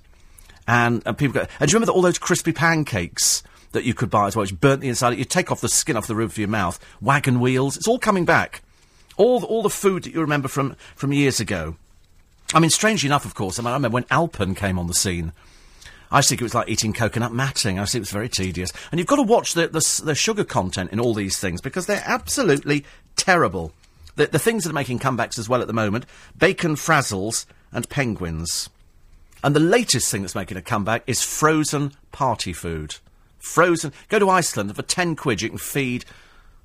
[0.67, 3.43] And, and people go, and do you remember all those crispy pancakes?
[3.73, 5.17] That you could buy as well, which burnt the inside.
[5.17, 6.79] You take off the skin off the roof of your mouth.
[7.01, 7.79] Wagon wheels.
[7.79, 8.61] It's all coming back.
[9.17, 11.77] All the, all the food that you remember from, from years ago.
[12.55, 14.95] I mean, strangely enough, of course, I, mean, I remember when Alpen came on the
[14.95, 15.33] scene.
[16.11, 17.79] I think it was like eating coconut matting.
[17.79, 18.71] I think it was very tedious.
[18.91, 21.87] And you've got to watch the, the, the sugar content in all these things because
[21.87, 22.85] they're absolutely
[23.17, 23.73] terrible.
[24.17, 26.05] The, the things that are making comebacks as well at the moment
[26.37, 28.69] bacon frazzles and penguins.
[29.43, 32.97] And the latest thing that's making a comeback is frozen party food.
[33.39, 33.93] Frozen.
[34.09, 36.05] Go to Iceland, for 10 quid you can feed,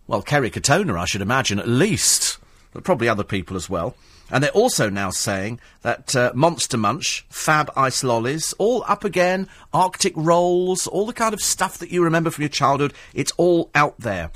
[0.08, 2.38] well, Kerry Katona, I should imagine, at least.
[2.74, 3.96] But probably other people as well.
[4.30, 9.48] And they're also now saying that uh, Monster Munch, Fab Ice Lollies, all up again,
[9.74, 13.70] Arctic Rolls, all the kind of stuff that you remember from your childhood, it's all
[13.74, 14.32] out there.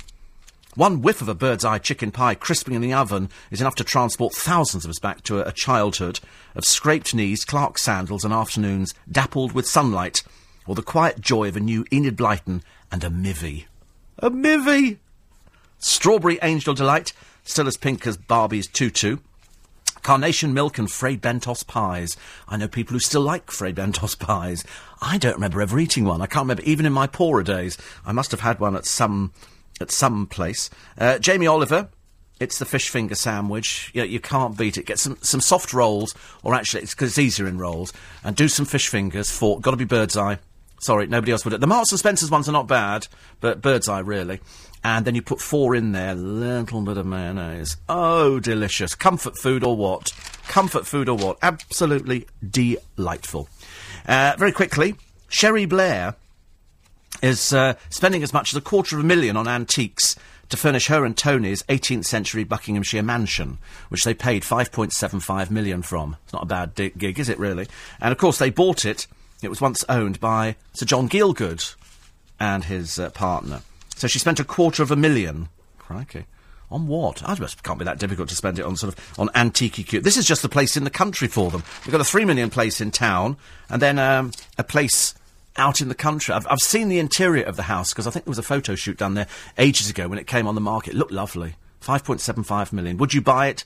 [0.74, 3.84] One whiff of a Birds Eye chicken pie crisping in the oven is enough to
[3.84, 6.20] transport thousands of us back to a, a childhood
[6.54, 10.22] of scraped knees, Clark sandals, and afternoons dappled with sunlight,
[10.66, 13.66] or the quiet joy of a new Enid Blyton and a mivvy.
[14.20, 14.96] A mivvy!
[15.78, 17.12] Strawberry Angel Delight,
[17.44, 19.18] still as pink as Barbie's tutu.
[20.02, 22.16] Carnation milk and Fray Bentos pies.
[22.48, 24.64] I know people who still like Fray Bentos pies.
[25.00, 26.20] I don't remember ever eating one.
[26.20, 27.78] I can't remember, even in my poorer days.
[28.04, 29.32] I must have had one at some,
[29.80, 30.70] at some place.
[30.98, 31.88] Uh, Jamie Oliver.
[32.40, 33.92] It's the fish finger sandwich.
[33.94, 34.86] You, you can't beat it.
[34.86, 36.12] Get some, some soft rolls,
[36.42, 37.92] or actually, it's because it's easier in rolls,
[38.24, 39.30] and do some fish fingers.
[39.30, 40.38] For got to be Birds Eye.
[40.80, 41.60] Sorry, nobody else would.
[41.60, 43.06] The Marks and Spencer's ones are not bad,
[43.40, 44.40] but Birds Eye really.
[44.84, 47.76] And then you put four in there, little bit of mayonnaise.
[47.88, 48.94] Oh, delicious.
[48.94, 50.12] Comfort food or what?
[50.48, 51.38] Comfort food or what?
[51.40, 53.48] Absolutely delightful.
[54.06, 54.96] Uh, very quickly,
[55.28, 56.16] Cherie Blair
[57.22, 60.16] is uh, spending as much as a quarter of a million on antiques
[60.48, 66.16] to furnish her and Tony's 18th century Buckinghamshire mansion, which they paid 5.75 million from.
[66.24, 67.68] It's not a bad gig, is it really?
[68.00, 69.06] And of course, they bought it.
[69.42, 71.74] It was once owned by Sir John Gielgud
[72.38, 73.62] and his uh, partner.
[73.96, 75.48] So she spent a quarter of a million.
[75.78, 76.26] Crikey.
[76.70, 77.22] On what?
[77.28, 79.74] I suppose it can't be that difficult to spend it on sort of on antique
[79.74, 80.04] cute.
[80.04, 81.62] This is just the place in the country for them.
[81.84, 83.36] We've got a three million place in town,
[83.68, 85.14] and then um, a place
[85.56, 86.34] out in the country.
[86.34, 88.74] I've, I've seen the interior of the house because I think there was a photo
[88.74, 89.26] shoot done there
[89.58, 90.94] ages ago when it came on the market.
[90.94, 91.56] It looked lovely.
[91.82, 92.96] 5.75 million.
[92.96, 93.64] Would you buy it?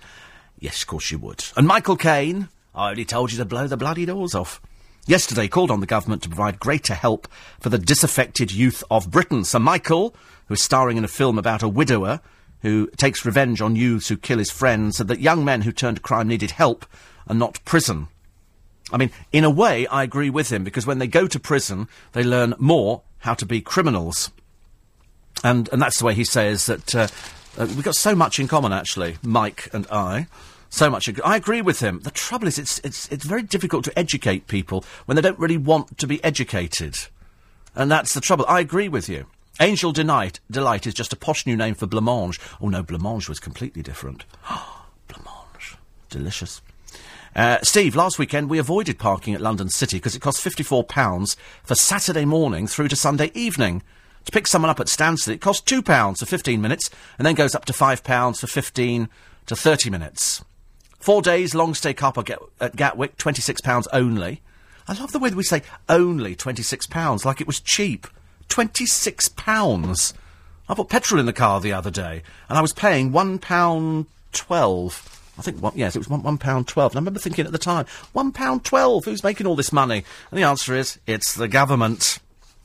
[0.58, 1.44] Yes, of course you would.
[1.56, 4.60] And Michael Caine, I already told you to blow the bloody doors off.
[5.06, 7.28] Yesterday called on the government to provide greater help
[7.60, 9.44] for the disaffected youth of Britain.
[9.44, 10.14] Sir Michael,
[10.46, 12.20] who is starring in a film about a widower
[12.62, 15.94] who takes revenge on youths who kill his friends, said that young men who turn
[15.94, 16.84] to crime needed help
[17.28, 18.08] and not prison.
[18.92, 21.86] I mean, in a way, I agree with him because when they go to prison,
[22.12, 24.32] they learn more how to be criminals.
[25.44, 27.08] And, and that's the way he says that uh,
[27.58, 30.26] uh, we've got so much in common, actually, Mike and I.
[30.68, 31.08] So much.
[31.08, 32.00] ag- I agree with him.
[32.00, 35.56] The trouble is, it's, it's, it's very difficult to educate people when they don't really
[35.56, 36.96] want to be educated.
[37.74, 38.44] And that's the trouble.
[38.48, 39.26] I agree with you.
[39.60, 42.38] Angel Delight, Delight is just a posh new name for blancmange.
[42.60, 44.24] Oh no, blancmange was completely different.
[45.08, 45.76] blancmange.
[46.10, 46.60] Delicious.
[47.34, 51.74] Uh, Steve, last weekend we avoided parking at London City because it cost £54 for
[51.74, 53.82] Saturday morning through to Sunday evening.
[54.24, 57.54] To pick someone up at Stansted, it costs £2 for 15 minutes and then goes
[57.54, 59.08] up to £5 for 15
[59.46, 60.44] to 30 minutes.
[60.98, 64.40] Four days, long stay car park at, at Gatwick, £26 only.
[64.88, 68.06] I love the way that we say only £26, like it was cheap.
[68.48, 70.14] Twenty-six pounds.
[70.68, 74.06] I put petrol in the car the other day, and I was paying one pound
[74.32, 75.12] twelve.
[75.38, 76.92] I think, one, yes, it was one, one pound twelve.
[76.92, 79.04] And I remember thinking at the time, one pound twelve.
[79.04, 80.04] Who's making all this money?
[80.30, 82.20] And the answer is, it's the government.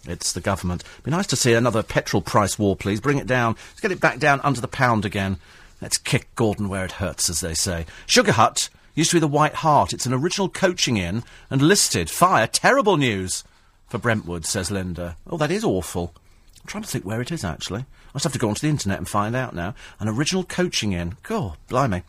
[0.08, 0.84] It's the government.
[1.04, 3.02] Be nice to see another petrol price war, please.
[3.02, 3.56] Bring it down.
[3.72, 5.38] Let's get it back down under the pound again.
[5.82, 7.86] Let's kick Gordon where it hurts, as they say.
[8.06, 9.94] Sugar Hut used to be the White Hart.
[9.94, 12.10] It's an original coaching inn and listed.
[12.10, 12.48] Fire.
[12.48, 13.44] Terrible news
[13.88, 15.18] for Brentwood, says Linda.
[15.28, 16.14] Oh, that is awful.
[16.62, 17.82] I'm trying to think where it is, actually.
[17.82, 19.74] I must have to go onto the internet and find out now.
[20.00, 21.18] An original coaching inn.
[21.24, 22.04] God, blimey.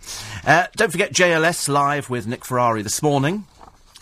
[0.47, 3.47] Uh, don't forget JLS live with Nick Ferrari this morning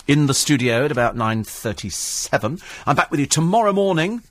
[0.08, 2.60] in the studio at about 9.37.
[2.86, 4.22] I'm back with you tomorrow morning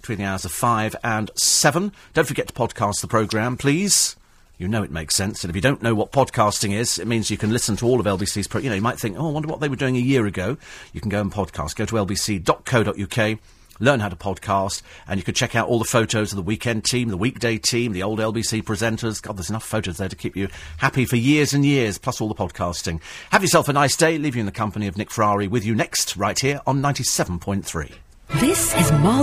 [0.00, 1.92] between the hours of 5 and 7.
[2.14, 4.16] Don't forget to podcast the programme, please.
[4.60, 5.42] You know it makes sense.
[5.42, 7.98] And if you don't know what podcasting is, it means you can listen to all
[7.98, 8.46] of LBC's...
[8.46, 10.26] Pro- you know, you might think, oh, I wonder what they were doing a year
[10.26, 10.58] ago.
[10.92, 11.76] You can go and podcast.
[11.76, 13.38] Go to lbc.co.uk
[13.82, 16.84] learn how to podcast, and you can check out all the photos of the weekend
[16.84, 19.22] team, the weekday team, the old LBC presenters.
[19.22, 22.28] God, there's enough photos there to keep you happy for years and years, plus all
[22.28, 23.00] the podcasting.
[23.30, 24.18] Have yourself a nice day.
[24.18, 27.90] Leave you in the company of Nick Ferrari with you next, right here on 97.3.
[28.38, 29.20] This is Marley.